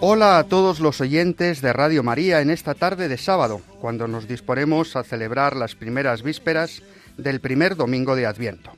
Hola 0.00 0.38
a 0.38 0.44
todos 0.44 0.80
los 0.80 1.00
oyentes 1.00 1.60
de 1.62 1.72
Radio 1.72 2.02
María 2.02 2.40
en 2.40 2.50
esta 2.50 2.74
tarde 2.74 3.08
de 3.08 3.16
sábado, 3.16 3.60
cuando 3.80 4.08
nos 4.08 4.26
disponemos 4.26 4.96
a 4.96 5.04
celebrar 5.04 5.54
las 5.54 5.76
primeras 5.76 6.22
vísperas 6.22 6.82
del 7.16 7.40
primer 7.40 7.76
domingo 7.76 8.16
de 8.16 8.26
Adviento. 8.26 8.72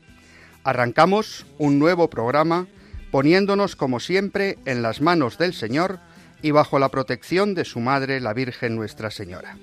Arrancamos 0.64 1.46
un 1.58 1.78
nuevo 1.78 2.10
programa 2.10 2.66
poniéndonos 3.10 3.76
como 3.76 4.00
siempre 4.00 4.58
en 4.66 4.82
las 4.82 5.00
manos 5.00 5.38
del 5.38 5.54
Señor 5.54 5.98
y 6.42 6.50
bajo 6.50 6.78
la 6.78 6.90
protección 6.90 7.54
de 7.54 7.64
su 7.64 7.80
Madre, 7.80 8.20
la 8.20 8.34
Virgen 8.34 8.76
Nuestra 8.76 9.10
Señora. 9.10 9.56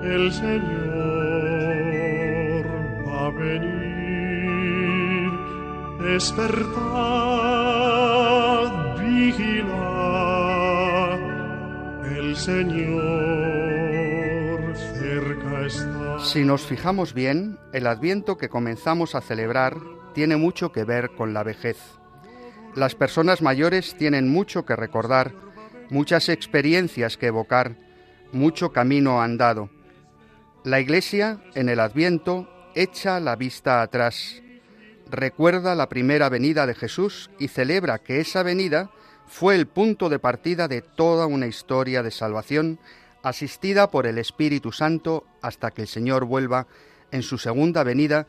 el 0.04 0.34
Señor 0.34 0.66
va 3.06 3.28
a 3.28 3.30
venir. 3.30 5.30
Despertad, 6.00 6.66
vigilad, 8.98 9.70
el 12.18 12.36
Señor 12.36 13.06
cerca 14.76 15.68
está. 15.68 16.20
Si 16.20 16.44
nos 16.44 16.66
fijamos 16.66 17.14
bien, 17.14 17.60
el 17.74 17.86
Adviento 17.86 18.38
que 18.38 18.50
comenzamos 18.50 19.14
a 19.14 19.22
celebrar 19.22 19.78
tiene 20.14 20.36
mucho 20.36 20.72
que 20.72 20.84
ver 20.84 21.12
con 21.16 21.36
la 21.36 21.44
vejez. 21.44 22.00
Las 22.76 22.94
personas 22.94 23.42
mayores 23.42 23.96
tienen 23.96 24.28
mucho 24.28 24.66
que 24.66 24.76
recordar, 24.76 25.32
muchas 25.90 26.28
experiencias 26.28 27.16
que 27.16 27.28
evocar, 27.28 27.78
mucho 28.34 28.74
camino 28.74 29.22
andado. 29.22 29.70
La 30.66 30.82
Iglesia, 30.82 31.40
en 31.54 31.70
el 31.70 31.80
Adviento, 31.80 32.50
echa 32.76 33.22
la 33.22 33.38
vista 33.38 33.82
atrás, 33.82 34.42
recuerda 35.10 35.74
la 35.74 35.88
primera 35.88 36.28
venida 36.28 36.68
de 36.68 36.76
Jesús 36.76 37.30
y 37.40 37.48
celebra 37.48 38.00
que 38.00 38.20
esa 38.20 38.44
venida 38.44 38.92
fue 39.26 39.56
el 39.56 39.68
punto 39.68 40.10
de 40.10 40.20
partida 40.20 40.68
de 40.68 40.82
toda 40.82 41.28
una 41.28 41.48
historia 41.48 42.04
de 42.04 42.12
salvación 42.12 42.80
asistida 43.24 43.90
por 43.90 44.06
el 44.06 44.18
Espíritu 44.18 44.74
Santo 44.74 45.26
hasta 45.42 45.72
que 45.72 45.84
el 45.84 45.88
Señor 45.88 46.26
vuelva 46.26 46.68
en 47.12 47.24
su 47.24 47.38
segunda 47.38 47.86
venida 47.86 48.28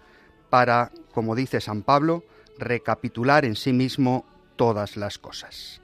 para, 0.51 0.93
como 1.13 1.35
dice 1.35 1.61
San 1.61 1.83
Pablo, 1.83 2.23
recapitular 2.59 3.45
en 3.45 3.57
sí 3.57 3.73
mismo 3.73 4.25
todas 4.57 4.97
las 4.97 5.19
cosas. 5.19 5.81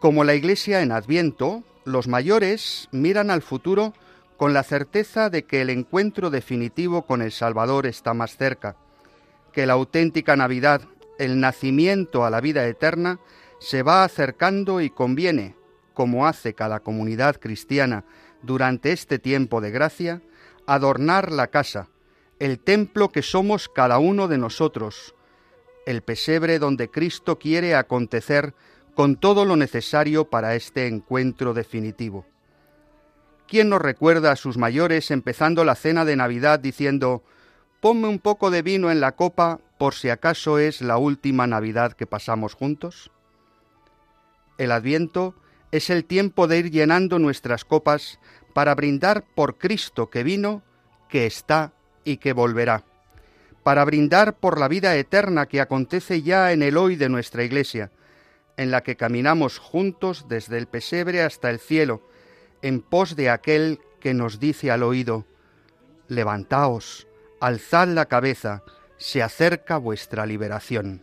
Como 0.00 0.24
la 0.24 0.34
Iglesia 0.34 0.82
en 0.82 0.92
Adviento, 0.92 1.62
los 1.84 2.08
mayores 2.08 2.88
miran 2.92 3.30
al 3.30 3.42
futuro 3.42 3.94
con 4.36 4.52
la 4.52 4.62
certeza 4.62 5.30
de 5.30 5.44
que 5.44 5.62
el 5.62 5.70
encuentro 5.70 6.30
definitivo 6.30 7.06
con 7.06 7.22
el 7.22 7.32
Salvador 7.32 7.86
está 7.86 8.14
más 8.14 8.36
cerca, 8.36 8.76
que 9.52 9.66
la 9.66 9.74
auténtica 9.74 10.36
Navidad, 10.36 10.82
el 11.18 11.40
nacimiento 11.40 12.24
a 12.24 12.30
la 12.30 12.40
vida 12.40 12.66
eterna, 12.66 13.20
se 13.60 13.82
va 13.82 14.04
acercando 14.04 14.80
y 14.80 14.90
conviene, 14.90 15.54
como 15.94 16.26
hace 16.26 16.54
cada 16.54 16.80
comunidad 16.80 17.36
cristiana 17.36 18.04
durante 18.42 18.92
este 18.92 19.18
tiempo 19.18 19.60
de 19.60 19.70
gracia, 19.70 20.20
adornar 20.66 21.30
la 21.30 21.46
casa, 21.46 21.88
el 22.38 22.58
templo 22.58 23.10
que 23.10 23.22
somos 23.22 23.68
cada 23.68 23.98
uno 23.98 24.28
de 24.28 24.38
nosotros, 24.38 25.14
el 25.86 26.02
pesebre 26.02 26.58
donde 26.58 26.90
Cristo 26.90 27.38
quiere 27.38 27.74
acontecer 27.74 28.54
con 28.94 29.16
todo 29.16 29.44
lo 29.44 29.56
necesario 29.56 30.26
para 30.26 30.54
este 30.54 30.86
encuentro 30.86 31.52
definitivo. 31.54 32.26
¿Quién 33.46 33.68
nos 33.68 33.82
recuerda 33.82 34.32
a 34.32 34.36
sus 34.36 34.56
mayores 34.56 35.10
empezando 35.10 35.64
la 35.64 35.74
cena 35.74 36.04
de 36.04 36.16
Navidad 36.16 36.60
diciendo, 36.60 37.22
ponme 37.80 38.08
un 38.08 38.18
poco 38.18 38.50
de 38.50 38.62
vino 38.62 38.90
en 38.90 39.00
la 39.00 39.12
copa 39.12 39.60
por 39.78 39.94
si 39.94 40.08
acaso 40.08 40.58
es 40.58 40.80
la 40.80 40.96
última 40.96 41.46
Navidad 41.46 41.92
que 41.92 42.06
pasamos 42.06 42.54
juntos? 42.54 43.10
El 44.56 44.72
adviento 44.72 45.34
es 45.72 45.90
el 45.90 46.04
tiempo 46.04 46.46
de 46.46 46.58
ir 46.58 46.70
llenando 46.70 47.18
nuestras 47.18 47.64
copas 47.64 48.20
para 48.54 48.74
brindar 48.74 49.24
por 49.34 49.58
Cristo 49.58 50.08
que 50.08 50.22
vino, 50.22 50.62
que 51.08 51.26
está 51.26 51.72
y 52.04 52.18
que 52.18 52.32
volverá 52.32 52.84
para 53.64 53.84
brindar 53.84 54.36
por 54.36 54.60
la 54.60 54.68
vida 54.68 54.94
eterna 54.94 55.46
que 55.46 55.60
acontece 55.60 56.22
ya 56.22 56.52
en 56.52 56.62
el 56.62 56.76
hoy 56.76 56.96
de 56.96 57.08
nuestra 57.08 57.42
Iglesia, 57.42 57.90
en 58.56 58.70
la 58.70 58.82
que 58.82 58.94
caminamos 58.94 59.58
juntos 59.58 60.26
desde 60.28 60.58
el 60.58 60.68
pesebre 60.68 61.22
hasta 61.22 61.50
el 61.50 61.58
cielo, 61.58 62.02
en 62.62 62.82
pos 62.82 63.16
de 63.16 63.30
aquel 63.30 63.80
que 64.00 64.14
nos 64.14 64.38
dice 64.38 64.70
al 64.70 64.82
oído, 64.82 65.24
Levantaos, 66.08 67.08
alzad 67.40 67.88
la 67.88 68.04
cabeza, 68.04 68.62
se 68.98 69.22
acerca 69.22 69.78
vuestra 69.78 70.26
liberación. 70.26 71.02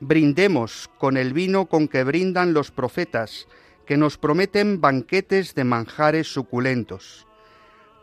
Brindemos 0.00 0.90
con 0.98 1.16
el 1.16 1.32
vino 1.32 1.66
con 1.66 1.86
que 1.86 2.02
brindan 2.02 2.54
los 2.54 2.72
profetas, 2.72 3.46
que 3.86 3.96
nos 3.96 4.18
prometen 4.18 4.80
banquetes 4.80 5.54
de 5.54 5.62
manjares 5.62 6.32
suculentos. 6.32 7.28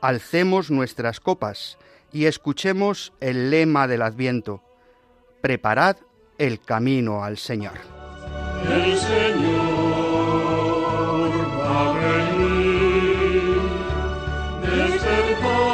Alcemos 0.01 0.71
nuestras 0.71 1.19
copas, 1.19 1.77
y 2.11 2.25
escuchemos 2.25 3.13
el 3.19 3.49
lema 3.51 3.87
del 3.87 4.01
Adviento. 4.01 4.61
Preparad 5.41 5.97
el 6.37 6.59
camino 6.59 7.23
al 7.23 7.37
Señor. 7.37 7.73
El 8.65 8.97
Señor 8.97 9.69
va 11.59 11.89
a 11.89 11.93
venir. 11.93 13.59
Despertad. 14.61 15.69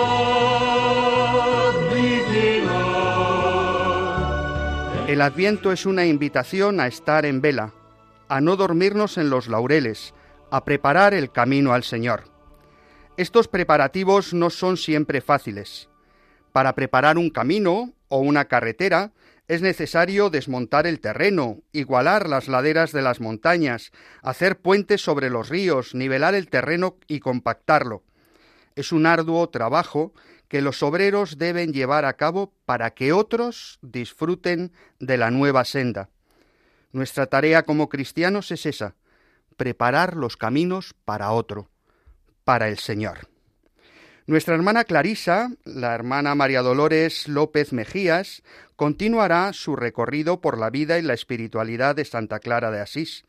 El 5.07 5.21
Adviento 5.21 5.71
es 5.71 5.85
una 5.85 6.05
invitación 6.05 6.79
a 6.79 6.87
estar 6.87 7.25
en 7.25 7.39
vela, 7.39 7.73
a 8.27 8.41
no 8.41 8.55
dormirnos 8.55 9.17
en 9.17 9.29
los 9.29 9.47
laureles, 9.47 10.13
a 10.51 10.65
preparar 10.65 11.13
el 11.13 11.31
camino 11.31 11.73
al 11.73 11.83
Señor. 11.83 12.23
Estos 13.15 13.47
preparativos 13.47 14.33
no 14.33 14.49
son 14.49 14.77
siempre 14.77 15.21
fáciles. 15.21 15.89
Para 16.55 16.73
preparar 16.73 17.17
un 17.17 17.31
camino 17.31 17.91
o 18.07 18.19
una 18.19 18.45
carretera 18.45 19.11
es 19.49 19.61
necesario 19.61 20.29
desmontar 20.29 20.87
el 20.87 21.01
terreno, 21.01 21.57
igualar 21.73 22.29
las 22.29 22.47
laderas 22.47 22.93
de 22.93 23.01
las 23.01 23.19
montañas, 23.19 23.91
hacer 24.21 24.57
puentes 24.57 25.01
sobre 25.01 25.29
los 25.29 25.49
ríos, 25.49 25.93
nivelar 25.93 26.33
el 26.33 26.47
terreno 26.47 26.95
y 27.09 27.19
compactarlo. 27.19 28.03
Es 28.77 28.93
un 28.93 29.05
arduo 29.05 29.49
trabajo 29.49 30.13
que 30.47 30.61
los 30.61 30.81
obreros 30.81 31.37
deben 31.37 31.73
llevar 31.73 32.05
a 32.05 32.13
cabo 32.13 32.53
para 32.63 32.91
que 32.91 33.11
otros 33.11 33.77
disfruten 33.81 34.71
de 34.99 35.17
la 35.17 35.31
nueva 35.31 35.65
senda. 35.65 36.07
Nuestra 36.93 37.25
tarea 37.25 37.63
como 37.63 37.89
cristianos 37.89 38.49
es 38.51 38.65
esa, 38.65 38.95
preparar 39.57 40.15
los 40.15 40.37
caminos 40.37 40.95
para 41.03 41.33
otro, 41.33 41.69
para 42.45 42.69
el 42.69 42.79
Señor. 42.79 43.34
Nuestra 44.27 44.55
hermana 44.55 44.85
Clarisa, 44.85 45.51
la 45.65 45.93
hermana 45.93 46.33
María 46.33 46.63
Dolores 46.63 47.27
López 47.27 47.73
Mejías, 47.73 48.41
continuará 48.75 49.53
su 49.53 49.75
recorrido 49.75 50.41
por 50.41 50.57
la 50.57 50.71
vida 50.71 50.97
y 50.97 51.03
la 51.03 51.13
espiritualidad 51.13 51.95
de 51.95 52.05
Santa 52.05 52.39
Clara 52.39 52.71
de 52.71 52.81
Asís, 52.81 53.23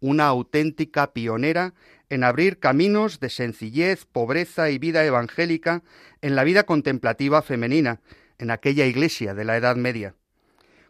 una 0.00 0.24
auténtica 0.24 1.12
pionera 1.12 1.74
en 2.08 2.24
abrir 2.24 2.58
caminos 2.58 3.20
de 3.20 3.28
sencillez, 3.28 4.06
pobreza 4.06 4.70
y 4.70 4.78
vida 4.78 5.04
evangélica 5.04 5.82
en 6.22 6.34
la 6.34 6.44
vida 6.44 6.62
contemplativa 6.62 7.42
femenina, 7.42 8.00
en 8.38 8.50
aquella 8.50 8.86
iglesia 8.86 9.34
de 9.34 9.44
la 9.44 9.58
Edad 9.58 9.76
Media. 9.76 10.14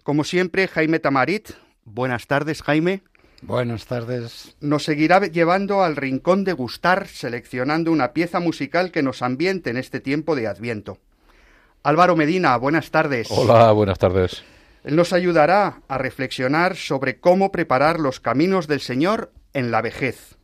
Como 0.05 0.23
siempre, 0.23 0.69
Jaime 0.69 1.01
Tamarit. 1.01 1.51
Buenas 1.85 2.29
tardes, 2.29 2.63
Jaime. 2.63 3.03
Buenas 3.43 3.87
tardes. 3.87 4.57
Nos 4.61 4.85
seguirá 4.85 5.21
llevando 5.21 5.83
al 5.83 5.97
rincón 5.97 6.45
de 6.45 6.53
gustar, 6.53 7.07
seleccionando 7.07 7.93
una 7.93 8.13
pieza 8.13 8.41
musical 8.41 8.91
que 8.91 9.03
nos 9.03 9.23
ambiente 9.23 9.71
en 9.71 9.77
este 9.77 10.01
tiempo 10.01 10.35
de 10.35 10.49
Adviento. 10.49 10.99
Álvaro 11.83 12.17
Medina, 12.17 12.57
buenas 12.57 12.91
tardes. 12.91 13.29
Hola, 13.31 13.71
buenas 13.73 13.99
tardes. 13.99 14.43
Él 14.85 14.97
nos 14.97 15.13
ayudará 15.13 15.83
a 15.89 15.99
reflexionar 15.99 16.77
sobre 16.77 17.21
cómo 17.21 17.53
preparar 17.53 18.01
los 18.01 18.21
caminos 18.21 18.67
del 18.67 18.81
Señor 18.81 19.33
en 19.53 19.71
la 19.71 19.83
vejez. 19.83 20.37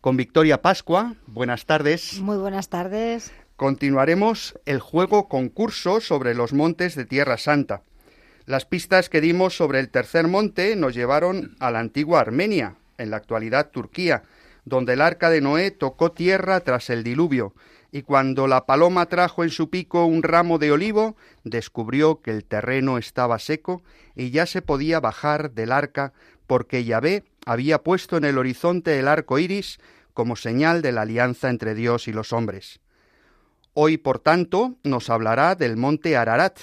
Con 0.00 0.16
Victoria 0.16 0.62
Pascua, 0.62 1.14
buenas 1.26 1.66
tardes. 1.66 2.20
Muy 2.20 2.36
buenas 2.36 2.68
tardes. 2.68 3.32
Continuaremos 3.56 4.58
el 4.66 4.80
juego 4.80 5.28
concurso 5.28 6.00
sobre 6.00 6.34
los 6.34 6.52
montes 6.52 6.94
de 6.94 7.06
Tierra 7.06 7.38
Santa. 7.38 7.82
Las 8.46 8.64
pistas 8.64 9.08
que 9.08 9.20
dimos 9.20 9.56
sobre 9.56 9.80
el 9.80 9.88
tercer 9.88 10.28
monte 10.28 10.76
nos 10.76 10.94
llevaron 10.94 11.56
a 11.58 11.72
la 11.72 11.80
antigua 11.80 12.20
Armenia, 12.20 12.76
en 12.96 13.10
la 13.10 13.16
actualidad 13.16 13.72
Turquía, 13.72 14.22
donde 14.64 14.92
el 14.92 15.00
arca 15.00 15.30
de 15.30 15.40
Noé 15.40 15.72
tocó 15.72 16.12
tierra 16.12 16.60
tras 16.60 16.88
el 16.88 17.02
diluvio, 17.02 17.54
y 17.90 18.02
cuando 18.02 18.46
la 18.46 18.64
paloma 18.64 19.06
trajo 19.06 19.42
en 19.42 19.50
su 19.50 19.68
pico 19.68 20.06
un 20.06 20.22
ramo 20.22 20.58
de 20.58 20.70
olivo, 20.70 21.16
descubrió 21.42 22.20
que 22.20 22.30
el 22.30 22.44
terreno 22.44 22.98
estaba 22.98 23.40
seco 23.40 23.82
y 24.14 24.30
ya 24.30 24.46
se 24.46 24.62
podía 24.62 25.00
bajar 25.00 25.50
del 25.50 25.72
arca, 25.72 26.12
porque 26.46 26.84
Yahvé 26.84 27.24
había 27.46 27.82
puesto 27.82 28.16
en 28.16 28.24
el 28.24 28.38
horizonte 28.38 28.98
el 29.00 29.08
arco 29.08 29.40
iris 29.40 29.80
como 30.14 30.36
señal 30.36 30.82
de 30.82 30.92
la 30.92 31.02
alianza 31.02 31.50
entre 31.50 31.74
Dios 31.74 32.06
y 32.06 32.12
los 32.12 32.32
hombres. 32.32 32.78
Hoy, 33.74 33.98
por 33.98 34.20
tanto, 34.20 34.76
nos 34.84 35.10
hablará 35.10 35.56
del 35.56 35.76
monte 35.76 36.16
Ararat, 36.16 36.58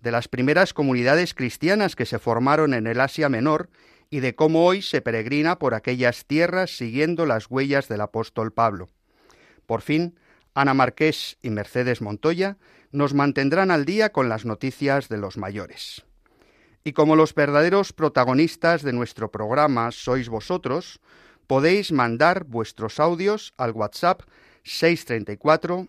de 0.00 0.10
las 0.10 0.28
primeras 0.28 0.72
comunidades 0.72 1.34
cristianas 1.34 1.96
que 1.96 2.06
se 2.06 2.18
formaron 2.18 2.74
en 2.74 2.86
el 2.86 3.00
Asia 3.00 3.28
Menor 3.28 3.68
y 4.10 4.20
de 4.20 4.34
cómo 4.34 4.66
hoy 4.66 4.82
se 4.82 5.00
peregrina 5.00 5.58
por 5.58 5.74
aquellas 5.74 6.26
tierras 6.26 6.76
siguiendo 6.76 7.26
las 7.26 7.50
huellas 7.50 7.88
del 7.88 8.00
apóstol 8.00 8.52
Pablo. 8.52 8.88
Por 9.66 9.82
fin, 9.82 10.18
Ana 10.54 10.74
Marqués 10.74 11.38
y 11.42 11.50
Mercedes 11.50 12.00
Montoya 12.00 12.56
nos 12.90 13.14
mantendrán 13.14 13.70
al 13.70 13.84
día 13.84 14.10
con 14.10 14.28
las 14.28 14.44
noticias 14.44 15.08
de 15.08 15.18
los 15.18 15.36
mayores. 15.36 16.04
Y 16.82 16.92
como 16.92 17.14
los 17.14 17.34
verdaderos 17.34 17.92
protagonistas 17.92 18.82
de 18.82 18.92
nuestro 18.92 19.30
programa 19.30 19.92
sois 19.92 20.28
vosotros, 20.28 21.00
podéis 21.46 21.92
mandar 21.92 22.44
vuestros 22.44 22.98
audios 22.98 23.54
al 23.58 23.72
WhatsApp 23.72 24.22
634 24.64 25.88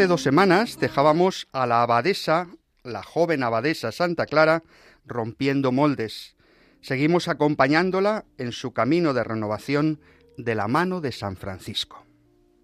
Hace 0.00 0.08
dos 0.08 0.22
semanas 0.22 0.78
dejábamos 0.80 1.46
a 1.52 1.66
la 1.66 1.82
abadesa, 1.82 2.48
la 2.84 3.02
joven 3.02 3.42
abadesa 3.42 3.92
Santa 3.92 4.24
Clara, 4.24 4.62
rompiendo 5.04 5.72
moldes. 5.72 6.36
Seguimos 6.80 7.28
acompañándola 7.28 8.24
en 8.38 8.52
su 8.52 8.72
camino 8.72 9.12
de 9.12 9.24
renovación 9.24 10.00
de 10.38 10.54
la 10.54 10.68
mano 10.68 11.02
de 11.02 11.12
San 11.12 11.36
Francisco. 11.36 12.06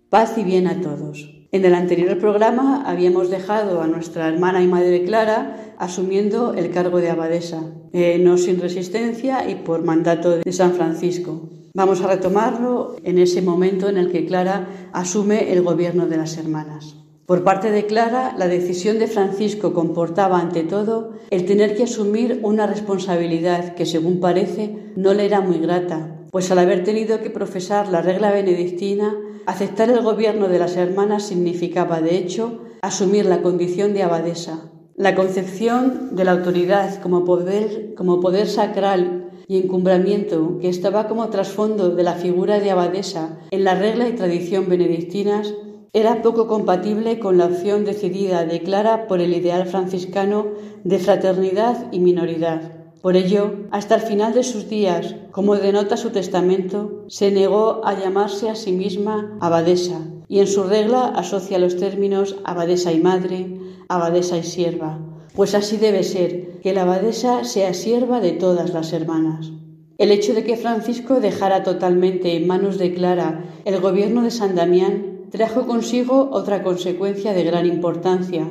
Paz 0.09 0.39
y 0.39 0.45
bien 0.45 0.67
a 0.67 0.81
todos. 0.81 1.31
En 1.53 1.63
el 1.63 1.75
anterior 1.75 2.17
programa 2.19 2.85
habíamos 2.87 3.29
dejado 3.29 3.83
a 3.83 3.87
nuestra 3.87 4.29
hermana 4.29 4.63
y 4.63 4.67
madre 4.67 5.05
Clara 5.05 5.75
asumiendo 5.77 6.55
el 6.55 6.71
cargo 6.71 7.03
de 7.03 7.11
abadesa, 7.11 7.61
eh, 7.93 8.19
no 8.19 8.39
sin 8.39 8.63
resistencia 8.63 9.47
y 9.47 9.57
por 9.57 9.85
mandato 9.85 10.39
de 10.39 10.53
San 10.55 10.73
Francisco. 10.73 11.51
Vamos 11.75 12.01
a 12.01 12.07
retomarlo 12.07 12.97
en 13.05 13.19
ese 13.19 13.43
momento 13.43 13.91
en 13.91 13.99
el 13.99 14.11
que 14.11 14.25
Clara 14.25 14.89
asume 14.95 15.53
el 15.53 15.61
gobierno 15.61 16.07
de 16.07 16.17
las 16.17 16.39
hermanas. 16.39 16.97
Por 17.27 17.43
parte 17.43 17.73
de 17.73 17.87
Clara, 17.87 18.37
la 18.39 18.47
decisión 18.47 19.01
de 19.01 19.09
Francisco 19.09 19.73
comportaba 19.73 20.39
ante 20.39 20.63
todo 20.63 21.15
el 21.31 21.45
tener 21.45 21.75
que 21.75 21.83
asumir 21.83 22.39
una 22.45 22.69
responsabilidad 22.69 23.75
que, 23.75 23.85
según 23.85 24.21
parece, 24.21 24.93
no 24.95 25.13
le 25.13 25.27
era 25.27 25.41
muy 25.41 25.59
grata, 25.59 26.21
pues 26.31 26.53
al 26.53 26.61
haber 26.61 26.85
tenido 26.85 27.21
que 27.21 27.31
profesar 27.31 27.89
la 27.89 28.01
regla 28.01 28.31
benedictina, 28.31 29.17
aceptar 29.45 29.91
el 29.91 30.03
gobierno 30.03 30.47
de 30.47 30.61
las 30.61 30.77
hermanas 30.77 31.25
significaba, 31.25 32.01
de 32.01 32.17
hecho, 32.17 32.61
asumir 32.81 33.27
la 33.27 33.43
condición 33.43 33.93
de 33.93 34.05
abadesa. 34.05 34.71
La 34.95 35.17
concepción 35.17 36.15
de 36.15 36.25
la 36.25 36.31
autoridad 36.31 37.03
como 37.03 37.25
poder, 37.25 38.47
sacral 38.47 39.31
y 39.49 39.59
encumbramiento 39.59 40.59
que 40.61 40.69
estaba 40.69 41.09
como 41.09 41.29
trasfondo 41.29 41.91
de 41.91 42.05
la 42.05 42.15
figura 42.15 42.61
de 42.61 42.71
abadesa 42.71 43.41
en 43.51 43.65
la 43.65 43.75
regla 43.75 44.09
y 44.09 44.13
tradición 44.13 44.69
benedictinas 44.69 45.53
era 45.97 46.21
poco 46.21 46.47
compatible 46.47 47.19
con 47.19 47.39
la 47.39 47.47
opción 47.47 47.87
decidida 47.87 48.45
de 48.45 48.61
Clara 48.61 49.07
por 49.07 49.23
el 49.23 49.33
ideal 49.33 49.67
franciscano 49.67 50.49
de 50.85 50.99
fraternidad 50.99 51.91
y 51.91 52.01
minoridad. 52.01 52.91
Por 53.01 53.17
ello, 53.17 53.55
hasta 53.71 53.95
el 53.95 54.03
final 54.03 54.35
de 54.35 54.43
sus 54.43 54.69
días, 54.69 55.15
como 55.31 55.57
denota 55.57 55.97
su 55.97 56.11
testamento, 56.11 57.05
se 57.09 57.31
negó 57.31 57.81
a 57.83 57.99
llamarse 57.99 58.51
a 58.51 58.57
sí 58.57 58.73
misma 58.73 59.39
abadesa 59.41 60.03
y 60.29 60.41
en 60.41 60.49
su 60.49 60.65
regla 60.65 61.07
asocia 61.17 61.59
los 61.59 61.79
términos 61.79 62.37
abadesa 62.45 62.93
y 62.93 63.01
madre, 63.01 63.59
abadesa 63.89 64.37
y 64.37 64.43
sierva, 64.43 64.99
pues 65.35 65.55
así 65.55 65.79
debe 65.79 66.03
ser, 66.03 66.61
que 66.61 66.75
la 66.75 66.83
abadesa 66.83 67.43
sea 67.45 67.73
sierva 67.73 68.21
de 68.21 68.33
todas 68.33 68.75
las 68.75 68.93
hermanas. 68.93 69.51
El 69.97 70.11
hecho 70.11 70.35
de 70.35 70.45
que 70.45 70.59
Francisco 70.59 71.21
dejara 71.21 71.63
totalmente 71.63 72.37
en 72.37 72.47
manos 72.47 72.77
de 72.77 72.93
Clara 72.93 73.47
el 73.65 73.81
gobierno 73.81 74.21
de 74.21 74.31
San 74.31 74.55
Damián 74.55 75.16
trajo 75.31 75.67
consigo 75.67 76.29
otra 76.33 76.63
consecuencia 76.63 77.33
de 77.33 77.45
gran 77.45 77.67
importancia, 77.67 78.49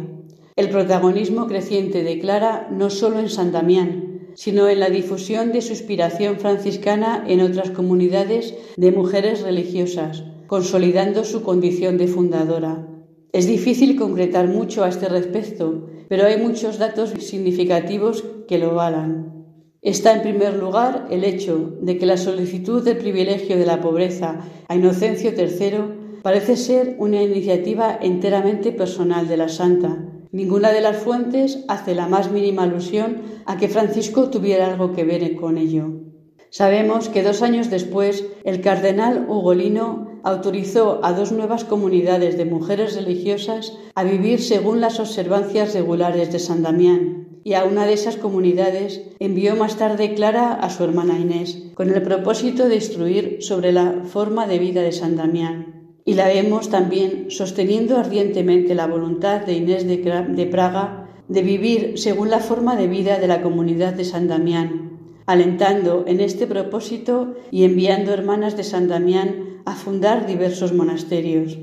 el 0.56 0.70
protagonismo 0.70 1.48
creciente 1.48 2.04
de 2.04 2.20
Clara 2.20 2.70
no 2.72 2.90
solo 2.90 3.20
en 3.20 3.30
San 3.30 3.52
Damián, 3.52 4.32
sino 4.36 4.68
en 4.68 4.80
la 4.80 4.90
difusión 4.90 5.52
de 5.52 5.62
su 5.62 5.72
inspiración 5.72 6.38
franciscana 6.40 7.24
en 7.28 7.42
otras 7.42 7.72
comunidades 7.72 8.54
de 8.76 8.92
mujeres 8.92 9.42
religiosas, 9.42 10.24
consolidando 10.48 11.24
su 11.24 11.42
condición 11.44 11.98
de 11.98 12.08
fundadora. 12.08 12.88
Es 13.32 13.48
difícil 13.48 13.98
concretar 13.98 14.48
mucho 14.48 14.84
a 14.84 14.90
este 14.90 15.10
respecto, 15.10 15.88
pero 16.08 16.26
hay 16.26 16.38
muchos 16.38 16.78
datos 16.78 17.12
significativos 17.20 18.24
que 18.48 18.58
lo 18.58 18.76
valan. 18.76 19.36
Está 19.82 20.14
en 20.16 20.22
primer 20.22 20.56
lugar 20.56 21.08
el 21.12 21.24
hecho 21.24 21.74
de 21.82 21.98
que 21.98 22.06
la 22.06 22.18
solicitud 22.18 22.84
del 22.84 22.98
privilegio 22.98 23.58
de 23.58 23.66
la 23.66 23.82
pobreza 23.82 24.40
a 24.68 24.76
Inocencio 24.76 25.32
III 25.38 25.95
parece 26.26 26.58
ser 26.58 26.96
una 26.98 27.22
iniciativa 27.22 28.00
enteramente 28.02 28.72
personal 28.72 29.28
de 29.28 29.38
la 29.38 29.48
santa. 29.48 30.10
Ninguna 30.32 30.72
de 30.72 30.82
las 30.82 30.98
fuentes 30.98 31.64
hace 31.68 31.94
la 31.94 32.08
más 32.08 32.32
mínima 32.32 32.64
alusión 32.64 33.22
a 33.46 33.58
que 33.58 33.68
Francisco 33.68 34.32
tuviera 34.32 34.66
algo 34.66 34.92
que 34.94 35.04
ver 35.04 35.36
con 35.36 35.60
ello. 35.60 35.92
Sabemos 36.50 37.10
que 37.10 37.22
dos 37.22 37.44
años 37.44 37.70
después 37.70 38.26
el 38.44 38.62
cardenal 38.62 39.28
Ugolino 39.30 40.20
autorizó 40.24 41.00
a 41.04 41.14
dos 41.14 41.32
nuevas 41.32 41.64
comunidades 41.64 42.40
de 42.40 42.46
mujeres 42.46 42.96
religiosas 42.96 43.78
a 43.94 44.04
vivir 44.04 44.42
según 44.42 44.82
las 44.82 45.00
observancias 45.00 45.76
regulares 45.76 46.34
de 46.34 46.40
San 46.40 46.64
Damián, 46.64 47.40
y 47.44 47.54
a 47.54 47.66
una 47.66 47.86
de 47.86 47.94
esas 47.94 48.18
comunidades 48.18 49.04
envió 49.20 49.56
más 49.56 49.76
tarde 49.76 50.16
Clara 50.16 50.54
a 50.54 50.72
su 50.72 50.86
hermana 50.86 51.20
Inés, 51.20 51.68
con 51.76 51.92
el 51.92 52.02
propósito 52.02 52.68
de 52.68 52.78
instruir 52.78 53.38
sobre 53.42 53.72
la 53.72 54.02
forma 54.06 54.48
de 54.48 54.58
vida 54.58 54.82
de 54.82 54.92
San 54.92 55.16
Damián. 55.16 55.65
Y 56.06 56.14
la 56.14 56.28
vemos 56.28 56.70
también 56.70 57.26
sosteniendo 57.30 57.98
ardientemente 57.98 58.76
la 58.76 58.86
voluntad 58.86 59.42
de 59.42 59.54
Inés 59.54 59.88
de 59.88 60.48
Praga 60.50 61.10
de 61.28 61.42
vivir 61.42 61.98
según 61.98 62.30
la 62.30 62.40
forma 62.40 62.76
de 62.76 62.88
vida 62.88 63.18
de 63.18 63.28
la 63.28 63.42
comunidad 63.42 63.94
de 63.94 64.06
San 64.06 64.28
Damián, 64.28 65.00
alentando 65.26 66.06
en 66.08 66.22
este 66.22 66.46
propósito 66.46 67.34
y 67.50 67.64
enviando 67.64 68.14
hermanas 68.14 68.56
de 68.56 68.64
San 68.64 68.88
Damián 68.88 69.62
a 69.66 69.74
fundar 69.74 70.28
diversos 70.28 70.74
monasterios. 70.74 71.58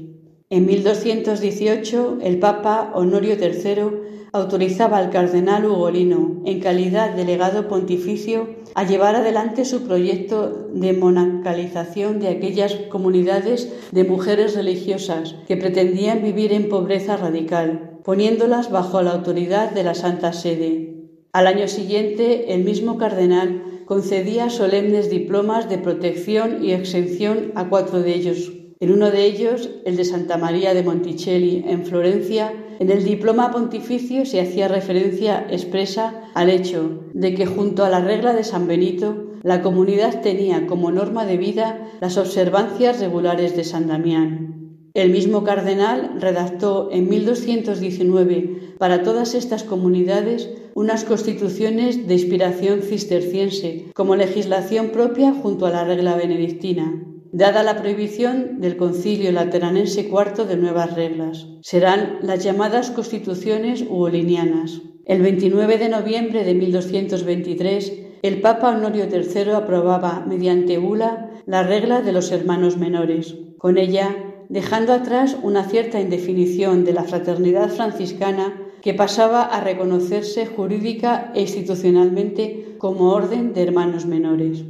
En 0.50 0.66
1218 0.66 2.18
el 2.20 2.40
Papa 2.40 2.90
Honorio 2.94 3.36
III 3.40 4.28
autorizaba 4.32 4.98
al 4.98 5.10
cardenal 5.10 5.66
Ugolino, 5.66 6.42
en 6.44 6.58
calidad 6.58 7.14
de 7.14 7.24
legado 7.24 7.68
pontificio, 7.68 8.48
a 8.74 8.84
llevar 8.84 9.14
adelante 9.16 9.64
su 9.64 9.82
proyecto 9.82 10.68
de 10.72 10.92
monacalización 10.92 12.20
de 12.20 12.28
aquellas 12.28 12.74
comunidades 12.90 13.72
de 13.90 14.04
mujeres 14.04 14.54
religiosas 14.54 15.34
que 15.46 15.56
pretendían 15.56 16.22
vivir 16.22 16.52
en 16.52 16.68
pobreza 16.68 17.16
radical, 17.16 17.98
poniéndolas 18.04 18.70
bajo 18.70 19.02
la 19.02 19.12
autoridad 19.12 19.72
de 19.72 19.84
la 19.84 19.94
Santa 19.94 20.32
Sede. 20.32 21.08
Al 21.32 21.46
año 21.46 21.68
siguiente, 21.68 22.54
el 22.54 22.64
mismo 22.64 22.98
cardenal 22.98 23.84
concedía 23.86 24.50
solemnes 24.50 25.10
diplomas 25.10 25.68
de 25.68 25.78
protección 25.78 26.64
y 26.64 26.72
exención 26.72 27.52
a 27.54 27.68
cuatro 27.68 28.00
de 28.00 28.14
ellos. 28.14 28.61
En 28.82 28.90
uno 28.90 29.12
de 29.12 29.24
ellos, 29.26 29.70
el 29.84 29.94
de 29.94 30.04
Santa 30.04 30.38
María 30.38 30.74
de 30.74 30.82
Monticelli, 30.82 31.64
en 31.68 31.86
Florencia, 31.86 32.52
en 32.80 32.90
el 32.90 33.04
diploma 33.04 33.52
pontificio 33.52 34.26
se 34.26 34.40
hacía 34.40 34.66
referencia 34.66 35.46
expresa 35.48 36.22
al 36.34 36.50
hecho 36.50 37.04
de 37.14 37.32
que 37.32 37.46
junto 37.46 37.84
a 37.84 37.90
la 37.90 38.00
regla 38.00 38.32
de 38.32 38.42
San 38.42 38.66
Benito, 38.66 39.34
la 39.44 39.62
comunidad 39.62 40.20
tenía 40.20 40.66
como 40.66 40.90
norma 40.90 41.24
de 41.26 41.36
vida 41.36 41.86
las 42.00 42.18
observancias 42.18 42.98
regulares 42.98 43.54
de 43.54 43.62
San 43.62 43.86
Damián. 43.86 44.88
El 44.94 45.10
mismo 45.10 45.44
cardenal 45.44 46.16
redactó 46.18 46.88
en 46.90 47.08
1219 47.08 48.74
para 48.78 49.04
todas 49.04 49.36
estas 49.36 49.62
comunidades 49.62 50.50
unas 50.74 51.04
constituciones 51.04 52.08
de 52.08 52.14
inspiración 52.14 52.82
cisterciense 52.82 53.92
como 53.94 54.16
legislación 54.16 54.88
propia 54.88 55.32
junto 55.32 55.66
a 55.66 55.70
la 55.70 55.84
regla 55.84 56.16
benedictina 56.16 57.11
dada 57.32 57.62
la 57.62 57.76
prohibición 57.76 58.60
del 58.60 58.76
Concilio 58.76 59.32
Lateranense 59.32 60.02
IV 60.02 60.46
de 60.46 60.56
nuevas 60.56 60.94
reglas. 60.94 61.48
Serán 61.62 62.18
las 62.20 62.44
llamadas 62.44 62.90
constituciones 62.90 63.84
uolinianas. 63.88 64.82
El 65.06 65.22
29 65.22 65.78
de 65.78 65.88
noviembre 65.88 66.44
de 66.44 66.54
1223, 66.54 67.92
el 68.20 68.40
Papa 68.42 68.70
Honorio 68.70 69.06
III 69.10 69.52
aprobaba 69.52 70.24
mediante 70.28 70.76
bula 70.76 71.30
la 71.46 71.62
regla 71.62 72.02
de 72.02 72.12
los 72.12 72.30
hermanos 72.30 72.76
menores. 72.76 73.34
Con 73.56 73.78
ella, 73.78 74.14
dejando 74.50 74.92
atrás 74.92 75.36
una 75.42 75.64
cierta 75.64 76.00
indefinición 76.00 76.84
de 76.84 76.92
la 76.92 77.04
fraternidad 77.04 77.70
franciscana 77.70 78.60
que 78.82 78.92
pasaba 78.92 79.44
a 79.44 79.60
reconocerse 79.62 80.44
jurídica 80.44 81.32
e 81.34 81.40
institucionalmente 81.40 82.76
como 82.78 83.10
orden 83.10 83.54
de 83.54 83.62
hermanos 83.62 84.04
menores. 84.04 84.64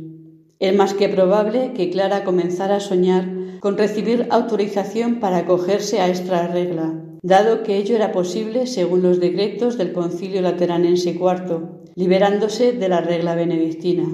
Es 0.63 0.77
más 0.77 0.95
que 0.95 1.09
probable 1.09 1.73
que 1.75 1.91
Clara 1.91 2.23
comenzara 2.23 2.77
a 2.77 2.81
soñar 2.81 3.29
con 3.59 3.77
recibir 3.77 4.29
autorización 4.31 5.19
para 5.19 5.39
acogerse 5.39 6.01
a 6.01 6.09
esta 6.09 6.47
regla, 6.47 7.03
dado 7.21 7.65
que 7.65 7.79
ello 7.79 7.97
era 7.97 8.13
posible 8.13 8.69
según 8.69 9.03
los 9.03 9.19
decretos 9.19 9.77
del 9.77 9.93
Concilio 9.93 10.41
Lateranense 10.41 11.11
IV, 11.11 11.67
liberándose 11.97 12.75
de 12.75 12.89
la 12.89 13.01
regla 13.01 13.35
benedictina. 13.35 14.05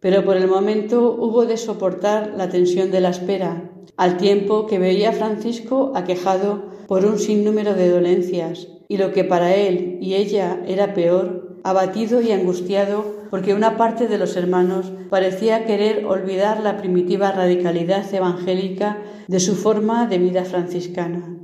Pero 0.00 0.24
por 0.24 0.36
el 0.36 0.46
momento 0.46 1.16
hubo 1.18 1.44
de 1.44 1.56
soportar 1.56 2.34
la 2.36 2.50
tensión 2.50 2.92
de 2.92 3.00
la 3.00 3.10
espera, 3.10 3.72
al 3.96 4.16
tiempo 4.16 4.66
que 4.68 4.78
veía 4.78 5.08
a 5.08 5.12
Francisco 5.12 5.90
aquejado 5.96 6.66
por 6.86 7.04
un 7.04 7.18
sinnúmero 7.18 7.74
de 7.74 7.90
dolencias, 7.90 8.68
y 8.86 8.98
lo 8.98 9.10
que 9.10 9.24
para 9.24 9.56
él 9.56 9.98
y 10.00 10.14
ella 10.14 10.62
era 10.68 10.94
peor, 10.94 11.45
abatido 11.68 12.22
y 12.22 12.30
angustiado 12.30 13.16
porque 13.28 13.52
una 13.52 13.76
parte 13.76 14.06
de 14.06 14.18
los 14.18 14.36
hermanos 14.36 14.92
parecía 15.10 15.66
querer 15.66 16.06
olvidar 16.06 16.62
la 16.62 16.76
primitiva 16.76 17.32
radicalidad 17.32 18.14
evangélica 18.14 19.02
de 19.26 19.40
su 19.40 19.56
forma 19.56 20.06
de 20.06 20.18
vida 20.18 20.44
franciscana. 20.44 21.36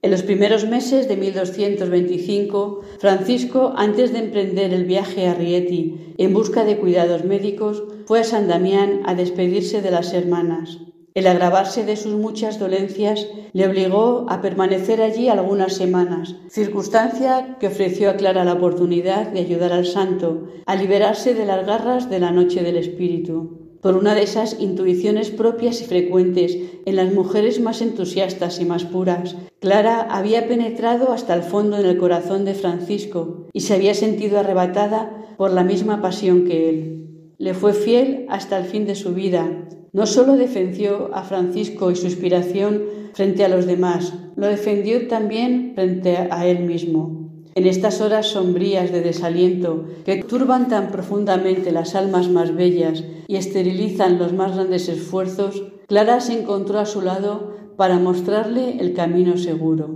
En 0.00 0.12
los 0.12 0.22
primeros 0.22 0.64
meses 0.68 1.08
de 1.08 1.16
1225, 1.16 2.82
Francisco, 3.00 3.72
antes 3.76 4.12
de 4.12 4.20
emprender 4.20 4.72
el 4.72 4.84
viaje 4.84 5.26
a 5.26 5.34
Rieti 5.34 6.14
en 6.18 6.32
busca 6.32 6.64
de 6.64 6.78
cuidados 6.78 7.24
médicos, 7.24 7.82
fue 8.06 8.20
a 8.20 8.24
San 8.24 8.46
Damián 8.46 9.00
a 9.06 9.16
despedirse 9.16 9.82
de 9.82 9.90
las 9.90 10.12
hermanas. 10.12 10.78
El 11.14 11.28
agravarse 11.28 11.84
de 11.84 11.96
sus 11.96 12.14
muchas 12.14 12.58
dolencias 12.58 13.28
le 13.52 13.68
obligó 13.68 14.26
a 14.28 14.40
permanecer 14.40 15.00
allí 15.00 15.28
algunas 15.28 15.74
semanas, 15.74 16.34
circunstancia 16.48 17.56
que 17.60 17.68
ofreció 17.68 18.10
a 18.10 18.16
Clara 18.16 18.44
la 18.44 18.54
oportunidad 18.54 19.28
de 19.28 19.38
ayudar 19.38 19.72
al 19.72 19.86
santo 19.86 20.48
a 20.66 20.74
liberarse 20.74 21.34
de 21.34 21.46
las 21.46 21.64
garras 21.64 22.10
de 22.10 22.18
la 22.18 22.32
noche 22.32 22.64
del 22.64 22.76
espíritu. 22.76 23.60
Por 23.80 23.96
una 23.96 24.16
de 24.16 24.24
esas 24.24 24.58
intuiciones 24.58 25.30
propias 25.30 25.82
y 25.82 25.84
frecuentes 25.84 26.58
en 26.84 26.96
las 26.96 27.12
mujeres 27.12 27.60
más 27.60 27.80
entusiastas 27.80 28.60
y 28.60 28.64
más 28.64 28.82
puras, 28.84 29.36
Clara 29.60 30.00
había 30.10 30.48
penetrado 30.48 31.12
hasta 31.12 31.34
el 31.34 31.42
fondo 31.42 31.78
en 31.78 31.86
el 31.86 31.96
corazón 31.96 32.44
de 32.44 32.54
Francisco 32.54 33.46
y 33.52 33.60
se 33.60 33.74
había 33.74 33.94
sentido 33.94 34.40
arrebatada 34.40 35.36
por 35.36 35.52
la 35.52 35.62
misma 35.62 36.02
pasión 36.02 36.44
que 36.44 36.68
él. 36.70 37.34
Le 37.38 37.54
fue 37.54 37.72
fiel 37.72 38.26
hasta 38.28 38.58
el 38.58 38.64
fin 38.64 38.84
de 38.84 38.94
su 38.96 39.12
vida, 39.14 39.68
no 39.94 40.06
solo 40.06 40.36
defendió 40.36 41.10
a 41.14 41.22
Francisco 41.22 41.90
y 41.90 41.96
su 41.96 42.06
inspiración 42.06 42.82
frente 43.14 43.44
a 43.44 43.48
los 43.48 43.64
demás, 43.64 44.12
lo 44.36 44.48
defendió 44.48 45.06
también 45.06 45.72
frente 45.76 46.16
a 46.16 46.46
él 46.46 46.64
mismo. 46.64 47.30
En 47.54 47.66
estas 47.66 48.00
horas 48.00 48.26
sombrías 48.26 48.90
de 48.90 49.00
desaliento 49.00 49.84
que 50.04 50.24
turban 50.24 50.66
tan 50.68 50.90
profundamente 50.90 51.70
las 51.70 51.94
almas 51.94 52.28
más 52.28 52.52
bellas 52.56 53.04
y 53.28 53.36
esterilizan 53.36 54.18
los 54.18 54.32
más 54.32 54.56
grandes 54.56 54.88
esfuerzos, 54.88 55.62
Clara 55.86 56.18
se 56.20 56.40
encontró 56.40 56.80
a 56.80 56.86
su 56.86 57.00
lado 57.00 57.54
para 57.76 58.00
mostrarle 58.00 58.78
el 58.80 58.94
camino 58.94 59.38
seguro. 59.38 59.94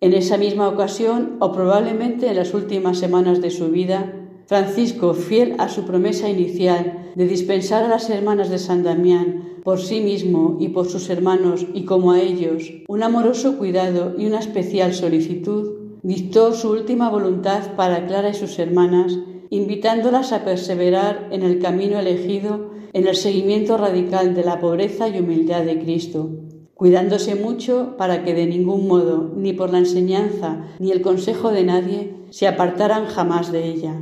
En 0.00 0.14
esa 0.14 0.36
misma 0.36 0.68
ocasión, 0.68 1.38
o 1.40 1.50
probablemente 1.50 2.28
en 2.28 2.36
las 2.36 2.54
últimas 2.54 2.98
semanas 2.98 3.40
de 3.40 3.50
su 3.50 3.68
vida, 3.70 4.14
Francisco, 4.48 5.12
fiel 5.12 5.56
a 5.58 5.68
su 5.68 5.84
promesa 5.84 6.30
inicial 6.30 7.12
de 7.14 7.26
dispensar 7.26 7.84
a 7.84 7.88
las 7.88 8.08
hermanas 8.08 8.48
de 8.48 8.58
San 8.58 8.82
Damián 8.82 9.60
por 9.62 9.78
sí 9.78 10.00
mismo 10.00 10.56
y 10.58 10.70
por 10.70 10.86
sus 10.88 11.10
hermanos 11.10 11.66
y 11.74 11.84
como 11.84 12.12
a 12.12 12.22
ellos 12.22 12.72
un 12.88 13.02
amoroso 13.02 13.58
cuidado 13.58 14.14
y 14.16 14.24
una 14.24 14.38
especial 14.38 14.94
solicitud, 14.94 15.98
dictó 16.02 16.54
su 16.54 16.70
última 16.70 17.10
voluntad 17.10 17.74
para 17.76 18.06
Clara 18.06 18.30
y 18.30 18.34
sus 18.34 18.58
hermanas, 18.58 19.18
invitándolas 19.50 20.32
a 20.32 20.46
perseverar 20.46 21.28
en 21.30 21.42
el 21.42 21.58
camino 21.58 21.98
elegido 21.98 22.70
en 22.94 23.06
el 23.06 23.16
seguimiento 23.16 23.76
radical 23.76 24.34
de 24.34 24.44
la 24.44 24.60
pobreza 24.60 25.10
y 25.10 25.20
humildad 25.20 25.64
de 25.64 25.78
Cristo, 25.78 26.30
cuidándose 26.72 27.34
mucho 27.34 27.98
para 27.98 28.24
que 28.24 28.32
de 28.32 28.46
ningún 28.46 28.88
modo, 28.88 29.30
ni 29.36 29.52
por 29.52 29.68
la 29.68 29.80
enseñanza 29.80 30.68
ni 30.78 30.90
el 30.90 31.02
consejo 31.02 31.50
de 31.50 31.64
nadie, 31.64 32.14
se 32.30 32.48
apartaran 32.48 33.04
jamás 33.04 33.52
de 33.52 33.66
ella. 33.66 34.00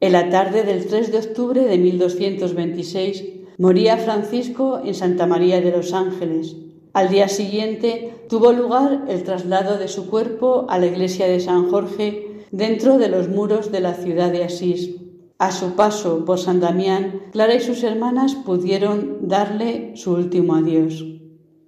En 0.00 0.12
la 0.12 0.30
tarde 0.30 0.62
del 0.62 0.86
3 0.86 1.10
de 1.10 1.18
octubre 1.18 1.64
de 1.64 1.76
1226 1.76 3.24
moría 3.58 3.96
Francisco 3.96 4.80
en 4.84 4.94
Santa 4.94 5.26
María 5.26 5.60
de 5.60 5.72
los 5.72 5.92
Ángeles. 5.92 6.54
Al 6.92 7.08
día 7.08 7.26
siguiente 7.26 8.14
tuvo 8.28 8.52
lugar 8.52 9.06
el 9.08 9.24
traslado 9.24 9.76
de 9.76 9.88
su 9.88 10.08
cuerpo 10.08 10.66
a 10.68 10.78
la 10.78 10.86
iglesia 10.86 11.26
de 11.26 11.40
San 11.40 11.68
Jorge 11.68 12.44
dentro 12.52 12.96
de 12.98 13.08
los 13.08 13.28
muros 13.28 13.72
de 13.72 13.80
la 13.80 13.94
ciudad 13.94 14.30
de 14.30 14.44
Asís. 14.44 14.94
A 15.40 15.50
su 15.50 15.74
paso 15.74 16.24
por 16.24 16.38
San 16.38 16.60
Damián, 16.60 17.22
Clara 17.32 17.56
y 17.56 17.60
sus 17.60 17.82
hermanas 17.82 18.36
pudieron 18.36 19.26
darle 19.28 19.96
su 19.96 20.12
último 20.12 20.54
adiós. 20.54 21.04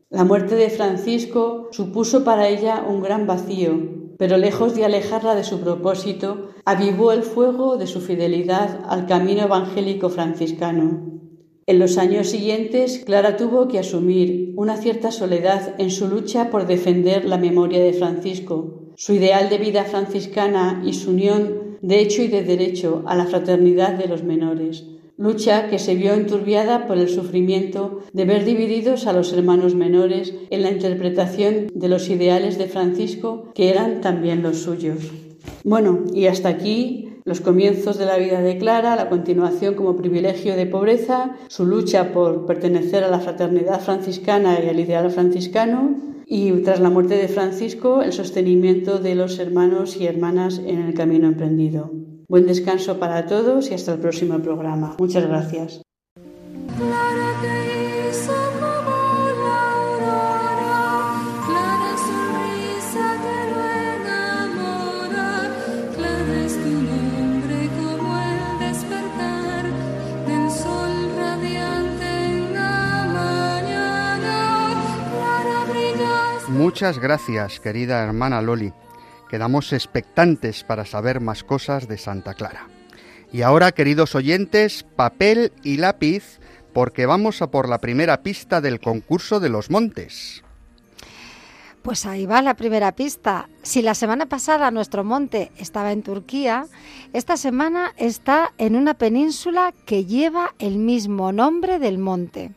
La 0.09 0.23
muerte 0.23 0.55
de 0.55 0.71
Francisco 0.71 1.69
supuso 1.73 2.23
para 2.23 2.49
ella 2.49 2.85
un 2.89 3.03
gran 3.03 3.27
vacío, 3.27 4.00
pero 4.21 4.37
lejos 4.37 4.75
de 4.75 4.85
alejarla 4.85 5.35
de 5.35 5.45
su 5.45 5.61
propósito, 5.61 6.51
avivó 6.67 7.11
el 7.13 7.23
fuego 7.23 7.79
de 7.79 7.87
su 7.87 8.03
fidelidad 8.03 8.81
al 8.87 9.07
camino 9.07 9.45
evangélico 9.45 10.11
franciscano. 10.11 11.23
En 11.65 11.79
los 11.79 11.97
años 11.97 12.29
siguientes, 12.29 13.03
Clara 13.07 13.39
tuvo 13.39 13.67
que 13.67 13.79
asumir 13.79 14.53
una 14.57 14.77
cierta 14.77 15.11
soledad 15.11 15.75
en 15.79 15.91
su 15.91 16.07
lucha 16.07 16.51
por 16.51 16.67
defender 16.67 17.25
la 17.25 17.39
memoria 17.39 17.83
de 17.83 17.95
Francisco, 17.95 18.93
su 18.95 19.15
ideal 19.15 19.49
de 19.49 19.57
vida 19.57 19.85
franciscana 19.85 20.83
y 20.85 20.93
su 20.93 21.13
unión 21.13 21.79
de 21.81 22.01
hecho 22.01 22.21
y 22.21 22.29
de 22.29 22.43
derecho 22.43 23.03
a 23.07 23.17
la 23.17 23.25
fraternidad 23.25 23.95
de 23.95 24.07
los 24.07 24.23
menores, 24.23 24.85
lucha 25.21 25.69
que 25.69 25.79
se 25.79 25.95
vio 25.95 26.15
enturbiada 26.15 26.87
por 26.87 26.97
el 26.97 27.11
sufrimiento 27.11 28.01
de 28.15 28.25
ver 28.25 28.47
divididos 28.47 29.07
a 29.07 29.13
los 29.13 29.35
hermanos 29.35 29.75
menores 29.75 30.35
en 30.49 30.63
la 30.63 30.71
interpretación 30.71 31.67
de 31.75 31.89
los 31.89 32.09
ideales 32.09 32.57
de 32.57 32.69
Francisco, 32.69 33.53
que 33.55 33.69
eran 33.69 34.01
también 34.01 34.43
los 34.43 34.63
suyos. 34.63 35.13
Bueno, 35.63 36.05
y 36.15 36.27
hasta 36.27 36.49
aquí 36.49 37.11
los 37.27 37.43
comienzos 37.43 37.99
de 37.99 38.07
la 38.07 38.17
vida 38.17 38.41
de 38.41 38.57
Clara, 38.57 38.97
la 38.97 39.11
continuación 39.11 39.75
como 39.75 39.95
privilegio 39.95 40.57
de 40.57 40.65
pobreza, 40.65 41.37
su 41.49 41.67
lucha 41.67 42.13
por 42.13 42.47
pertenecer 42.47 43.05
a 43.05 43.11
la 43.11 43.21
fraternidad 43.21 43.81
franciscana 43.81 44.59
y 44.65 44.71
al 44.71 44.81
ideal 44.81 45.11
franciscano, 45.11 45.97
y 46.25 46.51
tras 46.63 46.81
la 46.81 46.89
muerte 46.89 47.17
de 47.17 47.29
Francisco, 47.29 48.01
el 48.01 48.15
sostenimiento 48.15 48.99
de 48.99 49.17
los 49.17 49.39
hermanos 49.39 49.99
y 49.99 50.07
hermanas 50.07 50.63
en 50.65 50.81
el 50.81 50.95
camino 50.95 51.27
emprendido. 51.27 51.91
Buen 52.31 52.47
descanso 52.47 53.01
para 53.01 53.27
todos 53.27 53.73
y 53.73 53.75
hasta 53.75 53.95
el 53.95 53.99
próximo 53.99 54.39
programa. 54.39 54.95
Muchas 55.01 55.27
gracias. 55.27 55.83
Muchas 76.49 77.01
gracias, 77.01 77.59
querida 77.59 78.05
hermana 78.05 78.41
Loli. 78.41 78.73
Quedamos 79.31 79.73
expectantes 79.73 80.65
para 80.65 80.85
saber 80.85 81.21
más 81.21 81.45
cosas 81.45 81.87
de 81.87 81.99
Santa 81.99 82.35
Clara. 82.35 82.67
Y 83.33 83.43
ahora, 83.43 83.71
queridos 83.71 84.17
oyentes, 84.17 84.85
papel 84.97 85.53
y 85.63 85.77
lápiz, 85.77 86.41
porque 86.73 87.07
vamos 87.07 87.41
a 87.41 87.49
por 87.49 87.69
la 87.69 87.79
primera 87.79 88.25
pista 88.25 88.61
del 88.61 88.81
concurso 88.81 89.39
de 89.39 89.49
los 89.49 89.71
montes. 89.71 90.43
Pues 91.83 92.07
ahí 92.07 92.27
va 92.27 92.43
la 92.43 92.55
primera 92.55 92.91
pista. 92.91 93.49
Si 93.63 93.83
la 93.83 93.95
semana 93.95 94.27
pasada 94.27 94.73
nuestro 94.73 95.05
monte 95.05 95.53
estaba 95.57 95.93
en 95.93 96.03
Turquía, 96.03 96.67
esta 97.13 97.37
semana 97.37 97.95
está 97.97 98.53
en 98.59 98.75
una 98.75 98.95
península 98.95 99.73
que 99.87 100.07
lleva 100.07 100.55
el 100.59 100.77
mismo 100.77 101.31
nombre 101.31 101.79
del 101.79 101.99
monte. 101.99 102.51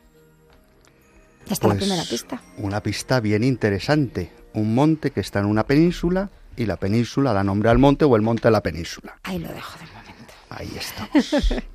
Ya 1.45 1.53
está 1.53 1.67
la 1.67 1.75
Pues, 1.75 1.83
primera 1.85 2.03
pista. 2.09 2.41
Una 2.57 2.81
pista 2.81 3.19
bien 3.19 3.43
interesante. 3.43 4.31
Un 4.55 4.73
monte 4.73 5.11
que 5.11 5.19
está 5.19 5.39
en 5.39 5.45
una 5.45 5.67
península 5.67 6.31
y 6.57 6.65
la 6.65 6.77
península 6.77 7.33
da 7.33 7.43
nombre 7.43 7.69
al 7.69 7.77
monte 7.77 8.05
o 8.05 8.15
el 8.15 8.22
monte 8.22 8.48
a 8.48 8.51
la 8.51 8.62
península. 8.62 9.19
Ahí 9.24 9.39
lo 9.39 9.50
dejo 9.50 9.79
de 9.79 9.86
momento. 9.86 10.33
Ahí 10.50 10.72
estamos. 10.77 11.55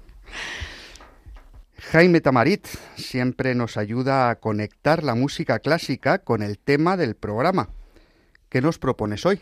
Jaime 1.93 2.21
Tamarit 2.21 2.67
siempre 2.97 3.55
nos 3.55 3.77
ayuda 3.77 4.29
a 4.29 4.37
conectar 4.37 5.03
la 5.03 5.15
música 5.15 5.59
clásica 5.61 6.19
con 6.19 6.43
el 6.43 6.59
tema 6.59 6.97
del 6.97 7.15
programa. 7.15 7.71
¿Qué 8.49 8.61
nos 8.61 8.79
propones 8.79 9.25
hoy? 9.25 9.41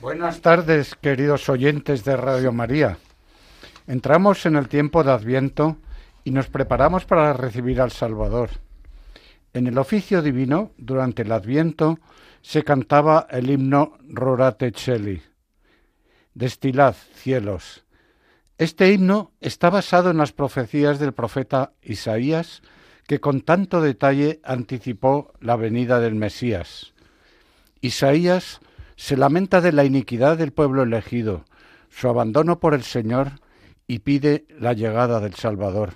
Buenas 0.00 0.40
tardes, 0.42 0.94
queridos 0.94 1.48
oyentes 1.48 2.04
de 2.04 2.16
Radio 2.16 2.52
María. 2.52 2.98
Entramos 3.88 4.46
en 4.46 4.54
el 4.54 4.68
tiempo 4.68 5.02
de 5.02 5.10
Adviento 5.10 5.76
y 6.22 6.30
nos 6.30 6.46
preparamos 6.48 7.04
para 7.04 7.32
recibir 7.32 7.80
al 7.80 7.90
Salvador. 7.90 8.50
En 9.54 9.66
el 9.66 9.76
oficio 9.76 10.22
divino, 10.22 10.70
durante 10.76 11.22
el 11.22 11.32
Adviento, 11.32 11.98
se 12.42 12.62
cantaba 12.64 13.26
el 13.30 13.50
himno 13.50 13.98
Rorate 14.08 14.72
Celi, 14.74 15.22
Destilad 16.34 16.94
cielos. 17.14 17.84
Este 18.58 18.92
himno 18.92 19.32
está 19.40 19.70
basado 19.70 20.10
en 20.10 20.18
las 20.18 20.32
profecías 20.32 20.98
del 20.98 21.12
profeta 21.12 21.72
Isaías, 21.82 22.62
que 23.06 23.20
con 23.20 23.40
tanto 23.40 23.80
detalle 23.80 24.40
anticipó 24.44 25.32
la 25.40 25.56
venida 25.56 25.98
del 25.98 26.14
Mesías. 26.14 26.92
Isaías 27.80 28.60
se 28.96 29.16
lamenta 29.16 29.60
de 29.60 29.72
la 29.72 29.84
iniquidad 29.84 30.36
del 30.36 30.52
pueblo 30.52 30.82
elegido, 30.82 31.44
su 31.88 32.08
abandono 32.08 32.60
por 32.60 32.74
el 32.74 32.82
Señor 32.82 33.40
y 33.86 34.00
pide 34.00 34.46
la 34.58 34.72
llegada 34.74 35.20
del 35.20 35.34
Salvador. 35.34 35.94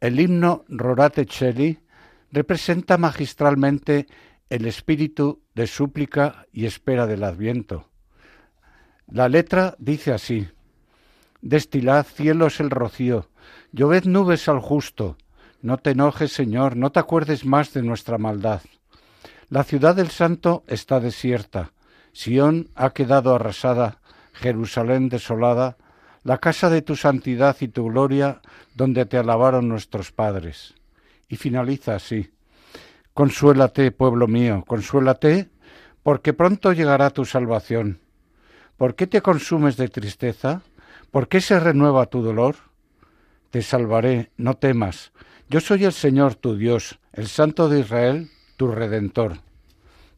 El 0.00 0.18
himno 0.18 0.64
Rorate 0.68 1.26
Celi 1.30 1.78
representa 2.32 2.98
magistralmente 2.98 4.06
el 4.50 4.66
espíritu 4.66 5.40
de 5.54 5.66
súplica 5.66 6.46
y 6.52 6.66
espera 6.66 7.06
del 7.06 7.24
Adviento. 7.24 7.88
La 9.06 9.28
letra 9.28 9.76
dice 9.78 10.12
así: 10.12 10.48
Destilad 11.40 12.04
cielos 12.04 12.60
el 12.60 12.68
rocío, 12.70 13.30
lloved 13.72 14.04
nubes 14.04 14.48
al 14.48 14.60
justo. 14.60 15.16
No 15.62 15.78
te 15.78 15.90
enojes, 15.90 16.32
Señor, 16.32 16.76
no 16.76 16.90
te 16.90 17.00
acuerdes 17.00 17.44
más 17.44 17.72
de 17.72 17.82
nuestra 17.82 18.18
maldad. 18.18 18.62
La 19.48 19.64
ciudad 19.64 19.94
del 19.94 20.10
Santo 20.10 20.64
está 20.66 21.00
desierta, 21.00 21.72
Sión 22.12 22.68
ha 22.74 22.90
quedado 22.90 23.34
arrasada, 23.34 24.00
Jerusalén 24.32 25.08
desolada, 25.08 25.76
la 26.22 26.38
casa 26.38 26.70
de 26.70 26.82
tu 26.82 26.96
santidad 26.96 27.56
y 27.60 27.68
tu 27.68 27.86
gloria, 27.86 28.40
donde 28.74 29.06
te 29.06 29.16
alabaron 29.16 29.68
nuestros 29.68 30.12
padres. 30.12 30.74
Y 31.28 31.36
finaliza 31.36 31.94
así. 31.94 32.30
Consuélate, 33.20 33.92
pueblo 33.92 34.26
mío, 34.28 34.64
consuélate, 34.66 35.50
porque 36.02 36.32
pronto 36.32 36.72
llegará 36.72 37.10
tu 37.10 37.26
salvación. 37.26 38.00
¿Por 38.78 38.94
qué 38.94 39.06
te 39.06 39.20
consumes 39.20 39.76
de 39.76 39.90
tristeza? 39.90 40.62
¿Por 41.10 41.28
qué 41.28 41.42
se 41.42 41.60
renueva 41.60 42.06
tu 42.06 42.22
dolor? 42.22 42.56
Te 43.50 43.60
salvaré, 43.60 44.30
no 44.38 44.54
temas. 44.54 45.12
Yo 45.50 45.60
soy 45.60 45.84
el 45.84 45.92
Señor 45.92 46.34
tu 46.34 46.56
Dios, 46.56 46.98
el 47.12 47.28
Santo 47.28 47.68
de 47.68 47.80
Israel, 47.80 48.30
tu 48.56 48.68
Redentor. 48.68 49.42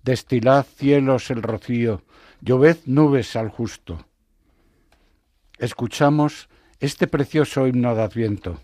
Destilad 0.05 0.65
cielos 0.65 1.29
el 1.33 1.43
rocío, 1.43 2.03
lloved 2.41 2.77
nubes 2.87 3.35
al 3.35 3.49
justo. 3.49 4.07
Escuchamos 5.59 6.49
este 6.79 7.09
precioso 7.09 7.67
himno 7.67 7.97
de 7.97 8.03
Adviento. 8.03 8.61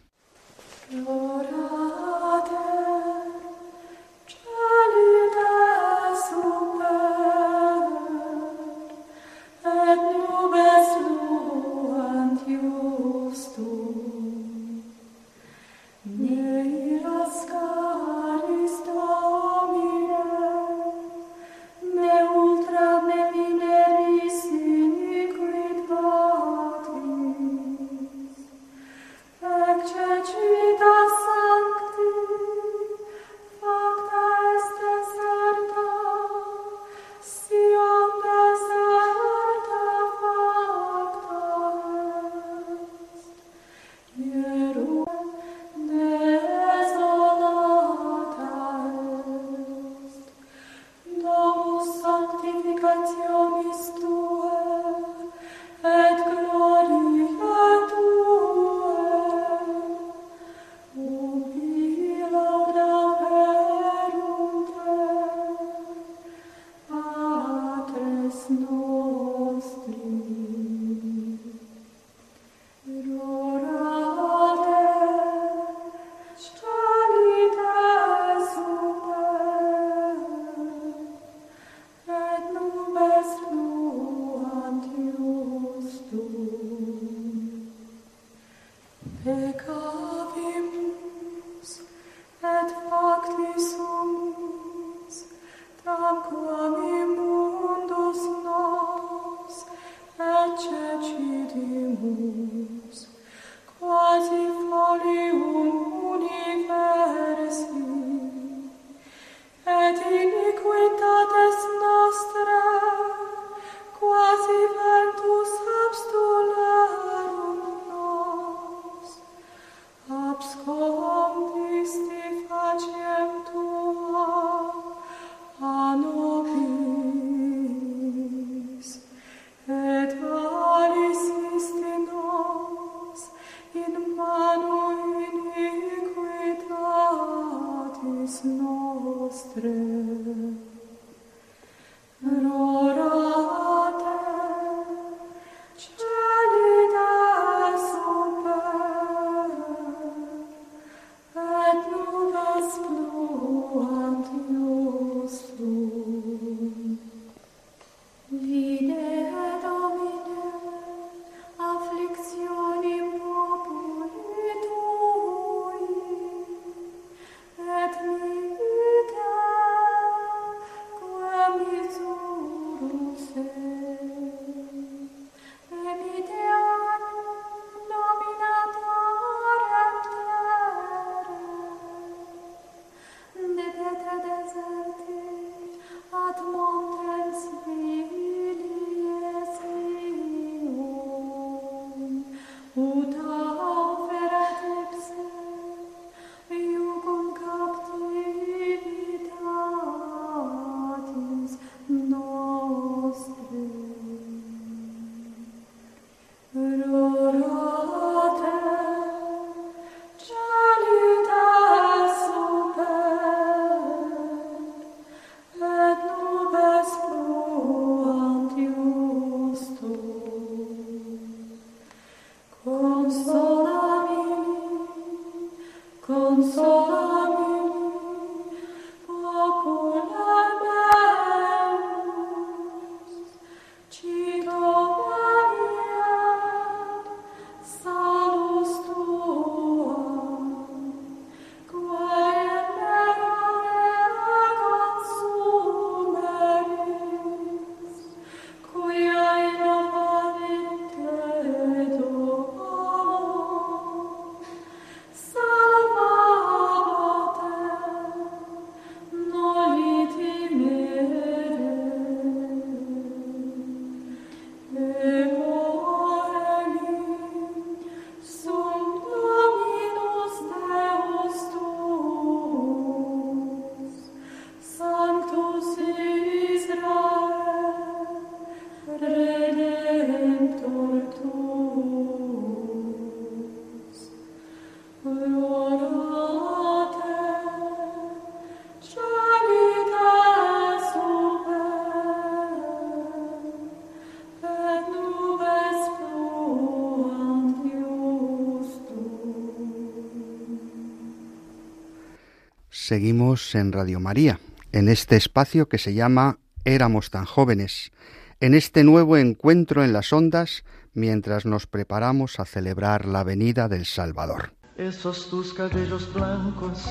Seguimos 302.89 303.55
en 303.55 303.73
Radio 303.73 304.01
María, 304.01 304.41
en 304.73 304.89
este 304.89 305.17
espacio 305.17 305.69
que 305.69 305.77
se 305.77 305.93
llama 305.93 306.39
Éramos 306.65 307.11
tan 307.11 307.27
jóvenes, 307.27 307.93
en 308.41 308.55
este 308.55 308.83
nuevo 308.83 309.19
encuentro 309.19 309.85
en 309.85 309.93
las 309.93 310.11
ondas 310.11 310.65
mientras 310.95 311.45
nos 311.45 311.67
preparamos 311.67 312.41
a 312.41 312.47
celebrar 312.47 313.05
la 313.05 313.25
venida 313.25 313.69
del 313.69 313.85
Salvador. 313.85 314.55
Esos 314.79 315.29
tus 315.29 315.53
cabellos 315.53 316.11
blancos, 316.15 316.83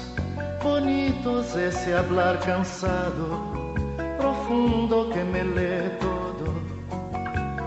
bonitos, 0.64 1.56
ese 1.56 1.96
hablar 1.96 2.42
cansado, 2.42 3.74
profundo 4.20 5.10
que 5.10 5.24
me 5.24 5.44
lee 5.44 5.98
todo, 6.00 6.54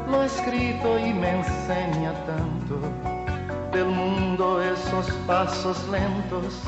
lo 0.09 0.23
escrito 0.23 1.01
y 1.01 1.13
me 1.13 1.41
enseña 1.41 2.13
tanto 2.27 2.79
del 3.73 3.87
mundo 3.87 4.63
esos 4.63 5.11
pasos 5.27 5.89
lentos 5.89 6.63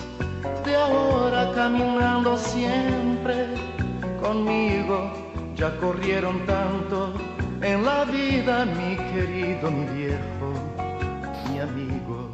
de 0.72 0.78
ahora 0.78 1.52
caminando 1.54 2.38
siempre 2.38 3.46
conmigo 4.22 5.12
ya 5.54 5.76
corrieron 5.76 6.46
tanto 6.46 7.12
en 7.60 7.84
la 7.84 8.06
vida 8.06 8.64
mi 8.64 8.96
querido 9.12 9.70
mi 9.70 9.84
viejo 9.94 10.48
mi 11.50 11.60
amigo 11.60 12.32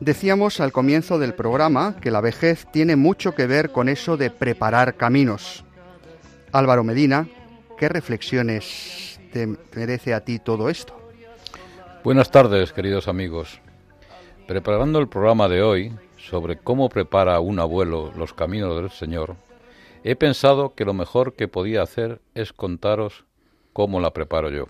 Decíamos 0.00 0.58
al 0.58 0.72
comienzo 0.72 1.18
del 1.18 1.34
programa 1.34 1.96
que 2.00 2.10
la 2.10 2.20
vejez 2.20 2.66
tiene 2.72 2.96
mucho 2.96 3.34
que 3.36 3.46
ver 3.46 3.70
con 3.70 3.88
eso 3.88 4.16
de 4.16 4.30
preparar 4.30 4.96
caminos. 4.96 5.64
Álvaro 6.50 6.82
Medina, 6.82 7.28
¿qué 7.78 7.88
reflexiones 7.88 9.20
te 9.32 9.46
merece 9.76 10.12
a 10.12 10.24
ti 10.24 10.40
todo 10.40 10.68
esto? 10.68 10.92
Buenas 12.02 12.32
tardes, 12.32 12.72
queridos 12.72 13.06
amigos. 13.06 13.60
Preparando 14.48 14.98
el 14.98 15.06
programa 15.06 15.48
de 15.48 15.62
hoy 15.62 15.92
sobre 16.28 16.56
cómo 16.56 16.88
prepara 16.88 17.40
un 17.40 17.58
abuelo 17.58 18.12
los 18.16 18.32
caminos 18.32 18.76
del 18.76 18.90
Señor, 18.90 19.36
he 20.04 20.16
pensado 20.16 20.74
que 20.74 20.84
lo 20.84 20.94
mejor 20.94 21.34
que 21.34 21.48
podía 21.48 21.82
hacer 21.82 22.20
es 22.34 22.52
contaros 22.52 23.24
cómo 23.72 24.00
la 24.00 24.12
preparo 24.12 24.50
yo. 24.50 24.66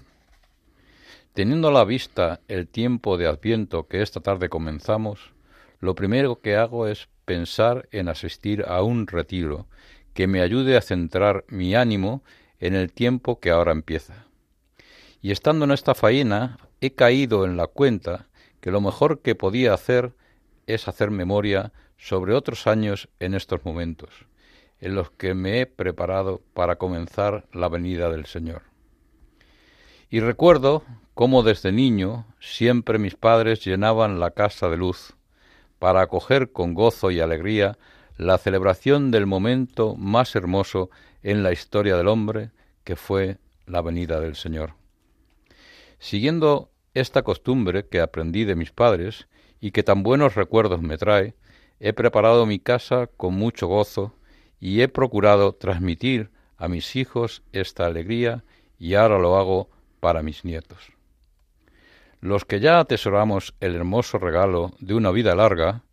Teniendo 1.35 1.69
a 1.69 1.73
la 1.73 1.85
vista 1.85 2.41
el 2.49 2.69
tiempo 2.69 3.17
de 3.17 3.27
Adviento 3.27 3.87
que 3.87 4.03
esta 4.03 4.21
tarde 4.21 4.49
comenzamos, 4.49 5.33
lo 5.81 5.95
primero 5.95 6.41
que 6.41 6.57
hago 6.57 6.87
es 6.87 7.09
pensar 7.25 7.89
en 7.91 8.09
asistir 8.09 8.65
a 8.67 8.83
un 8.83 9.07
retiro 9.07 9.67
que 10.15 10.27
me 10.27 10.43
ayude 10.43 10.77
a 10.77 10.83
centrar 10.83 11.45
mi 11.49 11.75
ánimo 11.75 12.23
en 12.61 12.75
el 12.75 12.93
tiempo 12.93 13.41
que 13.41 13.51
ahora 13.51 13.73
empieza. 13.73 14.27
Y 15.21 15.31
estando 15.31 15.65
en 15.65 15.71
esta 15.71 15.95
faena, 15.95 16.59
he 16.81 16.93
caído 16.93 17.45
en 17.45 17.57
la 17.57 17.67
cuenta 17.67 18.27
que 18.61 18.71
lo 18.71 18.81
mejor 18.81 19.21
que 19.21 19.35
podía 19.35 19.73
hacer 19.73 20.13
es 20.67 20.89
hacer 20.89 21.11
memoria 21.11 21.73
sobre 21.97 22.35
otros 22.35 22.67
años 22.67 23.09
en 23.21 23.35
estos 23.35 23.65
momentos, 23.65 24.11
en 24.81 24.95
los 24.95 25.11
que 25.11 25.35
me 25.35 25.61
he 25.61 25.67
preparado 25.67 26.43
para 26.55 26.77
comenzar 26.77 27.47
la 27.53 27.69
venida 27.69 28.11
del 28.11 28.27
Señor. 28.27 28.63
Y 30.11 30.21
recuerdo 30.21 30.85
cómo 31.15 31.43
desde 31.43 31.73
niño 31.73 32.27
siempre 32.41 32.99
mis 32.99 33.15
padres 33.15 33.65
llenaban 33.65 34.21
la 34.21 34.33
casa 34.33 34.69
de 34.69 34.77
luz 34.77 35.15
para 35.79 36.03
acoger 36.03 36.53
con 36.53 36.75
gozo 36.75 37.11
y 37.11 37.21
alegría 37.21 37.79
la 38.17 38.39
celebración 38.39 39.11
del 39.11 39.27
momento 39.27 39.97
más 39.97 40.37
hermoso 40.37 40.91
en 41.23 41.43
la 41.43 41.53
historia 41.53 41.97
del 41.97 42.09
hombre, 42.09 42.51
que 42.85 42.97
fue 42.97 43.39
la 43.67 43.81
venida 43.81 44.21
del 44.21 44.37
Señor. 44.37 44.75
Siguiendo 45.99 46.71
esta 46.95 47.23
costumbre 47.23 47.87
que 47.87 48.01
aprendí 48.01 48.45
de 48.45 48.55
mis 48.55 48.71
padres 48.71 49.29
y 49.63 49.71
que 49.71 49.85
tan 49.85 50.03
buenos 50.03 50.35
recuerdos 50.35 50.83
me 50.83 50.99
trae, 50.99 51.35
he 51.79 51.93
preparado 51.93 52.45
mi 52.47 52.59
casa 52.59 53.09
con 53.17 53.35
mucho 53.35 53.69
gozo 53.69 54.13
y 54.59 54.81
he 54.83 54.89
procurado 54.89 55.55
transmitir 55.55 56.31
a 56.59 56.67
mis 56.67 56.97
hijos 56.97 57.45
esta 57.53 57.87
alegría 57.87 58.45
y 58.77 58.95
ahora 58.95 59.21
lo 59.21 59.37
hago 59.37 59.71
para 60.01 60.25
mis 60.25 60.45
nietos. 60.45 60.93
Los 62.21 62.45
que 62.45 62.59
ya 62.59 62.81
atesoramos 62.81 63.55
el 63.61 63.77
hermoso 63.77 64.19
regalo 64.19 64.73
de 64.81 64.95
una 64.95 65.13
vida 65.13 65.37
larga, 65.37 65.85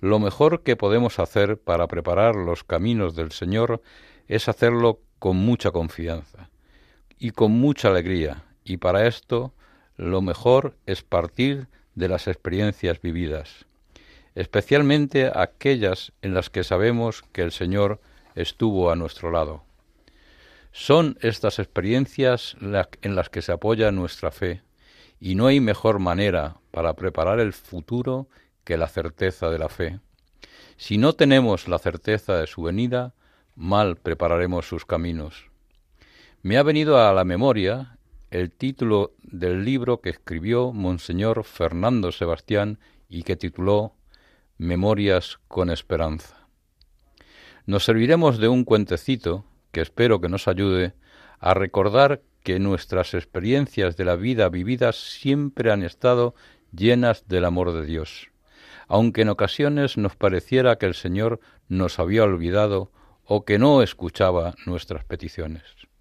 lo 0.00 0.18
mejor 0.18 0.64
que 0.64 0.74
podemos 0.74 1.20
hacer 1.20 1.60
para 1.60 1.86
preparar 1.86 2.34
los 2.34 2.64
caminos 2.64 3.14
del 3.14 3.30
Señor 3.30 3.82
es 4.26 4.48
hacerlo 4.48 4.98
con 5.20 5.36
mucha 5.36 5.70
confianza 5.70 6.50
y 7.20 7.30
con 7.30 7.52
mucha 7.52 7.88
alegría, 7.88 8.42
y 8.64 8.78
para 8.78 9.06
esto 9.06 9.54
lo 9.96 10.22
mejor 10.22 10.76
es 10.86 11.02
partir 11.02 11.68
de 11.94 12.08
las 12.08 12.26
experiencias 12.28 13.00
vividas, 13.00 13.66
especialmente 14.34 15.30
aquellas 15.34 16.12
en 16.22 16.34
las 16.34 16.50
que 16.50 16.64
sabemos 16.64 17.22
que 17.32 17.42
el 17.42 17.52
Señor 17.52 18.00
estuvo 18.34 18.90
a 18.90 18.96
nuestro 18.96 19.30
lado. 19.30 19.64
Son 20.72 21.18
estas 21.20 21.58
experiencias 21.58 22.56
en 22.60 23.14
las 23.14 23.28
que 23.28 23.42
se 23.42 23.52
apoya 23.52 23.92
nuestra 23.92 24.30
fe, 24.30 24.62
y 25.20 25.34
no 25.34 25.46
hay 25.46 25.60
mejor 25.60 25.98
manera 25.98 26.56
para 26.70 26.94
preparar 26.94 27.40
el 27.40 27.52
futuro 27.52 28.26
que 28.64 28.76
la 28.76 28.88
certeza 28.88 29.50
de 29.50 29.58
la 29.58 29.68
fe. 29.68 30.00
Si 30.76 30.98
no 30.98 31.12
tenemos 31.12 31.68
la 31.68 31.78
certeza 31.78 32.38
de 32.38 32.46
su 32.46 32.62
venida, 32.62 33.14
mal 33.54 33.96
prepararemos 33.96 34.66
sus 34.66 34.86
caminos. 34.86 35.50
Me 36.42 36.56
ha 36.56 36.62
venido 36.62 36.98
a 36.98 37.12
la 37.12 37.24
memoria 37.24 37.98
el 38.32 38.50
título 38.50 39.12
del 39.22 39.62
libro 39.62 40.00
que 40.00 40.08
escribió 40.08 40.72
Monseñor 40.72 41.44
Fernando 41.44 42.12
Sebastián 42.12 42.78
y 43.06 43.24
que 43.24 43.36
tituló 43.36 43.94
Memorias 44.56 45.38
con 45.48 45.68
Esperanza. 45.68 46.48
Nos 47.66 47.84
serviremos 47.84 48.38
de 48.38 48.48
un 48.48 48.64
cuentecito 48.64 49.44
que 49.70 49.82
espero 49.82 50.22
que 50.22 50.30
nos 50.30 50.48
ayude 50.48 50.94
a 51.40 51.52
recordar 51.52 52.22
que 52.42 52.58
nuestras 52.58 53.12
experiencias 53.12 53.98
de 53.98 54.06
la 54.06 54.16
vida 54.16 54.48
vividas 54.48 54.96
siempre 54.96 55.70
han 55.70 55.82
estado 55.82 56.34
llenas 56.74 57.28
del 57.28 57.44
amor 57.44 57.74
de 57.74 57.84
Dios, 57.84 58.30
aunque 58.88 59.22
en 59.22 59.28
ocasiones 59.28 59.98
nos 59.98 60.16
pareciera 60.16 60.76
que 60.76 60.86
el 60.86 60.94
Señor 60.94 61.40
nos 61.68 61.98
había 61.98 62.24
olvidado 62.24 62.92
o 63.24 63.44
que 63.44 63.58
no 63.58 63.82
escuchaba 63.82 64.54
nuestras 64.64 65.04
peticiones. 65.04 65.91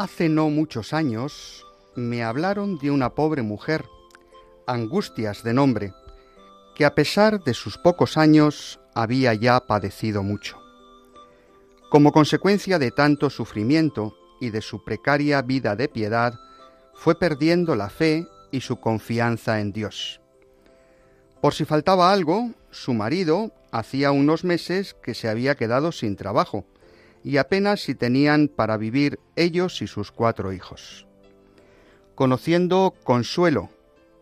Hace 0.00 0.30
no 0.30 0.48
muchos 0.48 0.94
años 0.94 1.66
me 1.94 2.24
hablaron 2.24 2.78
de 2.78 2.90
una 2.90 3.10
pobre 3.10 3.42
mujer, 3.42 3.84
Angustias 4.66 5.42
de 5.42 5.52
nombre, 5.52 5.92
que 6.74 6.86
a 6.86 6.94
pesar 6.94 7.44
de 7.44 7.52
sus 7.52 7.76
pocos 7.76 8.16
años 8.16 8.80
había 8.94 9.34
ya 9.34 9.60
padecido 9.60 10.22
mucho. 10.22 10.58
Como 11.90 12.12
consecuencia 12.12 12.78
de 12.78 12.92
tanto 12.92 13.28
sufrimiento 13.28 14.16
y 14.40 14.48
de 14.48 14.62
su 14.62 14.82
precaria 14.84 15.42
vida 15.42 15.76
de 15.76 15.86
piedad, 15.88 16.32
fue 16.94 17.18
perdiendo 17.18 17.76
la 17.76 17.90
fe 17.90 18.26
y 18.50 18.62
su 18.62 18.80
confianza 18.80 19.60
en 19.60 19.70
Dios. 19.70 20.22
Por 21.42 21.52
si 21.52 21.66
faltaba 21.66 22.10
algo, 22.10 22.52
su 22.70 22.94
marido 22.94 23.52
hacía 23.70 24.12
unos 24.12 24.44
meses 24.44 24.94
que 24.94 25.12
se 25.12 25.28
había 25.28 25.56
quedado 25.56 25.92
sin 25.92 26.16
trabajo, 26.16 26.64
y 27.22 27.36
apenas 27.36 27.80
si 27.80 27.94
tenían 27.94 28.48
para 28.48 28.76
vivir 28.76 29.18
ellos 29.36 29.82
y 29.82 29.86
sus 29.86 30.10
cuatro 30.10 30.52
hijos. 30.52 31.06
Conociendo 32.14 32.94
Consuelo, 33.04 33.70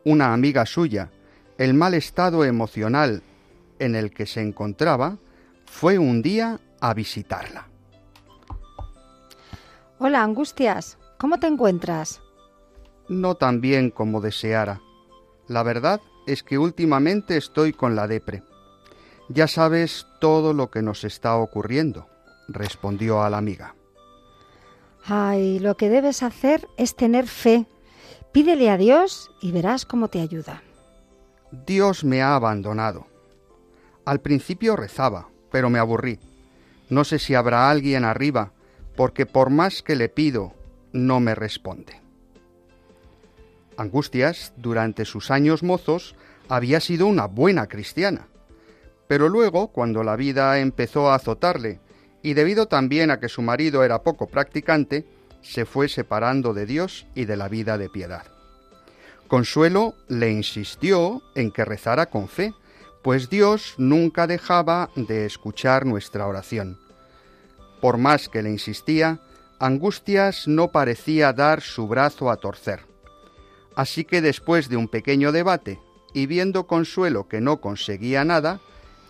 una 0.04 0.32
amiga 0.32 0.66
suya, 0.66 1.10
el 1.58 1.74
mal 1.74 1.94
estado 1.94 2.44
emocional 2.44 3.22
en 3.78 3.94
el 3.94 4.12
que 4.12 4.26
se 4.26 4.40
encontraba, 4.40 5.18
fue 5.66 5.98
un 5.98 6.22
día 6.22 6.60
a 6.80 6.94
visitarla. 6.94 7.68
Hola, 9.98 10.22
Angustias, 10.22 10.98
¿cómo 11.18 11.38
te 11.38 11.48
encuentras? 11.48 12.20
No 13.08 13.36
tan 13.36 13.60
bien 13.60 13.90
como 13.90 14.20
deseara. 14.20 14.80
La 15.48 15.62
verdad 15.62 16.00
es 16.26 16.42
que 16.42 16.58
últimamente 16.58 17.36
estoy 17.36 17.72
con 17.72 17.96
la 17.96 18.06
depre. 18.06 18.42
Ya 19.28 19.48
sabes 19.48 20.06
todo 20.20 20.52
lo 20.52 20.70
que 20.70 20.82
nos 20.82 21.04
está 21.04 21.36
ocurriendo 21.36 22.06
respondió 22.48 23.22
a 23.22 23.30
la 23.30 23.38
amiga. 23.38 23.74
Ay, 25.04 25.58
lo 25.58 25.76
que 25.76 25.88
debes 25.88 26.22
hacer 26.22 26.68
es 26.76 26.96
tener 26.96 27.26
fe. 27.26 27.66
Pídele 28.32 28.70
a 28.70 28.76
Dios 28.76 29.30
y 29.40 29.52
verás 29.52 29.86
cómo 29.86 30.08
te 30.08 30.20
ayuda. 30.20 30.62
Dios 31.50 32.04
me 32.04 32.20
ha 32.20 32.34
abandonado. 32.34 33.06
Al 34.04 34.20
principio 34.20 34.76
rezaba, 34.76 35.28
pero 35.50 35.70
me 35.70 35.78
aburrí. 35.78 36.18
No 36.90 37.04
sé 37.04 37.18
si 37.18 37.34
habrá 37.34 37.70
alguien 37.70 38.04
arriba, 38.04 38.52
porque 38.96 39.26
por 39.26 39.50
más 39.50 39.82
que 39.82 39.96
le 39.96 40.08
pido, 40.08 40.52
no 40.92 41.20
me 41.20 41.34
responde. 41.34 42.00
Angustias, 43.76 44.52
durante 44.56 45.04
sus 45.04 45.30
años 45.30 45.62
mozos, 45.62 46.16
había 46.48 46.80
sido 46.80 47.06
una 47.06 47.26
buena 47.26 47.66
cristiana. 47.66 48.28
Pero 49.06 49.28
luego, 49.28 49.68
cuando 49.68 50.02
la 50.02 50.16
vida 50.16 50.58
empezó 50.58 51.10
a 51.10 51.14
azotarle 51.14 51.80
y 52.22 52.34
debido 52.34 52.66
también 52.66 53.10
a 53.10 53.20
que 53.20 53.28
su 53.28 53.42
marido 53.42 53.84
era 53.84 54.02
poco 54.02 54.28
practicante, 54.28 55.06
se 55.42 55.64
fue 55.64 55.88
separando 55.88 56.54
de 56.54 56.66
Dios 56.66 57.06
y 57.14 57.24
de 57.24 57.36
la 57.36 57.48
vida 57.48 57.78
de 57.78 57.88
piedad. 57.88 58.24
Consuelo 59.28 59.94
le 60.08 60.30
insistió 60.30 61.22
en 61.34 61.50
que 61.50 61.64
rezara 61.64 62.06
con 62.06 62.28
fe, 62.28 62.54
pues 63.02 63.30
Dios 63.30 63.74
nunca 63.78 64.26
dejaba 64.26 64.90
de 64.96 65.26
escuchar 65.26 65.86
nuestra 65.86 66.26
oración. 66.26 66.78
Por 67.80 67.98
más 67.98 68.28
que 68.28 68.42
le 68.42 68.50
insistía, 68.50 69.20
Angustias 69.60 70.48
no 70.48 70.72
parecía 70.72 71.32
dar 71.32 71.60
su 71.60 71.86
brazo 71.88 72.30
a 72.30 72.36
torcer. 72.36 72.80
Así 73.76 74.04
que 74.04 74.20
después 74.20 74.68
de 74.68 74.76
un 74.76 74.88
pequeño 74.88 75.30
debate 75.30 75.78
y 76.14 76.26
viendo 76.26 76.66
Consuelo 76.66 77.28
que 77.28 77.40
no 77.40 77.60
conseguía 77.60 78.24
nada, 78.24 78.60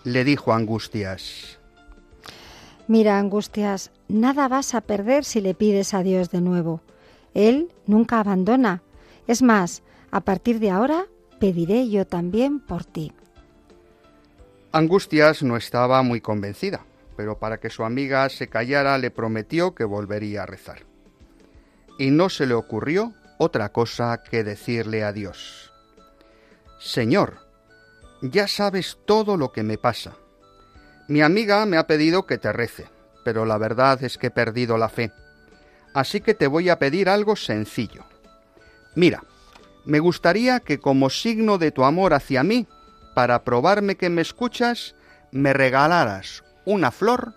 le 0.04 0.24
dijo 0.24 0.52
Angustias, 0.52 1.57
Mira, 2.88 3.18
Angustias, 3.18 3.90
nada 4.08 4.48
vas 4.48 4.74
a 4.74 4.80
perder 4.80 5.24
si 5.24 5.42
le 5.42 5.52
pides 5.54 5.92
a 5.92 6.02
Dios 6.02 6.30
de 6.30 6.40
nuevo. 6.40 6.80
Él 7.34 7.70
nunca 7.86 8.18
abandona. 8.18 8.82
Es 9.26 9.42
más, 9.42 9.82
a 10.10 10.22
partir 10.22 10.58
de 10.58 10.70
ahora 10.70 11.04
pediré 11.38 11.90
yo 11.90 12.06
también 12.06 12.60
por 12.60 12.86
ti. 12.86 13.12
Angustias 14.72 15.42
no 15.42 15.58
estaba 15.58 16.02
muy 16.02 16.22
convencida, 16.22 16.86
pero 17.14 17.38
para 17.38 17.60
que 17.60 17.68
su 17.68 17.84
amiga 17.84 18.26
se 18.30 18.48
callara 18.48 18.96
le 18.96 19.10
prometió 19.10 19.74
que 19.74 19.84
volvería 19.84 20.44
a 20.44 20.46
rezar. 20.46 20.78
Y 21.98 22.10
no 22.10 22.30
se 22.30 22.46
le 22.46 22.54
ocurrió 22.54 23.12
otra 23.36 23.70
cosa 23.70 24.22
que 24.22 24.44
decirle 24.44 25.04
a 25.04 25.12
Dios. 25.12 25.74
Señor, 26.80 27.38
ya 28.22 28.48
sabes 28.48 28.98
todo 29.04 29.36
lo 29.36 29.52
que 29.52 29.62
me 29.62 29.76
pasa. 29.76 30.16
Mi 31.08 31.22
amiga 31.22 31.64
me 31.64 31.78
ha 31.78 31.86
pedido 31.86 32.26
que 32.26 32.36
te 32.36 32.52
rece, 32.52 32.86
pero 33.24 33.46
la 33.46 33.56
verdad 33.56 34.04
es 34.04 34.18
que 34.18 34.26
he 34.26 34.30
perdido 34.30 34.76
la 34.76 34.90
fe. 34.90 35.10
Así 35.94 36.20
que 36.20 36.34
te 36.34 36.46
voy 36.46 36.68
a 36.68 36.78
pedir 36.78 37.08
algo 37.08 37.34
sencillo. 37.34 38.04
Mira, 38.94 39.24
me 39.86 40.00
gustaría 40.00 40.60
que 40.60 40.80
como 40.80 41.08
signo 41.08 41.56
de 41.56 41.70
tu 41.70 41.84
amor 41.84 42.12
hacia 42.12 42.42
mí, 42.42 42.66
para 43.14 43.42
probarme 43.42 43.96
que 43.96 44.10
me 44.10 44.20
escuchas, 44.20 44.94
me 45.32 45.54
regalaras 45.54 46.44
una 46.66 46.90
flor 46.90 47.32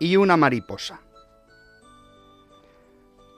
y 0.00 0.16
una 0.16 0.36
mariposa. 0.36 1.00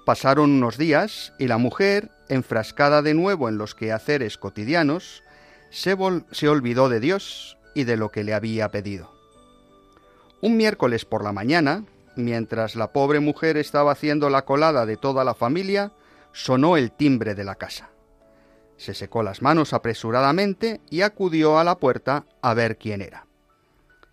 Pasaron 0.07 0.51
unos 0.51 0.79
días 0.79 1.35
y 1.39 1.47
la 1.47 1.59
mujer, 1.59 2.11
enfrascada 2.31 3.03
de 3.03 3.13
nuevo 3.13 3.51
en 3.51 3.59
los 3.59 3.75
quehaceres 3.75 4.39
cotidianos, 4.39 5.23
se, 5.71 5.95
se, 6.31 6.49
olvidó 6.49 6.89
de 6.89 7.01
Dios 7.01 7.59
y 7.75 7.85
de 7.85 7.99
lo 7.99 8.11
que 8.11 8.25
le 8.25 8.33
había 8.33 8.71
pedido. 8.71 9.18
Un 10.41 10.57
miércoles 10.57 11.05
por 11.05 11.25
la 11.25 11.33
mañana, 11.33 11.85
mientras 12.15 12.77
la 12.77 12.93
pobre 12.93 13.19
mujer 13.19 13.57
estaba 13.57 13.91
haciendo 13.91 14.31
la 14.31 14.45
colada 14.45 14.87
de 14.87 14.97
toda 14.97 15.25
la 15.25 15.35
familia, 15.35 15.93
sonó 16.33 16.77
el 16.77 16.93
timbre 16.93 17.35
de 17.35 17.43
la 17.43 17.57
casa. 17.57 17.91
Se 18.77 18.95
secó 18.95 19.25
las 19.25 19.43
manos 19.43 19.73
apresuradamente 19.73 20.81
y 20.91 21.01
acudió 21.01 21.59
a 21.59 21.65
la 21.65 21.79
puerta 21.79 22.25
a 22.41 22.55
ver 22.55 22.79
quién 22.79 23.03
era. 23.03 23.27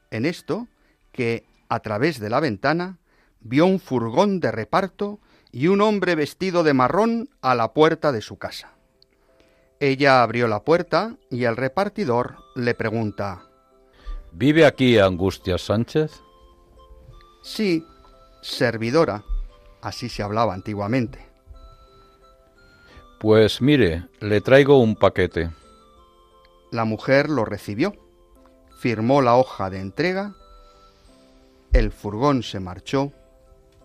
En 0.09 0.25
esto, 0.25 0.67
que, 1.11 1.45
a 1.69 1.79
través 1.81 2.19
de 2.19 2.31
la 2.31 2.39
ventana, 2.39 2.97
vio 3.41 3.67
un 3.67 3.79
furgón 3.79 4.39
de 4.39 4.51
reparto 4.51 5.19
y 5.51 5.67
un 5.67 5.81
hombre 5.81 6.15
vestido 6.15 6.63
de 6.63 6.73
marrón 6.73 7.29
a 7.41 7.53
la 7.53 7.73
puerta 7.73 8.11
de 8.11 8.21
su 8.21 8.37
casa. 8.37 8.71
Ella 9.79 10.23
abrió 10.23 10.47
la 10.47 10.63
puerta 10.63 11.17
y 11.29 11.43
el 11.43 11.55
repartidor 11.55 12.37
le 12.55 12.73
pregunta 12.73 13.45
¿Vive 14.37 14.65
aquí 14.65 14.99
Angustia 14.99 15.57
Sánchez? 15.57 16.11
Sí, 17.41 17.85
servidora. 18.41 19.23
Así 19.81 20.09
se 20.09 20.23
hablaba 20.23 20.53
antiguamente. 20.53 21.25
Pues 23.17 23.61
mire, 23.61 24.09
le 24.19 24.41
traigo 24.41 24.77
un 24.81 24.97
paquete. 24.97 25.51
La 26.69 26.83
mujer 26.83 27.29
lo 27.29 27.45
recibió, 27.45 27.95
firmó 28.77 29.21
la 29.21 29.37
hoja 29.37 29.69
de 29.69 29.79
entrega, 29.79 30.35
el 31.71 31.93
furgón 31.93 32.43
se 32.43 32.59
marchó 32.59 33.13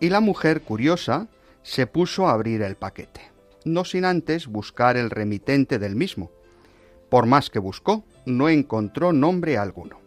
y 0.01 0.09
la 0.09 0.19
mujer, 0.19 0.63
curiosa, 0.63 1.29
se 1.63 1.87
puso 1.87 2.27
a 2.27 2.33
abrir 2.33 2.61
el 2.61 2.75
paquete, 2.75 3.21
no 3.63 3.85
sin 3.85 4.03
antes 4.03 4.47
buscar 4.47 4.97
el 4.97 5.11
remitente 5.11 5.79
del 5.79 5.95
mismo. 5.95 6.29
Por 7.09 7.25
más 7.25 7.49
que 7.49 7.59
buscó, 7.59 8.03
no 8.25 8.49
encontró 8.49 9.13
nombre 9.13 9.57
alguno. 9.57 10.00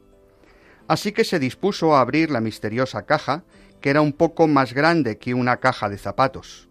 Así 0.87 1.13
que 1.13 1.25
se 1.25 1.39
dispuso 1.39 1.95
a 1.95 2.01
abrir 2.01 2.31
la 2.31 2.41
misteriosa 2.41 3.07
caja, 3.07 3.45
que 3.81 3.91
era 3.91 4.01
un 4.01 4.13
poco 4.13 4.47
más 4.47 4.73
grande 4.73 5.19
que 5.19 5.35
una 5.35 5.59
caja 5.59 5.89
de 5.89 5.99
zapatos. 5.99 6.69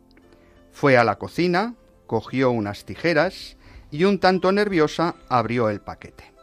Fue 0.72 0.98
a 0.98 1.04
la 1.04 1.18
cocina, 1.18 1.76
cogió 2.08 2.52
unas 2.52 2.86
tijeras 2.86 3.58
y 3.92 4.04
un 4.06 4.20
tanto 4.20 4.52
nerviosa 4.52 5.16
abrió 5.30 5.70
el 5.70 5.82
paquete. 5.82 6.34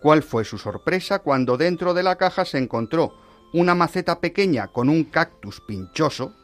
¿Cuál 0.00 0.22
fue 0.22 0.44
su 0.44 0.58
sorpresa 0.58 1.20
cuando 1.20 1.56
dentro 1.56 1.94
de 1.94 2.02
la 2.02 2.16
caja 2.16 2.44
se 2.44 2.58
encontró 2.58 3.14
una 3.52 3.74
maceta 3.74 4.20
pequeña 4.20 4.68
con 4.68 4.88
un 4.88 5.04
cactus 5.04 5.60
pinchoso, 5.60 6.34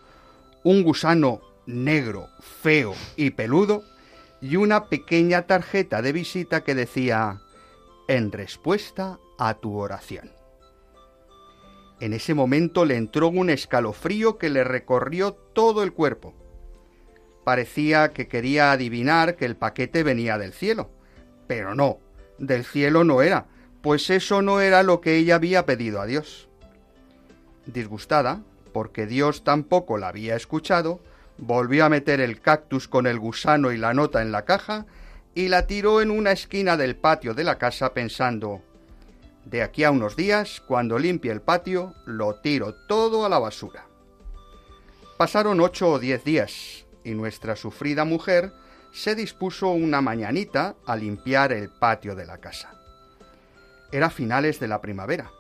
un 0.63 0.83
gusano 0.83 1.41
negro, 1.67 2.29
feo 2.41 2.95
y 3.17 3.31
peludo 3.31 3.83
y 4.41 4.57
una 4.57 4.87
pequeña 4.87 5.43
tarjeta 5.43 6.03
de 6.03 6.13
visita 6.13 6.63
que 6.65 6.75
decía 6.75 7.43
en 8.09 8.33
respuesta 8.33 9.19
a 9.41 9.55
tu 9.55 9.79
oración. 9.79 10.31
En 11.99 12.13
ese 12.13 12.35
momento 12.35 12.85
le 12.85 12.97
entró 12.97 13.29
un 13.29 13.49
escalofrío 13.49 14.37
que 14.37 14.51
le 14.51 14.65
recorrió 14.65 15.33
todo 15.33 15.83
el 15.83 15.93
cuerpo. 15.93 16.35
Parecía 17.43 18.13
que 18.13 18.29
quería 18.29 18.71
adivinar 18.71 19.37
que 19.37 19.47
el 19.47 19.57
paquete 19.57 20.03
venía 20.03 20.37
del 20.37 20.53
cielo, 20.53 20.91
pero 21.47 21.75
no, 21.75 21.99
del 22.39 22.65
cielo 22.65 23.03
no 23.03 23.23
era, 23.23 23.47
pues 23.81 24.11
eso 24.11 24.43
no 24.43 24.61
era 24.61 24.83
lo 24.83 25.01
que 25.01 25.17
ella 25.17 25.37
había 25.37 25.65
pedido 25.65 26.03
a 26.03 26.07
Dios. 26.07 26.49
Disgustada, 27.65 28.43
porque 28.75 29.07
Dios 29.07 29.43
tampoco 29.43 29.97
la 29.97 30.09
había 30.09 30.37
escuchado, 30.37 31.01
volvió 31.39 31.87
a 31.87 31.89
meter 31.89 32.21
el 32.21 32.43
cactus 32.43 32.89
con 32.89 33.07
el 33.07 33.19
gusano 33.19 33.73
y 33.73 33.79
la 33.79 33.95
nota 33.95 34.21
en 34.21 34.33
la 34.33 34.45
caja 34.45 34.85
y 35.35 35.49
la 35.49 35.67
tiró 35.67 36.03
en 36.03 36.11
una 36.11 36.33
esquina 36.33 36.77
del 36.77 36.95
patio 36.97 37.33
de 37.33 37.45
la 37.45 37.57
casa 37.57 37.95
pensando, 37.95 38.63
de 39.45 39.63
aquí 39.63 39.85
a 39.85 39.91
unos 39.91 40.17
días, 40.17 40.63
cuando 40.67 40.99
limpie 40.99 41.33
el 41.33 41.41
patio, 41.41 41.95
lo 42.07 42.37
tiro 42.37 42.75
todo 42.87 43.25
a 43.25 43.29
la 43.29 43.39
basura. 43.39 43.87
Pasaron 45.17 45.61
ocho 45.61 45.91
o 45.91 45.99
diez 45.99 46.25
días 46.25 46.87
y 47.05 47.13
nuestra 47.13 47.57
sufrida 47.57 48.05
mujer 48.05 48.53
se 48.93 49.15
dispuso 49.15 49.69
una 49.71 50.01
mañanita 50.01 50.77
a 50.87 50.97
limpiar 50.97 51.53
el 51.53 51.71
patio 51.71 52.15
de 52.15 52.27
la 52.27 52.39
casa. 52.39 52.75
Era 53.93 54.11
finales 54.11 54.61
de 54.61 54.69
la 54.69 54.81
primavera. 54.81 55.31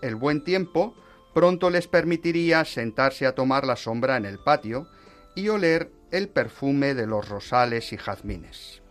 El 0.00 0.14
buen 0.14 0.44
tiempo 0.44 0.94
pronto 1.34 1.70
les 1.70 1.88
permitiría 1.88 2.64
sentarse 2.64 3.26
a 3.26 3.34
tomar 3.34 3.66
la 3.66 3.76
sombra 3.76 4.16
en 4.16 4.24
el 4.24 4.38
patio 4.38 4.88
y 5.34 5.48
oler 5.48 5.90
el 6.10 6.28
perfume 6.28 6.94
de 6.94 7.06
los 7.06 7.28
rosales 7.28 7.92
y 7.92 7.96
jazmines. 7.96 8.82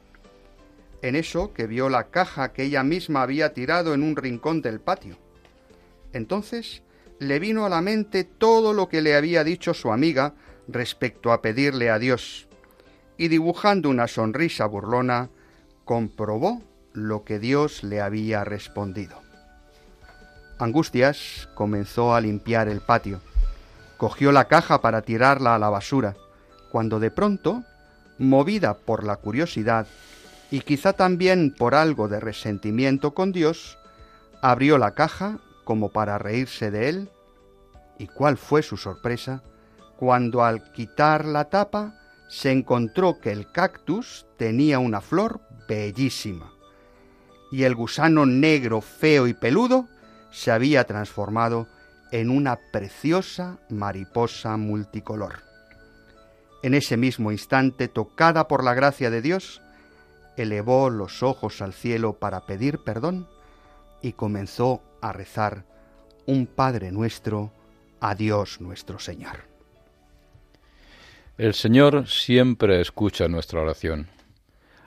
En 1.02 1.16
eso 1.16 1.54
que 1.54 1.68
vio 1.68 1.90
la 1.90 2.10
caja 2.10 2.54
que 2.54 2.64
ella 2.64 2.84
misma 2.84 3.22
había 3.22 3.54
tirado 3.54 3.94
en 3.94 4.04
un 4.04 4.16
rincón 4.16 4.62
del 4.62 4.80
patio. 4.80 5.18
Entonces 6.14 6.82
le 7.20 7.40
vino 7.40 7.66
a 7.66 7.70
la 7.70 7.82
mente 7.82 8.24
todo 8.24 8.74
lo 8.74 8.90
que 8.90 9.02
le 9.02 9.16
había 9.16 9.44
dicho 9.44 9.74
su 9.74 9.92
amiga 9.92 10.34
respecto 10.68 11.32
a 11.32 11.42
pedirle 11.42 11.90
a 11.90 12.00
Dios, 12.00 12.48
y 13.18 13.30
dibujando 13.30 13.90
una 13.90 14.08
sonrisa 14.08 14.66
burlona, 14.66 15.30
comprobó 15.86 16.62
lo 16.94 17.24
que 17.24 17.40
Dios 17.40 17.84
le 17.84 18.02
había 18.02 18.44
respondido. 18.44 19.22
Angustias 20.60 21.50
comenzó 21.54 22.16
a 22.16 22.22
limpiar 22.22 22.68
el 22.68 22.82
patio. 22.82 23.22
Cogió 23.98 24.32
la 24.32 24.48
caja 24.48 24.82
para 24.82 25.04
tirarla 25.04 25.56
a 25.56 25.60
la 25.60 25.70
basura, 25.70 26.16
cuando 26.72 27.00
de 27.00 27.12
pronto, 27.12 27.64
movida 28.18 28.78
por 28.78 29.04
la 29.04 29.18
curiosidad 29.18 29.88
y 30.52 30.62
quizá 30.62 30.94
también 30.94 31.54
por 31.54 31.76
algo 31.76 32.08
de 32.08 32.20
resentimiento 32.20 33.14
con 33.14 33.32
Dios, 33.32 33.78
abrió 34.42 34.78
la 34.78 34.94
caja 34.94 35.40
como 35.64 35.90
para 35.90 36.18
reírse 36.18 36.72
de 36.72 36.90
él, 36.90 37.10
y 38.00 38.08
cuál 38.08 38.38
fue 38.38 38.62
su 38.62 38.78
sorpresa 38.78 39.44
cuando 39.98 40.44
al 40.44 40.72
quitar 40.72 41.26
la 41.26 41.46
tapa 41.46 42.00
se 42.30 42.52
encontró 42.52 43.20
que 43.20 43.32
el 43.32 43.52
cactus 43.52 44.26
tenía 44.38 44.80
una 44.80 45.02
flor 45.02 45.42
bellísima, 45.68 46.54
y 47.52 47.64
el 47.64 47.76
gusano 47.76 48.26
negro, 48.26 48.82
feo 48.82 49.28
y 49.28 49.34
peludo 49.34 49.88
se 50.32 50.52
había 50.52 50.84
transformado 50.86 51.68
en 52.12 52.30
una 52.30 52.60
preciosa 52.72 53.58
mariposa 53.70 54.56
multicolor. 54.58 55.44
En 56.64 56.74
ese 56.74 56.98
mismo 56.98 57.32
instante, 57.32 57.88
tocada 57.88 58.48
por 58.48 58.64
la 58.64 58.74
gracia 58.74 59.10
de 59.10 59.22
Dios, 59.22 59.62
elevó 60.38 60.90
los 60.90 61.24
ojos 61.24 61.62
al 61.62 61.74
cielo 61.74 62.14
para 62.14 62.46
pedir 62.46 62.80
perdón 62.80 63.28
y 64.02 64.14
comenzó 64.14 64.82
a 65.02 65.12
rezar 65.12 65.66
un 66.26 66.46
Padre 66.46 66.92
nuestro 66.92 67.52
a 68.00 68.16
Dios 68.16 68.62
nuestro 68.62 69.00
Señor. 69.00 69.46
El 71.38 71.54
Señor 71.54 72.08
siempre 72.08 72.82
escucha 72.82 73.28
nuestra 73.28 73.62
oración. 73.62 74.08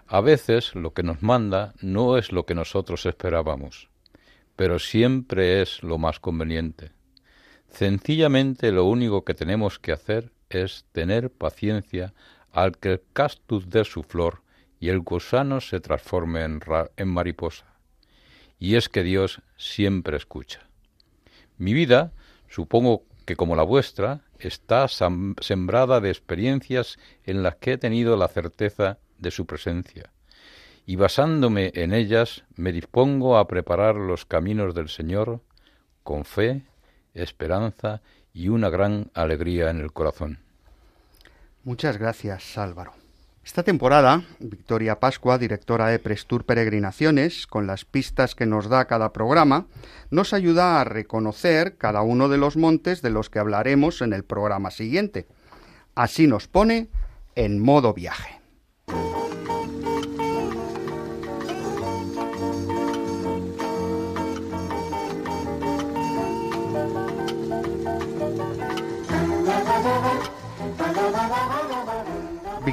A 0.07 0.21
veces 0.21 0.75
lo 0.75 0.93
que 0.93 1.03
nos 1.03 1.23
manda 1.23 1.75
no 1.81 2.17
es 2.17 2.33
lo 2.33 2.45
que 2.45 2.55
nosotros 2.55 3.07
esperábamos, 3.07 3.89
pero 4.57 4.79
siempre 4.79 5.63
es 5.63 5.83
lo 5.83 5.99
más 5.99 6.19
conveniente. 6.19 6.91
Sencillamente 7.69 8.73
lo 8.73 8.85
único 8.85 9.25
que 9.25 9.35
tenemos 9.35 9.79
que 9.79 9.93
hacer 9.93 10.33
es 10.49 10.85
tener 10.93 11.31
paciencia 11.31 12.13
al 12.53 12.77
que 12.77 12.93
el 12.95 13.03
castus 13.13 13.71
dé 13.71 13.85
su 13.85 14.03
flor 14.03 14.43
y 14.81 14.89
el 14.89 15.01
gusano 15.01 15.61
se 15.61 15.79
transforme 15.79 16.43
en, 16.43 16.61
en 16.97 17.09
mariposa. 17.09 17.67
Y 18.59 18.75
es 18.77 18.89
que 18.89 19.03
Dios 19.03 19.43
siempre 19.57 20.17
escucha. 20.17 20.61
Mi 21.59 21.75
vida, 21.75 22.13
supongo 22.49 23.05
que 23.27 23.37
como 23.37 23.55
la 23.55 23.63
vuestra, 23.63 24.23
está 24.39 24.89
sembrada 24.89 26.01
de 26.01 26.09
experiencias 26.09 26.99
en 27.25 27.43
las 27.43 27.57
que 27.57 27.75
he 27.75 27.79
tenido 27.79 28.17
la 28.17 28.29
certeza 28.29 28.99
de 29.19 29.31
su 29.31 29.47
presencia, 29.47 30.11
y 30.87 30.97
basándome 30.97 31.71
en 31.75 31.93
ellas 31.93 32.45
me 32.57 32.73
dispongo 32.73 33.39
a 33.39 33.47
preparar 33.47 33.97
los 33.97 34.25
caminos 34.25 34.75
del 34.75 34.89
Señor 34.89 35.43
con 36.03 36.25
fe, 36.25 36.63
esperanza 37.15 38.01
y 38.33 38.49
una 38.49 38.71
gran 38.71 39.11
alegría 39.15 39.71
en 39.71 39.81
el 39.81 39.93
corazón. 39.93 40.39
Muchas 41.63 41.99
gracias, 41.99 42.57
Álvaro. 42.57 42.95
Esta 43.45 43.63
temporada, 43.63 44.23
Victoria 44.39 45.01
Pascua, 45.01 45.39
directora 45.39 45.89
de 45.89 45.99
Prestur 45.99 46.45
Peregrinaciones, 46.45 47.47
con 47.47 47.67
las 47.67 47.85
pistas 47.85 48.35
que 48.35 48.47
nos 48.47 48.69
da 48.69 48.85
cada 48.85 49.13
programa, 49.13 49.67
nos 50.11 50.35
ayuda 50.35 50.81
a 50.81 50.85
reconocer 50.85 51.77
cada 51.79 52.03
uno 52.03 52.29
de 52.29 52.37
los 52.37 52.57
montes 52.57 53.01
de 53.01 53.11
los 53.11 53.31
que 53.31 53.39
hablaremos 53.39 54.03
en 54.03 54.13
el 54.13 54.25
programa 54.25 54.71
siguiente. 54.71 55.27
Así 55.95 56.27
nos 56.27 56.49
pone 56.49 56.89
en 57.35 57.61
modo 57.61 57.95
viaje. 57.95 58.40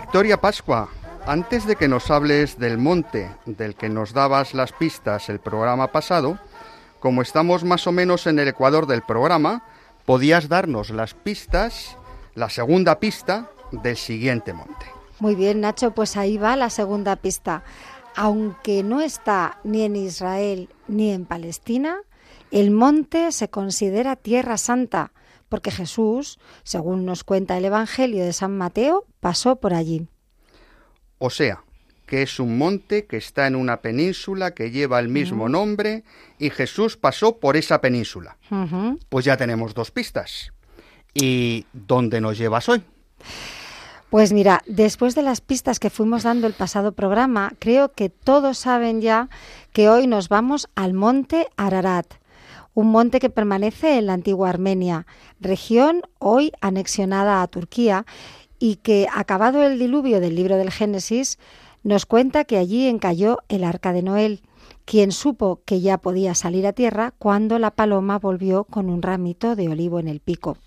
Victoria 0.07 0.39
Pascua, 0.39 0.87
antes 1.25 1.67
de 1.67 1.75
que 1.75 1.89
nos 1.89 2.09
hables 2.11 2.57
del 2.57 2.77
monte 2.77 3.29
del 3.45 3.75
que 3.75 3.89
nos 3.89 4.13
dabas 4.13 4.53
las 4.53 4.71
pistas 4.71 5.27
el 5.27 5.41
programa 5.41 5.91
pasado, 5.91 6.39
como 7.01 7.21
estamos 7.21 7.65
más 7.65 7.87
o 7.87 7.91
menos 7.91 8.25
en 8.25 8.39
el 8.39 8.47
ecuador 8.47 8.87
del 8.87 9.01
programa, 9.01 9.65
podías 10.05 10.47
darnos 10.47 10.91
las 10.91 11.13
pistas, 11.13 11.97
la 12.35 12.49
segunda 12.49 13.01
pista 13.01 13.51
del 13.73 13.97
siguiente 13.97 14.53
monte. 14.53 14.85
Muy 15.19 15.35
bien, 15.35 15.59
Nacho, 15.59 15.91
pues 15.91 16.15
ahí 16.15 16.37
va 16.37 16.55
la 16.55 16.69
segunda 16.69 17.17
pista. 17.17 17.63
Aunque 18.15 18.83
no 18.83 19.01
está 19.01 19.57
ni 19.65 19.81
en 19.81 19.97
Israel 19.97 20.69
ni 20.87 21.11
en 21.11 21.25
Palestina, 21.25 21.97
el 22.49 22.71
monte 22.71 23.33
se 23.33 23.49
considera 23.49 24.15
tierra 24.15 24.57
santa 24.57 25.11
porque 25.49 25.71
Jesús, 25.71 26.39
según 26.63 27.05
nos 27.05 27.23
cuenta 27.23 27.57
el 27.57 27.65
Evangelio 27.65 28.23
de 28.23 28.33
San 28.33 28.57
Mateo, 28.57 29.05
pasó 29.19 29.57
por 29.57 29.73
allí. 29.73 30.07
O 31.17 31.29
sea, 31.29 31.63
que 32.07 32.21
es 32.21 32.39
un 32.39 32.57
monte 32.57 33.05
que 33.05 33.17
está 33.17 33.47
en 33.47 33.55
una 33.55 33.81
península 33.81 34.51
que 34.51 34.71
lleva 34.71 34.99
el 34.99 35.09
mismo 35.09 35.49
nombre 35.49 36.03
y 36.39 36.49
Jesús 36.49 36.95
pasó 36.95 37.37
por 37.37 37.57
esa 37.57 37.81
península. 37.81 38.37
Pues 39.09 39.25
ya 39.25 39.37
tenemos 39.37 39.73
dos 39.73 39.91
pistas. 39.91 40.53
¿Y 41.13 41.65
dónde 41.73 42.21
nos 42.21 42.37
llevas 42.37 42.69
hoy? 42.69 42.83
Pues 44.09 44.31
mira, 44.31 44.63
después 44.67 45.15
de 45.15 45.21
las 45.21 45.41
pistas 45.41 45.79
que 45.79 45.89
fuimos 45.89 46.23
dando 46.23 46.47
el 46.47 46.53
pasado 46.53 46.93
programa, 46.93 47.53
creo 47.59 47.91
que 47.91 48.09
todos 48.09 48.57
saben 48.57 49.01
ya 49.01 49.29
que 49.73 49.89
hoy 49.89 50.07
nos 50.07 50.29
vamos 50.29 50.69
al 50.75 50.93
monte 50.93 51.47
Ararat 51.57 52.13
un 52.77 52.91
monte 52.91 53.19
que 53.19 53.31
permanece 53.31 53.97
en 53.97 54.05
la 54.05 54.13
antigua 54.13 54.49
Armenia, 54.49 55.07
región 55.39 56.03
hoy 56.19 56.51
anexionada 56.61 57.41
a 57.41 57.47
Turquía 57.47 58.05
y 58.59 58.75
que, 58.75 59.07
acabado 59.11 59.63
el 59.63 59.79
diluvio 59.79 60.19
del 60.19 60.35
libro 60.35 60.57
del 60.57 60.69
Génesis, 60.69 61.39
nos 61.81 62.05
cuenta 62.05 62.45
que 62.45 62.55
allí 62.55 62.85
encalló 62.85 63.39
el 63.49 63.63
arca 63.63 63.93
de 63.93 64.03
Noel, 64.03 64.41
quien 64.85 65.11
supo 65.11 65.63
que 65.65 65.81
ya 65.81 65.97
podía 65.97 66.35
salir 66.35 66.67
a 66.67 66.73
tierra 66.73 67.15
cuando 67.17 67.57
la 67.57 67.71
paloma 67.71 68.19
volvió 68.19 68.63
con 68.63 68.91
un 68.91 69.01
ramito 69.01 69.55
de 69.55 69.69
olivo 69.69 69.99
en 69.99 70.07
el 70.07 70.19
pico. 70.19 70.59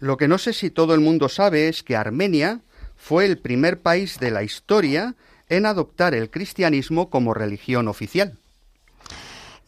Lo 0.00 0.16
que 0.16 0.26
no 0.26 0.38
sé 0.38 0.52
si 0.52 0.70
todo 0.70 0.92
el 0.92 1.00
mundo 1.00 1.28
sabe 1.28 1.68
es 1.68 1.84
que 1.84 1.94
Armenia 1.94 2.62
fue 2.96 3.26
el 3.26 3.38
primer 3.38 3.80
país 3.80 4.18
de 4.18 4.32
la 4.32 4.42
historia 4.42 5.14
en 5.48 5.66
adoptar 5.66 6.14
el 6.14 6.30
cristianismo 6.30 7.10
como 7.10 7.32
religión 7.32 7.86
oficial. 7.86 8.40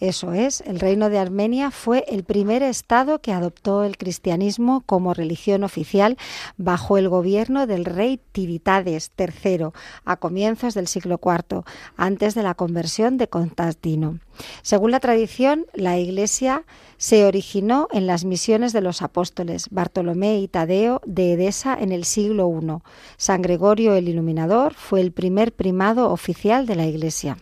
Eso 0.01 0.33
es, 0.33 0.61
el 0.63 0.81
reino 0.81 1.09
de 1.09 1.19
Armenia 1.19 1.71
fue 1.71 2.05
el 2.09 2.25
primer 2.25 2.63
estado 2.63 3.21
que 3.21 3.33
adoptó 3.33 3.85
el 3.85 3.97
cristianismo 3.97 4.83
como 4.87 5.15
religión 5.15 5.63
oficial 5.63 6.19
bajo 6.57 6.99
el 6.99 7.09
gobierno 7.09 7.69
del 7.69 7.85
rey 7.85 8.21
Tiritades 8.33 9.13
III 9.17 9.69
a 10.05 10.17
comienzos 10.17 10.75
del 10.75 10.89
siglo 10.89 11.21
IV, 11.23 11.63
antes 11.97 12.35
de 12.35 12.43
la 12.43 12.55
conversión 12.55 13.19
de 13.19 13.29
Constantino. 13.29 14.19
Según 14.63 14.91
la 14.91 14.99
tradición, 14.99 15.67
la 15.75 15.97
Iglesia 15.97 16.65
se 16.97 17.25
originó 17.25 17.87
en 17.93 18.09
las 18.09 18.25
misiones 18.25 18.73
de 18.73 18.81
los 18.81 19.01
apóstoles 19.01 19.69
Bartolomé 19.71 20.39
y 20.41 20.49
Tadeo 20.49 21.03
de 21.07 21.35
Edesa 21.35 21.77
en 21.81 21.93
el 21.93 22.05
siglo 22.05 22.51
I. 22.51 22.83
San 23.17 23.43
Gregorio 23.43 23.95
el 23.95 24.09
Iluminador 24.09 24.75
fue 24.75 25.01
el 25.01 25.13
primer 25.13 25.53
primado 25.53 26.11
oficial 26.11 26.67
de 26.67 26.75
la 26.75 26.87
Iglesia. 26.87 27.37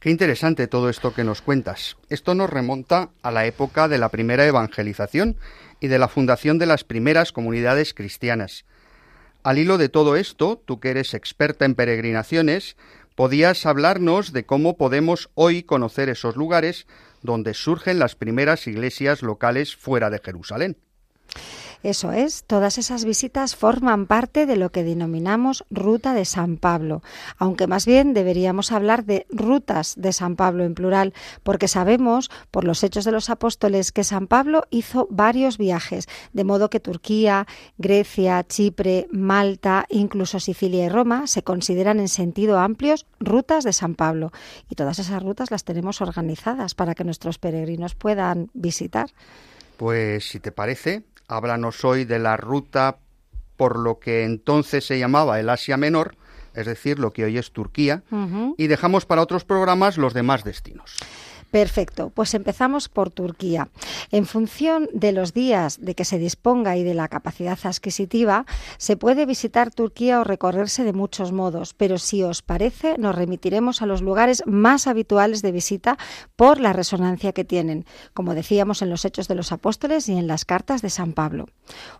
Qué 0.00 0.10
interesante 0.10 0.68
todo 0.68 0.90
esto 0.90 1.12
que 1.12 1.24
nos 1.24 1.42
cuentas. 1.42 1.96
Esto 2.08 2.36
nos 2.36 2.48
remonta 2.48 3.10
a 3.20 3.32
la 3.32 3.46
época 3.46 3.88
de 3.88 3.98
la 3.98 4.10
primera 4.10 4.46
evangelización 4.46 5.36
y 5.80 5.88
de 5.88 5.98
la 5.98 6.06
fundación 6.06 6.58
de 6.58 6.66
las 6.66 6.84
primeras 6.84 7.32
comunidades 7.32 7.94
cristianas. 7.94 8.64
Al 9.42 9.58
hilo 9.58 9.76
de 9.76 9.88
todo 9.88 10.14
esto, 10.14 10.62
tú 10.64 10.78
que 10.78 10.90
eres 10.90 11.14
experta 11.14 11.64
en 11.64 11.74
peregrinaciones, 11.74 12.76
podías 13.16 13.66
hablarnos 13.66 14.32
de 14.32 14.46
cómo 14.46 14.76
podemos 14.76 15.30
hoy 15.34 15.64
conocer 15.64 16.08
esos 16.08 16.36
lugares 16.36 16.86
donde 17.22 17.52
surgen 17.52 17.98
las 17.98 18.14
primeras 18.14 18.68
iglesias 18.68 19.22
locales 19.22 19.74
fuera 19.74 20.10
de 20.10 20.20
Jerusalén. 20.20 20.76
Eso 21.84 22.10
es, 22.10 22.42
todas 22.44 22.76
esas 22.76 23.04
visitas 23.04 23.54
forman 23.54 24.06
parte 24.06 24.46
de 24.46 24.56
lo 24.56 24.70
que 24.70 24.82
denominamos 24.82 25.64
Ruta 25.70 26.12
de 26.12 26.24
San 26.24 26.56
Pablo, 26.56 27.02
aunque 27.38 27.68
más 27.68 27.86
bien 27.86 28.14
deberíamos 28.14 28.72
hablar 28.72 29.04
de 29.04 29.26
rutas 29.30 29.94
de 29.96 30.12
San 30.12 30.34
Pablo 30.34 30.64
en 30.64 30.74
plural, 30.74 31.14
porque 31.44 31.68
sabemos 31.68 32.30
por 32.50 32.64
los 32.64 32.82
hechos 32.82 33.04
de 33.04 33.12
los 33.12 33.30
apóstoles 33.30 33.92
que 33.92 34.02
San 34.02 34.26
Pablo 34.26 34.64
hizo 34.70 35.06
varios 35.08 35.56
viajes, 35.56 36.08
de 36.32 36.42
modo 36.42 36.68
que 36.68 36.80
Turquía, 36.80 37.46
Grecia, 37.78 38.44
Chipre, 38.44 39.06
Malta, 39.12 39.86
incluso 39.88 40.40
Sicilia 40.40 40.86
y 40.86 40.88
Roma 40.88 41.28
se 41.28 41.44
consideran 41.44 42.00
en 42.00 42.08
sentido 42.08 42.58
amplios 42.58 43.06
rutas 43.20 43.62
de 43.62 43.72
San 43.72 43.94
Pablo. 43.94 44.32
Y 44.68 44.74
todas 44.74 44.98
esas 44.98 45.22
rutas 45.22 45.52
las 45.52 45.62
tenemos 45.62 46.00
organizadas 46.00 46.74
para 46.74 46.96
que 46.96 47.04
nuestros 47.04 47.38
peregrinos 47.38 47.94
puedan 47.94 48.50
visitar. 48.52 49.10
Pues 49.76 50.28
si 50.28 50.40
te 50.40 50.50
parece, 50.50 51.04
háblanos 51.28 51.84
hoy 51.84 52.04
de 52.04 52.18
la 52.18 52.36
ruta 52.36 52.98
por 53.56 53.78
lo 53.78 53.98
que 53.98 54.24
entonces 54.24 54.86
se 54.86 54.98
llamaba 54.98 55.38
el 55.38 55.50
Asia 55.50 55.76
Menor, 55.76 56.16
es 56.54 56.66
decir, 56.66 56.98
lo 56.98 57.12
que 57.12 57.24
hoy 57.24 57.38
es 57.38 57.52
Turquía, 57.52 58.02
y 58.56 58.66
dejamos 58.66 59.04
para 59.04 59.22
otros 59.22 59.44
programas 59.44 59.98
los 59.98 60.14
demás 60.14 60.44
destinos. 60.44 60.96
Perfecto, 61.50 62.10
pues 62.14 62.34
empezamos 62.34 62.90
por 62.90 63.10
Turquía. 63.10 63.70
En 64.10 64.26
función 64.26 64.88
de 64.92 65.12
los 65.12 65.32
días 65.32 65.78
de 65.80 65.94
que 65.94 66.04
se 66.04 66.18
disponga 66.18 66.76
y 66.76 66.82
de 66.82 66.92
la 66.92 67.08
capacidad 67.08 67.58
adquisitiva, 67.62 68.44
se 68.76 68.98
puede 68.98 69.24
visitar 69.24 69.72
Turquía 69.72 70.20
o 70.20 70.24
recorrerse 70.24 70.84
de 70.84 70.92
muchos 70.92 71.32
modos, 71.32 71.72
pero 71.72 71.96
si 71.96 72.22
os 72.22 72.42
parece, 72.42 72.98
nos 72.98 73.14
remitiremos 73.14 73.80
a 73.80 73.86
los 73.86 74.02
lugares 74.02 74.42
más 74.44 74.86
habituales 74.86 75.40
de 75.40 75.52
visita 75.52 75.96
por 76.36 76.60
la 76.60 76.74
resonancia 76.74 77.32
que 77.32 77.44
tienen, 77.44 77.86
como 78.12 78.34
decíamos 78.34 78.82
en 78.82 78.90
los 78.90 79.06
Hechos 79.06 79.26
de 79.26 79.34
los 79.34 79.50
Apóstoles 79.50 80.06
y 80.10 80.18
en 80.18 80.26
las 80.26 80.44
cartas 80.44 80.82
de 80.82 80.90
San 80.90 81.14
Pablo. 81.14 81.46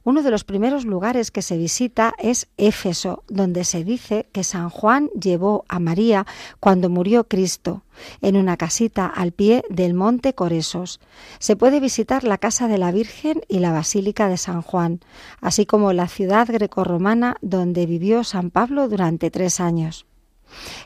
Uno 0.04 0.22
de 0.22 0.30
los 0.30 0.44
primeros 0.44 0.84
lugares 0.84 1.30
que 1.30 1.40
se 1.40 1.56
visita 1.56 2.12
es 2.18 2.48
Éfeso, 2.58 3.24
donde 3.28 3.64
se 3.64 3.82
dice 3.82 4.28
que 4.32 4.44
San 4.44 4.68
Juan 4.68 5.08
llevó 5.18 5.64
a 5.68 5.80
María 5.80 6.26
cuando 6.60 6.90
murió 6.90 7.24
Cristo 7.24 7.82
en 8.20 8.36
una 8.36 8.56
casita 8.56 9.06
al 9.06 9.32
pie 9.32 9.64
del 9.70 9.94
monte 9.94 10.34
Coresos. 10.34 11.00
Se 11.38 11.56
puede 11.56 11.80
visitar 11.80 12.24
la 12.24 12.38
casa 12.38 12.68
de 12.68 12.78
la 12.78 12.92
Virgen 12.92 13.42
y 13.48 13.58
la 13.58 13.72
Basílica 13.72 14.28
de 14.28 14.36
San 14.36 14.62
Juan, 14.62 15.00
así 15.40 15.66
como 15.66 15.92
la 15.92 16.08
ciudad 16.08 16.48
grecorromana 16.48 17.36
donde 17.40 17.86
vivió 17.86 18.24
San 18.24 18.50
Pablo 18.50 18.88
durante 18.88 19.30
tres 19.30 19.60
años. 19.60 20.06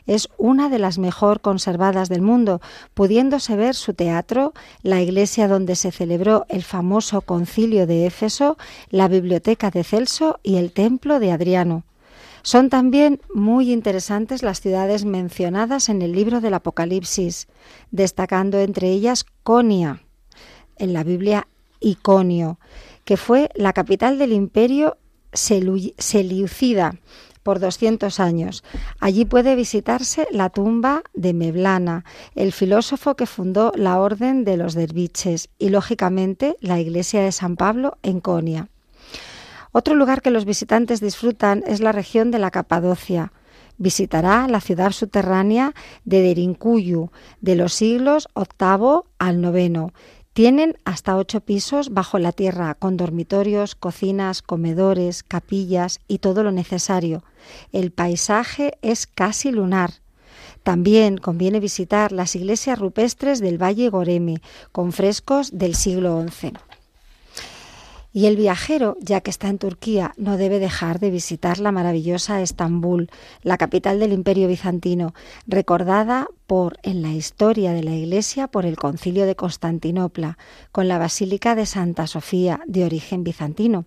Es 0.05 0.29
una 0.37 0.69
de 0.69 0.79
las 0.79 0.97
mejor 0.97 1.41
conservadas 1.41 2.09
del 2.09 2.21
mundo, 2.21 2.61
pudiéndose 2.93 3.55
ver 3.55 3.75
su 3.75 3.93
teatro, 3.93 4.53
la 4.81 5.01
iglesia 5.01 5.47
donde 5.47 5.75
se 5.75 5.91
celebró 5.91 6.45
el 6.49 6.63
famoso 6.63 7.21
concilio 7.21 7.87
de 7.87 8.05
Éfeso, 8.05 8.57
la 8.89 9.07
biblioteca 9.07 9.71
de 9.71 9.83
Celso 9.83 10.39
y 10.43 10.57
el 10.57 10.71
templo 10.71 11.19
de 11.19 11.31
Adriano. 11.31 11.83
Son 12.43 12.69
también 12.69 13.21
muy 13.33 13.71
interesantes 13.71 14.43
las 14.43 14.59
ciudades 14.59 15.05
mencionadas 15.05 15.87
en 15.87 16.01
el 16.01 16.11
libro 16.11 16.41
del 16.41 16.53
Apocalipsis, 16.53 17.47
destacando 17.91 18.59
entre 18.59 18.89
ellas 18.89 19.25
Conia, 19.43 20.03
en 20.75 20.91
la 20.91 21.05
Biblia 21.05 21.47
Iconio, 21.79 22.59
que 23.05 23.15
fue 23.15 23.49
la 23.55 23.71
capital 23.71 24.19
del 24.19 24.33
imperio 24.33 24.97
Seleucida 25.31 26.95
por 27.43 27.59
200 27.59 28.19
años. 28.19 28.63
Allí 28.99 29.23
puede 29.25 29.55
visitarse 29.55 30.27
la 30.29 30.49
tumba 30.49 31.03
de 31.13 31.33
Meblana, 31.33 32.03
el 32.35 32.51
filósofo 32.51 33.15
que 33.15 33.25
fundó 33.25 33.71
la 33.75 33.99
Orden 33.99 34.43
de 34.43 34.57
los 34.57 34.73
Derviches, 34.73 35.49
y 35.59 35.69
lógicamente 35.69 36.57
la 36.59 36.79
iglesia 36.79 37.21
de 37.21 37.31
San 37.31 37.55
Pablo 37.55 37.97
en 38.03 38.19
Conia. 38.19 38.69
Otro 39.75 39.95
lugar 39.95 40.21
que 40.21 40.29
los 40.29 40.45
visitantes 40.45 41.01
disfrutan 41.01 41.63
es 41.65 41.81
la 41.81 41.91
región 41.91 42.29
de 42.29 42.37
la 42.37 42.51
Capadocia. 42.51 43.33
Visitará 43.79 44.47
la 44.47 44.61
ciudad 44.61 44.91
subterránea 44.91 45.73
de 46.05 46.21
Derinkuyu 46.21 47.09
de 47.41 47.55
los 47.55 47.73
siglos 47.73 48.27
VIII 48.35 49.01
al 49.17 49.43
IX. 49.43 49.91
Tienen 50.33 50.77
hasta 50.85 51.17
ocho 51.17 51.41
pisos 51.41 51.91
bajo 51.91 52.19
la 52.19 52.31
tierra, 52.31 52.75
con 52.75 52.97
dormitorios, 52.97 53.73
cocinas, 53.73 54.43
comedores, 54.43 55.23
capillas 55.23 55.99
y 56.07 56.19
todo 56.19 56.43
lo 56.43 56.51
necesario. 56.51 57.23
El 57.71 57.91
paisaje 57.91 58.77
es 58.83 59.07
casi 59.07 59.51
lunar. 59.51 59.91
También 60.61 61.17
conviene 61.17 61.59
visitar 61.59 62.11
las 62.11 62.35
iglesias 62.35 62.77
rupestres 62.77 63.39
del 63.39 63.61
Valle 63.61 63.89
Goreme, 63.89 64.39
con 64.71 64.91
frescos 64.91 65.57
del 65.57 65.73
siglo 65.73 66.23
XI. 66.29 66.53
Y 68.15 68.27
el 68.27 68.35
viajero, 68.35 68.95
ya 69.01 69.21
que 69.21 69.31
está 69.31 69.47
en 69.49 69.57
Turquía, 69.57 70.13
no 70.17 70.37
debe 70.37 70.59
dejar 70.59 70.99
de 70.99 71.09
visitar 71.09 71.57
la 71.57 71.71
maravillosa 71.71 72.41
Estambul, 72.41 73.09
la 73.41 73.57
capital 73.57 73.99
del 73.99 74.13
Imperio 74.13 74.47
bizantino, 74.47 75.15
recordada 75.47 76.27
por 76.45 76.77
en 76.83 77.01
la 77.01 77.11
historia 77.11 77.73
de 77.73 77.81
la 77.81 77.95
Iglesia 77.95 78.47
por 78.47 78.67
el 78.67 78.75
Concilio 78.75 79.25
de 79.25 79.35
Constantinopla, 79.35 80.37
con 80.71 80.87
la 80.87 80.99
Basílica 80.99 81.55
de 81.55 81.65
Santa 81.65 82.05
Sofía, 82.05 82.61
de 82.67 82.85
origen 82.85 83.23
bizantino. 83.23 83.85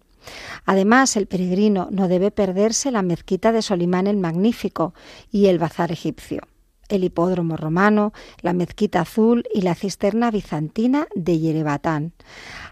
Además, 0.65 1.17
el 1.17 1.29
peregrino 1.29 1.87
no 1.93 2.09
debe 2.09 2.33
perderse 2.33 2.91
la 2.91 3.03
mezquita 3.03 3.53
de 3.53 3.63
Solimán 3.63 4.09
el 4.09 4.17
Magnífico 4.17 4.93
y 5.31 5.47
el 5.47 5.61
bazar 5.61 5.93
egipcio 5.93 6.49
el 6.89 7.05
hipódromo 7.05 7.57
romano, 7.57 8.13
la 8.41 8.53
mezquita 8.53 9.01
azul 9.01 9.45
y 9.53 9.63
la 9.63 9.75
cisterna 9.75 10.31
bizantina 10.31 11.07
de 11.15 11.39
Yerebatán. 11.39 12.13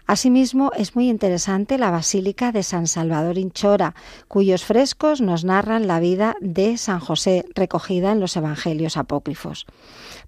Asimismo, 0.07 0.71
es 0.77 0.95
muy 0.95 1.09
interesante 1.09 1.77
la 1.77 1.89
Basílica 1.89 2.51
de 2.51 2.63
San 2.63 2.87
Salvador 2.87 3.37
Inchora, 3.37 3.95
cuyos 4.27 4.63
frescos 4.63 5.21
nos 5.21 5.43
narran 5.43 5.87
la 5.87 5.99
vida 5.99 6.35
de 6.41 6.77
San 6.77 6.99
José 6.99 7.45
recogida 7.55 8.11
en 8.11 8.19
los 8.19 8.37
Evangelios 8.37 8.97
apócrifos. 8.97 9.65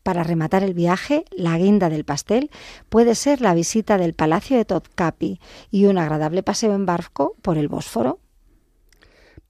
Para 0.03 0.23
rematar 0.23 0.63
el 0.63 0.73
viaje, 0.73 1.25
la 1.31 1.57
guinda 1.57 1.89
del 1.89 2.05
pastel 2.05 2.49
puede 2.89 3.13
ser 3.13 3.41
la 3.41 3.53
visita 3.53 3.97
del 3.97 4.13
Palacio 4.13 4.57
de 4.57 4.65
Topkapi 4.65 5.39
y 5.69 5.85
un 5.85 5.97
agradable 5.97 6.43
paseo 6.43 6.73
en 6.73 6.85
barco 6.85 7.35
por 7.41 7.57
el 7.57 7.67
Bósforo 7.67 8.19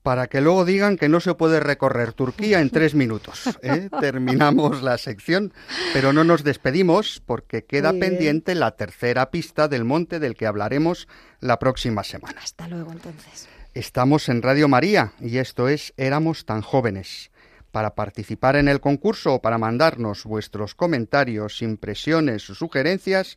para 0.08 0.26
que 0.28 0.40
luego 0.40 0.64
digan 0.64 0.96
que 0.96 1.10
no 1.10 1.20
se 1.20 1.34
puede 1.34 1.60
recorrer 1.60 2.14
Turquía 2.14 2.62
en 2.62 2.70
tres 2.70 2.94
minutos. 2.94 3.44
¿eh? 3.60 3.90
Terminamos 4.00 4.80
la 4.80 4.96
sección, 4.96 5.52
pero 5.92 6.14
no 6.14 6.24
nos 6.24 6.44
despedimos 6.44 7.22
porque 7.26 7.66
queda 7.66 7.92
pendiente 7.92 8.54
la 8.54 8.70
tercera 8.70 9.30
pista 9.30 9.68
del 9.68 9.84
monte 9.84 10.18
del 10.18 10.34
que 10.34 10.46
hablaremos 10.46 11.08
la 11.40 11.58
próxima 11.58 12.04
semana. 12.04 12.40
Hasta 12.42 12.68
luego 12.68 12.90
entonces. 12.90 13.50
Estamos 13.74 14.30
en 14.30 14.40
Radio 14.40 14.66
María 14.66 15.12
y 15.20 15.36
esto 15.36 15.68
es 15.68 15.92
Éramos 15.98 16.46
tan 16.46 16.62
jóvenes. 16.62 17.30
Para 17.70 17.94
participar 17.94 18.56
en 18.56 18.68
el 18.68 18.80
concurso 18.80 19.34
o 19.34 19.42
para 19.42 19.58
mandarnos 19.58 20.24
vuestros 20.24 20.74
comentarios, 20.74 21.60
impresiones 21.60 22.48
o 22.48 22.54
sugerencias, 22.54 23.36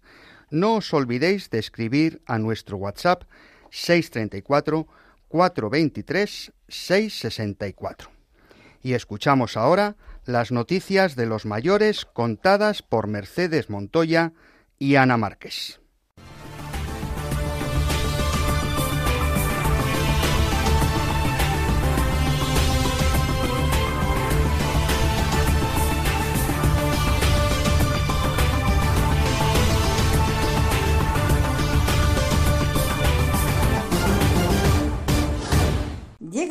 no 0.50 0.76
os 0.76 0.94
olvidéis 0.94 1.50
de 1.50 1.60
escribir 1.60 2.22
a 2.28 2.40
nuestro 2.40 2.78
WhatsApp 2.78 3.24
634 3.72 4.88
423 5.32 6.54
664. 6.68 8.12
Y 8.84 8.94
escuchamos 8.94 9.58
ahora 9.58 9.96
las 10.26 10.52
noticias 10.52 11.16
de 11.16 11.26
los 11.26 11.46
mayores 11.46 12.06
contadas 12.06 12.82
por 12.84 13.08
Mercedes 13.08 13.70
Montoya 13.70 14.34
y 14.78 14.96
Ana 14.96 15.18
Márquez. 15.18 15.81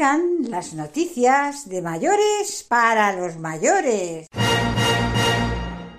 Las 0.00 0.72
noticias 0.72 1.68
de 1.68 1.82
mayores 1.82 2.64
para 2.66 3.12
los 3.12 3.36
mayores. 3.36 4.28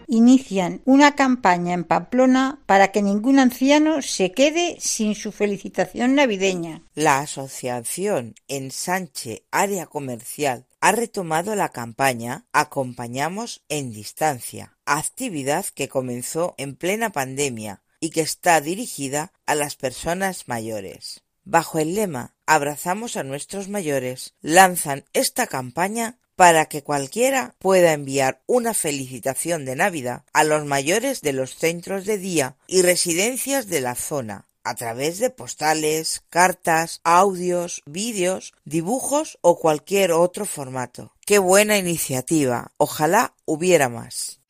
Inician 0.08 0.82
una 0.86 1.16
campaña 1.16 1.76
en 1.76 1.84
Pamplona 1.84 2.64
para 2.66 2.88
que 2.92 3.04
ningún 3.04 3.38
anciano 3.38 4.02
se 4.02 4.32
quede 4.32 4.78
sin 4.80 5.14
su 5.14 5.32
felicitación 5.32 6.16
navideña. 6.16 6.82
La 6.96 7.20
asociación 7.20 8.34
Ensanche 8.48 9.46
Área 9.52 9.86
Comercial 9.86 10.66
ha 10.80 10.94
retomado 10.94 11.54
la 11.54 11.70
campaña 11.70 12.48
Acompañamos 12.54 13.64
en 13.70 13.94
Distancia, 13.94 14.76
actividad 14.86 15.66
que 15.76 15.90
comenzó 15.90 16.56
en 16.58 16.76
plena 16.76 17.12
pandemia 17.12 17.84
y 18.00 18.10
que 18.10 18.22
está 18.22 18.62
dirigida 18.62 19.32
a 19.46 19.54
las 19.54 19.76
personas 19.76 20.48
mayores. 20.48 21.22
Bajo 21.44 21.80
el 21.80 21.96
lema 21.96 22.34
Abrazamos 22.54 23.16
a 23.16 23.24
nuestros 23.24 23.70
mayores, 23.70 24.34
lanzan 24.42 25.06
esta 25.14 25.48
campaña 25.48 26.18
para 26.36 26.66
que 26.66 26.84
cualquiera 26.84 27.56
pueda 27.60 27.94
enviar 27.94 28.42
una 28.46 28.74
felicitación 28.74 29.64
de 29.64 29.78
Navidad 29.78 30.26
a 30.34 30.44
los 30.44 30.66
mayores 30.66 31.22
de 31.22 31.32
los 31.32 31.56
centros 31.56 32.06
de 32.06 32.18
día 32.18 32.58
y 32.68 32.82
residencias 32.82 33.68
de 33.68 33.80
la 33.80 33.96
zona, 33.96 34.48
a 34.66 34.76
través 34.76 35.20
de 35.20 35.30
postales, 35.30 36.24
cartas, 36.30 37.00
audios, 37.06 37.84
vídeos, 37.86 38.54
dibujos 38.66 39.38
o 39.40 39.58
cualquier 39.58 40.12
otro 40.12 40.46
formato. 40.46 41.14
¡Qué 41.26 41.40
buena 41.40 41.78
iniciativa! 41.78 42.74
Ojalá 42.76 43.34
hubiera 43.46 43.88
más. 43.88 44.42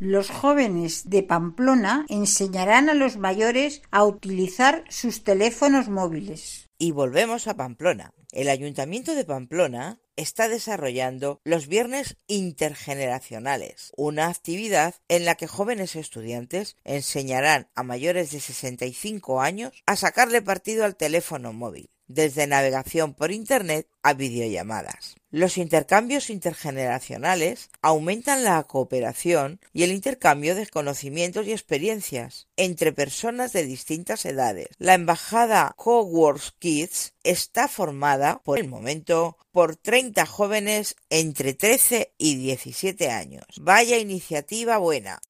Los 0.00 0.30
jóvenes 0.30 1.10
de 1.10 1.24
Pamplona 1.24 2.06
enseñarán 2.08 2.88
a 2.88 2.94
los 2.94 3.16
mayores 3.16 3.82
a 3.90 4.04
utilizar 4.04 4.84
sus 4.88 5.24
teléfonos 5.24 5.88
móviles. 5.88 6.68
Y 6.78 6.92
volvemos 6.92 7.48
a 7.48 7.56
Pamplona. 7.56 8.14
El 8.30 8.48
Ayuntamiento 8.48 9.16
de 9.16 9.24
Pamplona 9.24 10.00
está 10.14 10.48
desarrollando 10.48 11.40
los 11.42 11.66
viernes 11.66 12.16
intergeneracionales, 12.28 13.92
una 13.96 14.28
actividad 14.28 14.94
en 15.08 15.24
la 15.24 15.34
que 15.34 15.48
jóvenes 15.48 15.96
estudiantes 15.96 16.76
enseñarán 16.84 17.68
a 17.74 17.82
mayores 17.82 18.30
de 18.30 18.38
65 18.38 19.40
años 19.40 19.82
a 19.86 19.96
sacarle 19.96 20.42
partido 20.42 20.84
al 20.84 20.94
teléfono 20.94 21.52
móvil 21.52 21.90
desde 22.06 22.46
navegación 22.46 23.14
por 23.14 23.32
Internet 23.32 23.88
a 24.02 24.14
videollamadas. 24.14 25.17
Los 25.30 25.58
intercambios 25.58 26.30
intergeneracionales 26.30 27.68
aumentan 27.82 28.44
la 28.44 28.62
cooperación 28.62 29.60
y 29.74 29.82
el 29.82 29.92
intercambio 29.92 30.54
de 30.54 30.66
conocimientos 30.66 31.46
y 31.46 31.52
experiencias 31.52 32.48
entre 32.56 32.92
personas 32.94 33.52
de 33.52 33.64
distintas 33.64 34.24
edades. 34.24 34.68
La 34.78 34.94
embajada 34.94 35.74
Coworks 35.76 36.54
Kids 36.58 37.12
está 37.24 37.68
formada 37.68 38.40
por 38.42 38.58
el 38.58 38.68
momento 38.68 39.36
por 39.52 39.76
30 39.76 40.24
jóvenes 40.24 40.96
entre 41.10 41.52
13 41.52 42.14
y 42.16 42.36
17 42.36 43.10
años. 43.10 43.44
Vaya 43.60 43.98
iniciativa 43.98 44.78
buena 44.78 45.20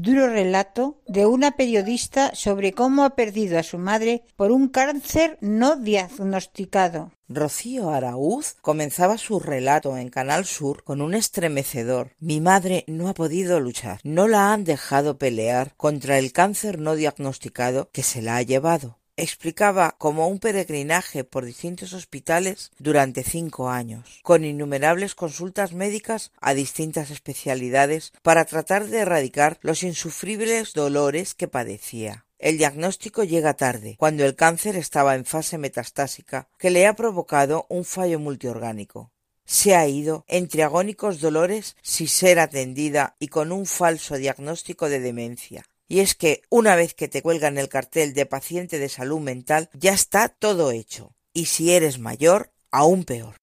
duro 0.00 0.28
relato 0.28 1.00
de 1.06 1.26
una 1.26 1.52
periodista 1.52 2.34
sobre 2.34 2.72
cómo 2.72 3.04
ha 3.04 3.10
perdido 3.10 3.58
a 3.58 3.62
su 3.62 3.78
madre 3.78 4.22
por 4.36 4.52
un 4.52 4.68
cáncer 4.68 5.38
no 5.40 5.76
diagnosticado. 5.76 7.12
Rocío 7.28 7.90
Araúz 7.90 8.56
comenzaba 8.62 9.18
su 9.18 9.38
relato 9.38 9.96
en 9.98 10.08
Canal 10.08 10.46
Sur 10.46 10.82
con 10.82 11.00
un 11.00 11.14
estremecedor. 11.14 12.12
Mi 12.18 12.40
madre 12.40 12.84
no 12.86 13.08
ha 13.08 13.14
podido 13.14 13.60
luchar, 13.60 14.00
no 14.02 14.28
la 14.28 14.52
han 14.52 14.64
dejado 14.64 15.18
pelear 15.18 15.74
contra 15.76 16.18
el 16.18 16.32
cáncer 16.32 16.78
no 16.78 16.94
diagnosticado 16.94 17.90
que 17.92 18.02
se 18.02 18.22
la 18.22 18.36
ha 18.36 18.42
llevado. 18.42 18.98
Explicaba 19.18 19.96
como 19.98 20.28
un 20.28 20.38
peregrinaje 20.38 21.24
por 21.24 21.44
distintos 21.44 21.92
hospitales 21.92 22.70
durante 22.78 23.24
cinco 23.24 23.68
años, 23.68 24.20
con 24.22 24.44
innumerables 24.44 25.14
consultas 25.14 25.72
médicas 25.72 26.30
a 26.40 26.54
distintas 26.54 27.10
especialidades 27.10 28.12
para 28.22 28.44
tratar 28.44 28.86
de 28.86 28.98
erradicar 28.98 29.58
los 29.60 29.82
insufribles 29.82 30.72
dolores 30.72 31.34
que 31.34 31.48
padecía. 31.48 32.24
El 32.38 32.56
diagnóstico 32.56 33.24
llega 33.24 33.54
tarde, 33.54 33.96
cuando 33.98 34.24
el 34.24 34.36
cáncer 34.36 34.76
estaba 34.76 35.16
en 35.16 35.24
fase 35.24 35.58
metastásica, 35.58 36.48
que 36.56 36.70
le 36.70 36.86
ha 36.86 36.94
provocado 36.94 37.66
un 37.68 37.84
fallo 37.84 38.20
multiorgánico. 38.20 39.10
Se 39.44 39.74
ha 39.74 39.88
ido 39.88 40.24
entre 40.28 40.62
agónicos 40.62 41.20
dolores 41.20 41.74
sin 41.82 42.06
ser 42.06 42.38
atendida 42.38 43.16
y 43.18 43.28
con 43.28 43.50
un 43.50 43.66
falso 43.66 44.16
diagnóstico 44.16 44.88
de 44.88 45.00
demencia. 45.00 45.64
Y 45.88 46.00
es 46.00 46.14
que 46.14 46.42
una 46.50 46.76
vez 46.76 46.92
que 46.92 47.08
te 47.08 47.22
cuelgan 47.22 47.56
el 47.56 47.70
cartel 47.70 48.12
de 48.12 48.26
paciente 48.26 48.78
de 48.78 48.90
salud 48.90 49.20
mental, 49.20 49.70
ya 49.72 49.92
está 49.92 50.28
todo 50.28 50.70
hecho. 50.70 51.14
Y 51.32 51.46
si 51.46 51.72
eres 51.72 51.98
mayor, 51.98 52.52
aún 52.70 53.04
peor. 53.04 53.36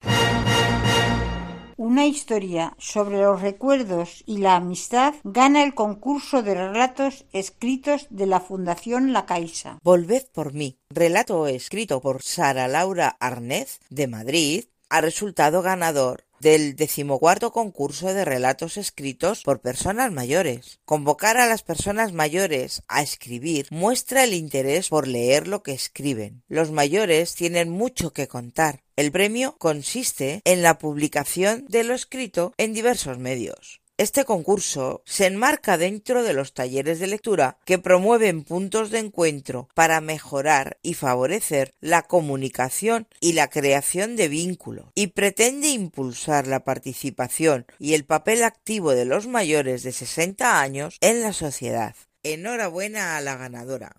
Una 1.77 2.05
historia 2.05 2.75
sobre 2.77 3.17
los 3.17 3.41
recuerdos 3.41 4.23
y 4.25 4.37
la 4.37 4.55
amistad 4.55 5.13
gana 5.23 5.63
el 5.63 5.73
concurso 5.73 6.41
de 6.41 6.53
relatos 6.53 7.25
escritos 7.33 8.07
de 8.09 8.27
la 8.27 8.39
Fundación 8.39 9.11
La 9.11 9.25
Caixa. 9.25 9.79
Volved 9.81 10.27
por 10.31 10.53
mí, 10.53 10.79
relato 10.89 11.47
escrito 11.47 11.99
por 11.99 12.21
Sara 12.21 12.67
Laura 12.67 13.17
Arnez 13.19 13.79
de 13.89 14.07
Madrid, 14.07 14.65
ha 14.89 15.01
resultado 15.01 15.61
ganador 15.61 16.24
del 16.45 16.75
decimocuarto 16.75 17.51
concurso 17.51 18.13
de 18.13 18.23
relatos 18.23 18.77
escritos 18.77 19.41
por 19.41 19.61
personas 19.61 20.11
mayores. 20.11 20.79
Convocar 20.85 21.37
a 21.37 21.47
las 21.47 21.63
personas 21.63 22.13
mayores 22.13 22.83
a 22.87 23.01
escribir 23.01 23.65
muestra 23.71 24.23
el 24.23 24.35
interés 24.35 24.89
por 24.89 25.07
leer 25.07 25.47
lo 25.47 25.63
que 25.63 25.71
escriben. 25.71 26.43
Los 26.47 26.69
mayores 26.69 27.33
tienen 27.33 27.71
mucho 27.71 28.13
que 28.13 28.27
contar. 28.27 28.83
El 28.95 29.11
premio 29.11 29.55
consiste 29.57 30.41
en 30.45 30.61
la 30.61 30.77
publicación 30.77 31.65
de 31.67 31.83
lo 31.83 31.95
escrito 31.95 32.53
en 32.59 32.75
diversos 32.75 33.17
medios. 33.17 33.81
Este 33.97 34.25
concurso 34.25 35.03
se 35.05 35.25
enmarca 35.25 35.77
dentro 35.77 36.23
de 36.23 36.33
los 36.33 36.53
talleres 36.53 36.99
de 36.99 37.07
lectura 37.07 37.59
que 37.63 37.79
promueven 37.79 38.43
puntos 38.43 38.91
de 38.91 38.99
encuentro 38.99 39.69
para 39.73 40.01
mejorar 40.01 40.77
y 40.83 40.95
favorecer 40.95 41.73
la 41.79 42.01
comunicación 42.01 43.07
y 43.21 43.33
la 43.33 43.49
creación 43.49 44.17
de 44.17 44.27
vínculos 44.27 44.87
y 44.95 45.07
pretende 45.07 45.69
impulsar 45.69 46.45
la 46.45 46.65
participación 46.65 47.67
y 47.79 47.93
el 47.93 48.03
papel 48.03 48.43
activo 48.43 48.91
de 48.91 49.05
los 49.05 49.27
mayores 49.27 49.83
de 49.83 49.93
60 49.93 50.59
años 50.59 50.97
en 50.99 51.21
la 51.21 51.31
sociedad. 51.31 51.95
Enhorabuena 52.21 53.15
a 53.15 53.21
la 53.21 53.37
ganadora 53.37 53.95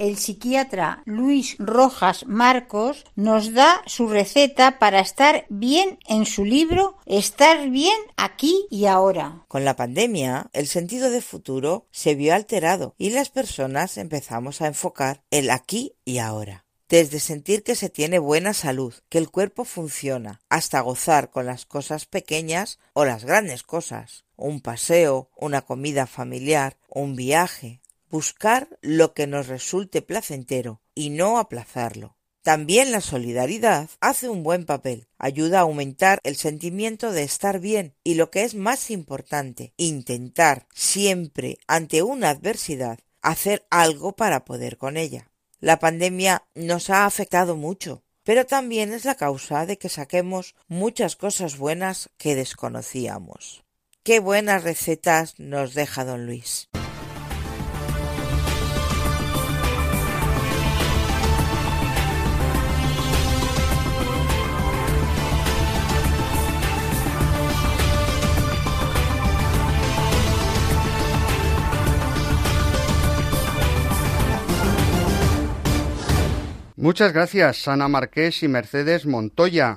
el 0.00 0.16
psiquiatra 0.16 1.02
Luis 1.04 1.56
Rojas 1.58 2.24
Marcos 2.26 3.04
nos 3.14 3.52
da 3.52 3.82
su 3.84 4.08
receta 4.08 4.78
para 4.78 4.98
estar 4.98 5.44
bien 5.50 5.98
en 6.08 6.24
su 6.24 6.44
libro 6.44 6.96
Estar 7.04 7.68
bien 7.68 7.98
aquí 8.16 8.66
y 8.70 8.86
ahora. 8.86 9.44
Con 9.46 9.64
la 9.64 9.76
pandemia, 9.76 10.48
el 10.54 10.66
sentido 10.68 11.10
de 11.10 11.20
futuro 11.20 11.86
se 11.90 12.14
vio 12.14 12.34
alterado 12.34 12.94
y 12.96 13.10
las 13.10 13.28
personas 13.28 13.98
empezamos 13.98 14.62
a 14.62 14.68
enfocar 14.68 15.22
el 15.30 15.50
aquí 15.50 15.94
y 16.04 16.18
ahora 16.18 16.64
desde 16.90 17.20
sentir 17.20 17.62
que 17.62 17.76
se 17.76 17.88
tiene 17.88 18.18
buena 18.18 18.52
salud, 18.52 18.92
que 19.08 19.18
el 19.18 19.30
cuerpo 19.30 19.64
funciona, 19.64 20.40
hasta 20.48 20.80
gozar 20.80 21.30
con 21.30 21.46
las 21.46 21.64
cosas 21.64 22.04
pequeñas 22.04 22.80
o 22.94 23.04
las 23.04 23.24
grandes 23.24 23.62
cosas, 23.62 24.24
un 24.34 24.60
paseo, 24.60 25.30
una 25.36 25.62
comida 25.62 26.08
familiar, 26.08 26.78
un 26.88 27.14
viaje, 27.14 27.79
buscar 28.10 28.78
lo 28.82 29.14
que 29.14 29.26
nos 29.26 29.46
resulte 29.46 30.02
placentero 30.02 30.82
y 30.94 31.10
no 31.10 31.38
aplazarlo. 31.38 32.16
También 32.42 32.90
la 32.90 33.02
solidaridad 33.02 33.90
hace 34.00 34.28
un 34.28 34.42
buen 34.42 34.64
papel, 34.64 35.08
ayuda 35.18 35.58
a 35.58 35.62
aumentar 35.62 36.20
el 36.24 36.36
sentimiento 36.36 37.12
de 37.12 37.22
estar 37.22 37.60
bien 37.60 37.94
y 38.02 38.14
lo 38.14 38.30
que 38.30 38.44
es 38.44 38.54
más 38.54 38.90
importante, 38.90 39.74
intentar 39.76 40.66
siempre 40.74 41.58
ante 41.66 42.02
una 42.02 42.30
adversidad 42.30 42.98
hacer 43.20 43.66
algo 43.70 44.12
para 44.12 44.44
poder 44.46 44.78
con 44.78 44.96
ella. 44.96 45.30
La 45.58 45.78
pandemia 45.78 46.44
nos 46.54 46.88
ha 46.88 47.04
afectado 47.04 47.56
mucho, 47.56 48.02
pero 48.24 48.46
también 48.46 48.92
es 48.92 49.04
la 49.04 49.14
causa 49.14 49.66
de 49.66 49.76
que 49.76 49.90
saquemos 49.90 50.54
muchas 50.66 51.16
cosas 51.16 51.58
buenas 51.58 52.08
que 52.16 52.34
desconocíamos. 52.34 53.64
Qué 54.02 54.18
buenas 54.18 54.64
recetas 54.64 55.38
nos 55.38 55.74
deja 55.74 56.06
don 56.06 56.24
Luis. 56.24 56.70
Muchas 76.80 77.12
gracias, 77.12 77.68
Ana 77.68 77.88
Marqués 77.88 78.42
y 78.42 78.48
Mercedes 78.48 79.04
Montoya. 79.04 79.76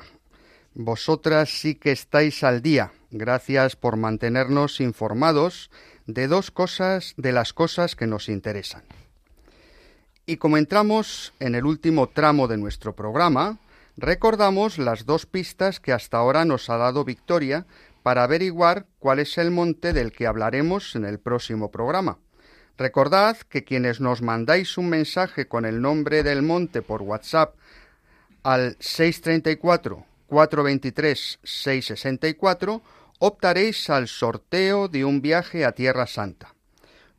Vosotras 0.73 1.49
sí 1.49 1.75
que 1.75 1.91
estáis 1.91 2.45
al 2.45 2.61
día. 2.61 2.93
Gracias 3.11 3.75
por 3.75 3.97
mantenernos 3.97 4.79
informados 4.79 5.69
de 6.07 6.29
dos 6.29 6.49
cosas, 6.49 7.13
de 7.17 7.33
las 7.33 7.51
cosas 7.51 7.97
que 7.97 8.07
nos 8.07 8.29
interesan. 8.29 8.83
Y 10.25 10.37
como 10.37 10.55
entramos 10.55 11.33
en 11.41 11.55
el 11.55 11.65
último 11.65 12.07
tramo 12.07 12.47
de 12.47 12.55
nuestro 12.55 12.95
programa, 12.95 13.59
recordamos 13.97 14.77
las 14.77 15.05
dos 15.05 15.25
pistas 15.25 15.81
que 15.81 15.91
hasta 15.91 16.19
ahora 16.19 16.45
nos 16.45 16.69
ha 16.69 16.77
dado 16.77 17.03
Victoria 17.03 17.65
para 18.01 18.23
averiguar 18.23 18.85
cuál 18.99 19.19
es 19.19 19.37
el 19.37 19.51
monte 19.51 19.91
del 19.91 20.13
que 20.13 20.25
hablaremos 20.25 20.95
en 20.95 21.03
el 21.03 21.19
próximo 21.19 21.69
programa. 21.69 22.19
Recordad 22.77 23.37
que 23.37 23.63
quienes 23.63 23.99
nos 23.99 24.21
mandáis 24.21 24.77
un 24.77 24.89
mensaje 24.89 25.47
con 25.47 25.65
el 25.65 25.81
nombre 25.81 26.23
del 26.23 26.41
monte 26.41 26.81
por 26.81 27.03
WhatsApp 27.03 27.55
al 28.41 28.75
634 28.79 30.05
423 30.27 31.39
664 31.43 32.81
optaréis 33.19 33.89
al 33.89 34.07
sorteo 34.07 34.87
de 34.87 35.05
un 35.05 35.21
viaje 35.21 35.65
a 35.65 35.73
Tierra 35.73 36.07
Santa. 36.07 36.55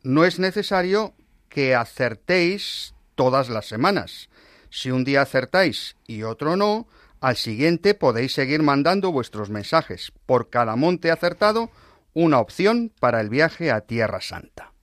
No 0.03 0.25
es 0.25 0.39
necesario 0.39 1.13
que 1.47 1.73
acertéis 1.73 2.93
todas 3.15 3.49
las 3.49 3.65
semanas. 3.65 4.29
Si 4.69 4.91
un 4.91 5.05
día 5.05 5.21
acertáis 5.21 5.95
y 6.05 6.23
otro 6.23 6.57
no, 6.57 6.85
al 7.21 7.37
siguiente 7.37 7.93
podéis 7.93 8.33
seguir 8.33 8.61
mandando 8.61 9.13
vuestros 9.13 9.49
mensajes. 9.49 10.11
Por 10.25 10.49
cada 10.49 10.75
monte 10.75 11.11
acertado, 11.11 11.71
una 12.13 12.39
opción 12.39 12.91
para 12.99 13.21
el 13.21 13.29
viaje 13.29 13.71
a 13.71 13.81
Tierra 13.81 14.19
Santa. 14.19 14.74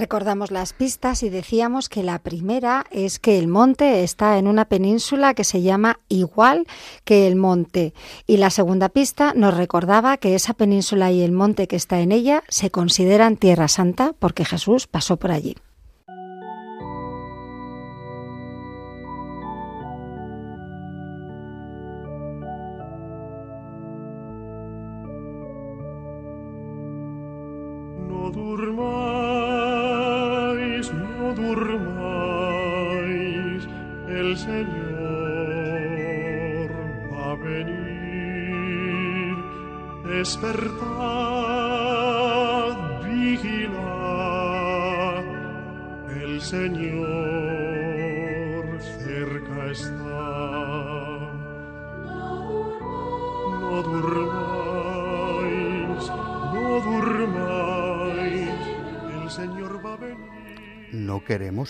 Recordamos 0.00 0.50
las 0.50 0.72
pistas 0.72 1.22
y 1.22 1.28
decíamos 1.28 1.90
que 1.90 2.02
la 2.02 2.20
primera 2.20 2.86
es 2.90 3.18
que 3.18 3.38
el 3.38 3.48
monte 3.48 4.02
está 4.02 4.38
en 4.38 4.46
una 4.46 4.64
península 4.64 5.34
que 5.34 5.44
se 5.44 5.60
llama 5.60 6.00
igual 6.08 6.66
que 7.04 7.26
el 7.26 7.36
monte. 7.36 7.92
Y 8.26 8.38
la 8.38 8.48
segunda 8.48 8.88
pista 8.88 9.34
nos 9.36 9.54
recordaba 9.54 10.16
que 10.16 10.34
esa 10.34 10.54
península 10.54 11.12
y 11.12 11.20
el 11.20 11.32
monte 11.32 11.68
que 11.68 11.76
está 11.76 12.00
en 12.00 12.12
ella 12.12 12.42
se 12.48 12.70
consideran 12.70 13.36
Tierra 13.36 13.68
Santa 13.68 14.14
porque 14.18 14.46
Jesús 14.46 14.86
pasó 14.86 15.18
por 15.18 15.32
allí. 15.32 15.54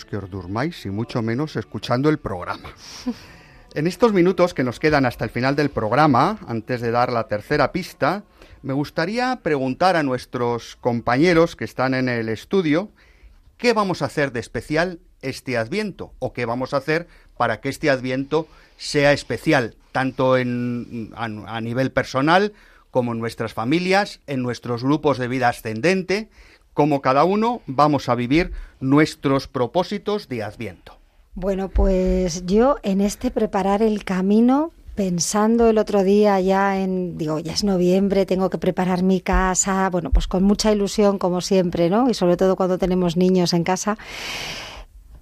Que 0.05 0.17
os 0.17 0.29
durmáis 0.29 0.85
y 0.85 0.89
mucho 0.89 1.21
menos 1.21 1.55
escuchando 1.55 2.09
el 2.09 2.19
programa. 2.19 2.69
En 3.73 3.87
estos 3.87 4.11
minutos 4.11 4.53
que 4.53 4.65
nos 4.65 4.81
quedan 4.81 5.05
hasta 5.05 5.23
el 5.23 5.31
final 5.31 5.55
del 5.55 5.69
programa, 5.69 6.39
antes 6.45 6.81
de 6.81 6.91
dar 6.91 7.09
la 7.09 7.29
tercera 7.29 7.71
pista, 7.71 8.25
me 8.63 8.73
gustaría 8.73 9.39
preguntar 9.43 9.95
a 9.95 10.03
nuestros 10.03 10.75
compañeros 10.75 11.55
que 11.55 11.63
están 11.63 11.93
en 11.93 12.09
el 12.09 12.27
estudio 12.27 12.89
qué 13.55 13.71
vamos 13.71 14.01
a 14.01 14.05
hacer 14.05 14.33
de 14.33 14.41
especial 14.41 14.99
este 15.21 15.57
Adviento 15.57 16.13
o 16.19 16.33
qué 16.33 16.45
vamos 16.45 16.73
a 16.73 16.77
hacer 16.77 17.07
para 17.37 17.61
que 17.61 17.69
este 17.69 17.89
Adviento 17.89 18.45
sea 18.75 19.13
especial, 19.13 19.75
tanto 19.93 20.33
a 20.35 21.61
nivel 21.61 21.91
personal 21.91 22.51
como 22.91 23.13
en 23.13 23.19
nuestras 23.19 23.53
familias, 23.53 24.19
en 24.27 24.43
nuestros 24.43 24.83
grupos 24.83 25.17
de 25.17 25.29
vida 25.29 25.47
ascendente, 25.47 26.29
como 26.73 27.01
cada 27.01 27.23
uno 27.23 27.61
vamos 27.67 28.09
a 28.09 28.15
vivir 28.15 28.51
nuestros 28.79 29.47
propósitos 29.47 30.27
de 30.27 30.43
Adviento. 30.43 30.97
Bueno, 31.33 31.69
pues 31.69 32.45
yo 32.45 32.77
en 32.83 33.01
este 33.01 33.31
preparar 33.31 33.81
el 33.81 34.03
camino 34.03 34.71
pensando 34.95 35.69
el 35.69 35.77
otro 35.77 36.03
día 36.03 36.39
ya 36.41 36.77
en, 36.77 37.17
digo, 37.17 37.39
ya 37.39 37.53
es 37.53 37.63
noviembre, 37.63 38.25
tengo 38.25 38.49
que 38.49 38.57
preparar 38.57 39.03
mi 39.03 39.21
casa, 39.21 39.89
bueno, 39.89 40.11
pues 40.11 40.27
con 40.27 40.43
mucha 40.43 40.71
ilusión 40.71 41.17
como 41.17 41.41
siempre, 41.41 41.89
¿no? 41.89 42.09
Y 42.09 42.13
sobre 42.13 42.37
todo 42.37 42.55
cuando 42.55 42.77
tenemos 42.77 43.15
niños 43.15 43.53
en 43.53 43.63
casa. 43.63 43.97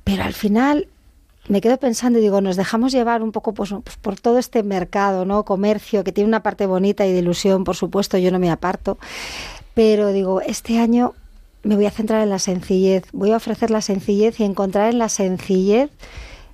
Pero 0.04 0.24
al 0.24 0.34
final 0.34 0.88
me 1.48 1.62
quedo 1.62 1.78
pensando 1.78 2.20
y 2.20 2.22
digo, 2.22 2.42
nos 2.42 2.56
dejamos 2.56 2.92
llevar 2.92 3.22
un 3.22 3.32
poco 3.32 3.54
pues, 3.54 3.70
pues, 3.84 3.98
por 3.98 4.20
todo 4.20 4.40
este 4.40 4.64
mercado, 4.64 5.26
¿no? 5.26 5.46
Comercio 5.46 6.04
que 6.04 6.12
tiene 6.12 6.28
una 6.28 6.44
parte 6.44 6.66
bonita 6.66 7.06
y 7.06 7.12
de 7.12 7.20
ilusión, 7.20 7.64
por 7.64 7.76
supuesto, 7.76 8.18
yo 8.18 8.32
no 8.32 8.40
me 8.40 8.52
aparto. 8.52 8.98
Pero 9.76 10.10
digo, 10.10 10.42
este 10.42 10.80
año 10.80 11.14
me 11.64 11.76
voy 11.76 11.86
a 11.86 11.92
centrar 11.92 12.22
en 12.24 12.30
la 12.30 12.40
sencillez, 12.40 13.06
voy 13.12 13.32
a 13.32 13.38
ofrecer 13.38 13.72
la 13.72 13.82
sencillez 13.82 14.40
y 14.40 14.44
encontrar 14.44 14.90
en 14.90 15.00
la 15.00 15.10
sencillez 15.10 15.90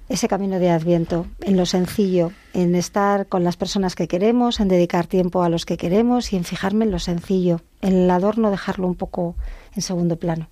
ese 0.08 0.28
camino 0.28 0.60
de 0.60 0.70
Adviento, 0.70 1.26
en 1.41 1.58
lo 1.58 1.66
sencillo, 1.66 2.32
en 2.53 2.76
estar 2.76 3.28
con 3.28 3.43
las 3.43 3.58
personas 3.58 3.95
que 3.95 4.08
queremos, 4.08 4.60
en 4.60 4.68
dedicar 4.68 5.08
tiempo 5.08 5.41
a 5.41 5.49
los 5.49 5.66
que 5.66 5.78
queremos 5.78 6.32
y 6.32 6.36
en 6.36 6.43
fijarme 6.43 6.86
en 6.86 6.91
lo 6.91 6.99
sencillo, 6.99 7.62
en 7.82 7.93
el 7.93 8.10
adorno 8.12 8.51
dejarlo 8.51 8.88
un 8.88 8.95
poco 8.95 9.36
en 9.76 9.82
segundo 9.82 10.18
plano. 10.18 10.47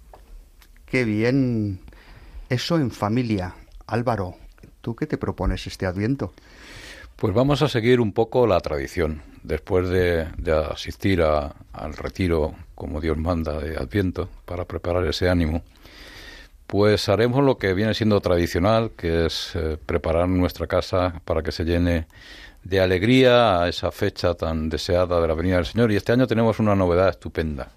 Qué 0.86 1.04
bien. 1.06 1.80
Eso 2.50 2.78
en 2.78 2.92
familia. 2.92 3.56
Álvaro, 3.86 4.36
¿tú 4.82 4.96
qué 4.96 5.08
te 5.08 5.18
propones 5.18 5.68
este 5.68 5.86
Adviento? 5.86 6.34
Pues 7.16 7.34
vamos 7.34 7.62
a 7.62 7.70
seguir 7.70 8.00
un 8.02 8.12
poco 8.12 8.48
la 8.48 8.60
tradición. 8.60 9.22
Después 9.44 9.90
de, 9.90 10.28
de 10.38 10.52
asistir 10.54 11.22
a, 11.22 11.54
al 11.74 11.94
retiro, 11.94 12.56
como 12.76 13.02
Dios 13.02 13.18
manda, 13.18 13.60
de 13.60 13.78
Adviento, 13.78 14.30
para 14.46 14.66
preparar 14.66 15.06
ese 15.06 15.30
ánimo, 15.30 15.64
pues 16.68 17.08
haremos 17.08 17.44
lo 17.44 17.58
que 17.58 17.74
viene 17.74 17.94
siendo 17.94 18.20
tradicional, 18.20 18.92
que 18.98 19.26
es 19.28 19.52
eh, 19.56 19.78
preparar 19.86 20.28
nuestra 20.28 20.66
casa 20.66 21.22
para 21.24 21.44
que 21.44 21.52
se 21.52 21.66
llene 21.66 22.08
de 22.64 22.80
alegría 22.80 23.62
a 23.62 23.70
esa 23.70 23.92
fecha 23.92 24.34
tan 24.34 24.70
deseada 24.70 25.22
de 25.22 25.28
la 25.28 25.36
venida 25.36 25.58
del 25.58 25.66
Señor. 25.66 25.92
Y 25.92 25.98
este 25.98 26.14
año 26.14 26.26
tenemos 26.28 26.60
una 26.60 26.76
novedad 26.76 27.10
estupenda. 27.10 27.70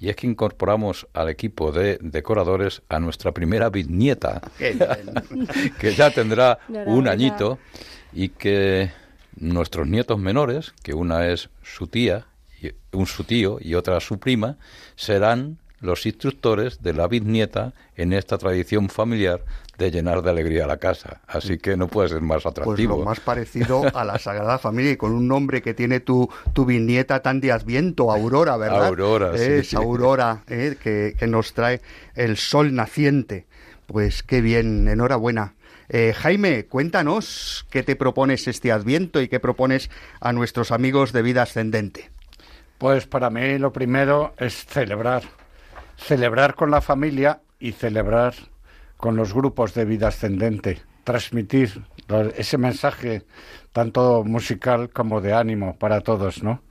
Y 0.00 0.08
es 0.08 0.16
que 0.16 0.26
incorporamos 0.26 1.06
al 1.12 1.28
equipo 1.28 1.70
de 1.70 1.98
decoradores 2.00 2.82
a 2.88 2.98
nuestra 2.98 3.32
primera 3.32 3.70
bisnieta, 3.70 4.42
que 5.78 5.94
ya 5.94 6.10
tendrá 6.10 6.58
un 6.86 7.06
añito, 7.06 7.58
y 8.14 8.30
que 8.30 8.92
nuestros 9.36 9.86
nietos 9.86 10.18
menores, 10.18 10.72
que 10.82 10.94
una 10.94 11.28
es 11.28 11.50
su 11.62 11.88
tía, 11.88 12.26
un 12.92 13.06
su 13.06 13.24
tío 13.24 13.58
y 13.60 13.74
otra 13.74 14.00
su 14.00 14.18
prima, 14.18 14.56
serán 14.96 15.58
los 15.80 16.06
instructores 16.06 16.82
de 16.82 16.94
la 16.94 17.08
bisnieta 17.08 17.74
en 17.96 18.12
esta 18.12 18.38
tradición 18.38 18.88
familiar 18.88 19.44
de 19.76 19.90
llenar 19.90 20.22
de 20.22 20.30
alegría 20.30 20.66
la 20.66 20.78
casa. 20.78 21.20
Así 21.26 21.58
que 21.58 21.76
no 21.76 21.88
puede 21.88 22.08
ser 22.08 22.20
más 22.20 22.46
atractivo. 22.46 22.94
Pues 22.94 23.00
lo 23.00 23.04
más 23.04 23.20
parecido 23.20 23.82
a 23.94 24.04
la 24.04 24.18
Sagrada 24.18 24.58
Familia 24.58 24.92
y 24.92 24.96
con 24.96 25.12
un 25.12 25.28
nombre 25.28 25.60
que 25.60 25.74
tiene 25.74 26.00
tu, 26.00 26.30
tu 26.52 26.64
bisnieta 26.64 27.20
tan 27.20 27.40
de 27.40 27.52
Adviento, 27.52 28.10
Aurora, 28.10 28.56
¿verdad? 28.56 28.86
Aurora, 28.86 29.34
Es 29.34 29.68
sí. 29.68 29.76
Aurora, 29.76 30.44
¿eh? 30.48 30.76
que, 30.80 31.16
que 31.18 31.26
nos 31.26 31.52
trae 31.52 31.80
el 32.14 32.36
sol 32.36 32.74
naciente. 32.74 33.46
Pues 33.86 34.22
qué 34.22 34.40
bien, 34.40 34.88
enhorabuena. 34.88 35.54
Eh, 35.88 36.14
Jaime, 36.16 36.66
cuéntanos 36.66 37.66
qué 37.70 37.82
te 37.82 37.96
propones 37.96 38.48
este 38.48 38.72
Adviento 38.72 39.20
y 39.20 39.28
qué 39.28 39.40
propones 39.40 39.90
a 40.20 40.32
nuestros 40.32 40.70
amigos 40.70 41.12
de 41.12 41.22
vida 41.22 41.42
ascendente. 41.42 42.10
Pues 42.78 43.06
para 43.06 43.30
mí 43.30 43.58
lo 43.58 43.72
primero 43.72 44.34
es 44.38 44.64
celebrar. 44.66 45.22
Celebrar 45.96 46.54
con 46.54 46.70
la 46.70 46.80
familia 46.80 47.40
y 47.60 47.72
celebrar 47.72 48.34
con 48.96 49.16
los 49.16 49.32
grupos 49.32 49.74
de 49.74 49.84
vida 49.84 50.08
ascendente. 50.08 50.80
Transmitir 51.04 51.82
ese 52.36 52.58
mensaje 52.58 53.24
tanto 53.72 54.24
musical 54.24 54.90
como 54.90 55.20
de 55.20 55.34
ánimo 55.34 55.76
para 55.76 56.00
todos, 56.00 56.42
¿no? 56.42 56.62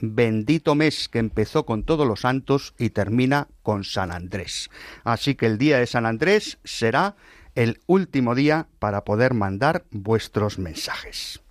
bendito 0.01 0.75
mes 0.75 1.07
que 1.09 1.19
empezó 1.19 1.65
con 1.65 1.83
todos 1.83 2.07
los 2.07 2.21
santos 2.21 2.73
y 2.77 2.89
termina 2.91 3.47
con 3.63 3.83
San 3.83 4.11
Andrés. 4.11 4.69
Así 5.03 5.35
que 5.35 5.45
el 5.45 5.57
día 5.57 5.79
de 5.79 5.87
San 5.87 6.05
Andrés 6.05 6.59
será 6.63 7.15
el 7.55 7.79
último 7.87 8.35
día 8.35 8.67
para 8.79 9.03
poder 9.03 9.33
mandar 9.33 9.85
vuestros 9.91 10.59
mensajes. 10.59 11.41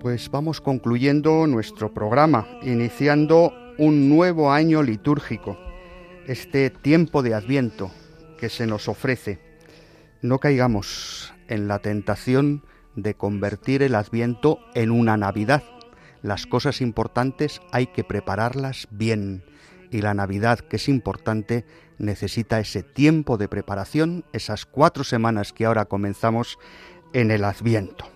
Pues 0.00 0.30
vamos 0.30 0.60
concluyendo 0.60 1.48
nuestro 1.48 1.92
programa, 1.92 2.46
iniciando 2.62 3.52
un 3.76 4.08
nuevo 4.08 4.52
año 4.52 4.82
litúrgico 4.82 5.58
este 6.26 6.70
tiempo 6.70 7.22
de 7.22 7.34
adviento 7.34 7.90
que 8.38 8.48
se 8.48 8.66
nos 8.66 8.88
ofrece, 8.88 9.38
no 10.22 10.38
caigamos 10.38 11.32
en 11.48 11.68
la 11.68 11.78
tentación 11.78 12.64
de 12.96 13.14
convertir 13.14 13.82
el 13.82 13.94
adviento 13.94 14.58
en 14.74 14.90
una 14.90 15.16
Navidad. 15.16 15.62
Las 16.22 16.46
cosas 16.46 16.80
importantes 16.80 17.60
hay 17.70 17.86
que 17.86 18.02
prepararlas 18.02 18.88
bien 18.90 19.44
y 19.90 20.00
la 20.00 20.14
Navidad, 20.14 20.58
que 20.58 20.76
es 20.76 20.88
importante, 20.88 21.64
necesita 21.98 22.58
ese 22.58 22.82
tiempo 22.82 23.36
de 23.36 23.48
preparación, 23.48 24.24
esas 24.32 24.66
cuatro 24.66 25.04
semanas 25.04 25.52
que 25.52 25.64
ahora 25.64 25.84
comenzamos 25.84 26.58
en 27.12 27.30
el 27.30 27.44
Adviento. 27.44 28.06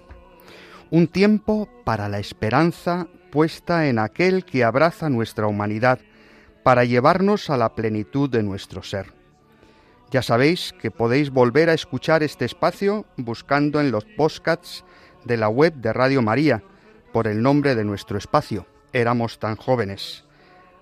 Un 0.91 1.07
tiempo 1.07 1.69
para 1.85 2.09
la 2.09 2.19
esperanza 2.19 3.07
puesta 3.31 3.89
en 3.89 4.01
aquel 4.01 4.45
que 4.45 4.65
abraza 4.65 5.09
nuestra 5.09 5.47
humanidad 5.47 6.01
para 6.63 6.85
llevarnos 6.85 7.51
a 7.51 7.57
la 7.57 7.75
plenitud 7.75 8.29
de 8.29 8.43
nuestro 8.43 8.83
ser. 8.83 9.13
Ya 10.11 10.23
sabéis 10.23 10.75
que 10.81 10.91
podéis 10.91 11.31
volver 11.31 11.71
a 11.71 11.75
escuchar 11.75 12.23
este 12.23 12.45
espacio 12.45 13.07
buscando 13.17 13.81
en 13.81 13.91
los 13.91 14.05
podcasts 14.05 14.85
de 15.25 15.37
la 15.37 15.49
web 15.49 15.75
de 15.75 15.93
Radio 15.93 16.23
María 16.23 16.63
por 17.13 17.27
el 17.27 17.43
nombre 17.43 17.75
de 17.75 17.85
nuestro 17.85 18.19
espacio, 18.19 18.67
Éramos 18.93 19.39
tan 19.39 19.55
jóvenes. 19.55 20.25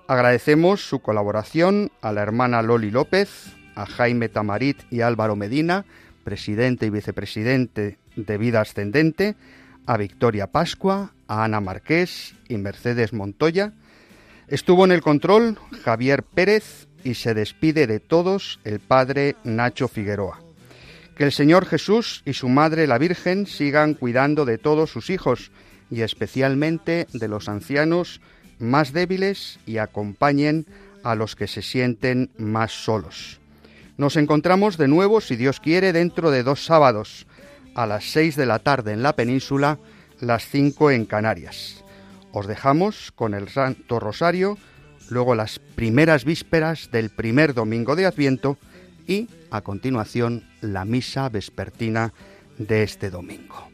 Agradecemos 0.07 0.89
su 0.89 1.01
colaboración 1.01 1.93
a 2.01 2.13
la 2.13 2.23
hermana 2.23 2.63
Loli 2.63 2.91
López, 2.91 3.55
a 3.75 3.85
Jaime 3.85 4.31
Tamarit 4.31 4.79
y 4.91 5.03
Álvaro 5.03 5.37
Medina, 5.37 5.85
presidente 6.25 6.87
y 6.87 6.91
vicepresidente 6.91 7.99
de 8.17 8.39
Vida 8.39 8.63
Ascendente, 8.63 9.37
a 9.87 9.99
Victoria 9.99 10.47
Pascua, 10.47 11.13
a 11.27 11.45
Ana 11.45 11.61
Marqués 11.61 12.35
y 12.49 12.57
Mercedes 12.57 13.13
Montoya. 13.13 13.75
Estuvo 14.49 14.87
en 14.87 14.93
el 14.93 15.03
control 15.03 15.59
Javier 15.85 16.23
Pérez 16.23 16.89
y 17.05 17.15
se 17.15 17.35
despide 17.35 17.87
de 17.87 18.01
todos 18.01 18.61
el 18.65 18.81
padre 18.81 19.37
Nacho 19.45 19.89
Figueroa. 19.89 20.41
Que 21.17 21.25
el 21.25 21.33
Señor 21.33 21.67
Jesús 21.67 22.23
y 22.25 22.33
su 22.33 22.49
Madre 22.49 22.87
la 22.87 22.97
Virgen 22.97 23.47
sigan 23.47 23.93
cuidando 23.93 24.47
de 24.47 24.57
todos 24.57 24.91
sus 24.91 25.11
hijos 25.11 25.51
y 25.91 26.01
especialmente 26.01 27.07
de 27.13 27.29
los 27.29 27.49
ancianos 27.51 28.23
más 28.59 28.95
débiles 28.95 29.59
y 29.67 29.79
acompañen 29.79 30.65
a 31.03 31.15
los 31.15 31.37
que 31.37 31.47
se 31.47 31.61
sienten 31.61 32.31
más 32.39 32.73
solos. 32.73 33.41
Nos 33.99 34.17
encontramos 34.17 34.79
de 34.79 34.89
nuevo, 34.89 35.21
si 35.21 35.37
Dios 35.37 35.61
quiere, 35.61 35.93
dentro 35.93 36.31
de 36.31 36.43
dos 36.43 36.65
sábados, 36.65 37.27
a 37.75 37.87
las 37.87 38.05
seis 38.05 38.35
de 38.35 38.47
la 38.47 38.61
tarde 38.61 38.93
en 38.93 39.03
la 39.03 39.15
península, 39.15 39.79
las 40.21 40.49
cinco 40.49 40.91
en 40.91 41.05
Canarias. 41.05 41.85
Os 42.39 42.47
dejamos 42.47 43.11
con 43.11 43.35
el 43.35 43.49
Santo 43.49 43.99
Rosario, 43.99 44.59
luego 45.09 45.35
las 45.35 45.59
primeras 45.59 46.25
vísperas 46.25 46.89
del 46.93 47.11
primer 47.11 47.53
domingo 47.53 47.97
de 47.97 48.07
Adviento 48.07 48.59
y, 49.09 49.29
a 49.51 49.63
continuación, 49.63 50.49
la 50.61 50.85
misa 50.85 51.29
vespertina 51.31 52.15
de 52.57 52.85
este 52.85 53.11
domingo. 53.11 53.69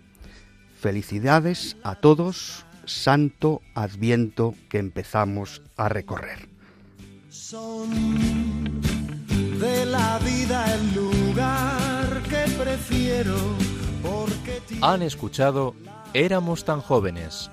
Felicidades 0.80 1.76
a 1.82 1.96
todos, 1.96 2.64
santo 2.86 3.60
adviento 3.74 4.54
que 4.70 4.78
empezamos 4.78 5.60
a 5.76 5.90
recorrer. 5.90 6.48
Son 7.28 8.80
de 9.60 9.84
la 9.84 10.18
vida 10.20 10.74
el 10.74 10.94
lugar 10.94 12.22
que 12.30 12.50
prefiero 12.52 13.36
porque 14.02 14.62
Han 14.80 15.02
escuchado 15.02 15.74
Éramos 16.14 16.64
tan 16.64 16.80
jóvenes 16.80 17.50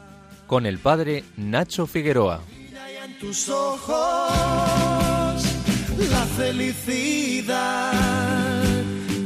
con 0.52 0.66
el 0.66 0.80
padre 0.80 1.24
Nacho 1.38 1.88
Figueroa. 1.88 2.42
en 3.06 3.18
tus 3.20 3.48
ojos 3.48 3.96
la 6.10 6.26
felicidad 6.36 7.94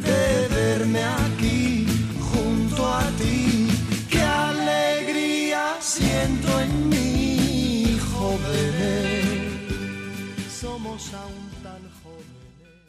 de 0.03 0.47
verme 0.55 1.03
aquí 1.03 1.88
junto 2.32 2.88
a 2.88 3.01
ti. 3.17 3.67
Qué 4.07 4.21
alegría 4.21 5.78
siento 5.80 6.61
en 6.61 6.89
mí, 6.89 7.99
jóvenes. 8.13 9.49
Somos 10.61 11.11
aún 11.11 11.45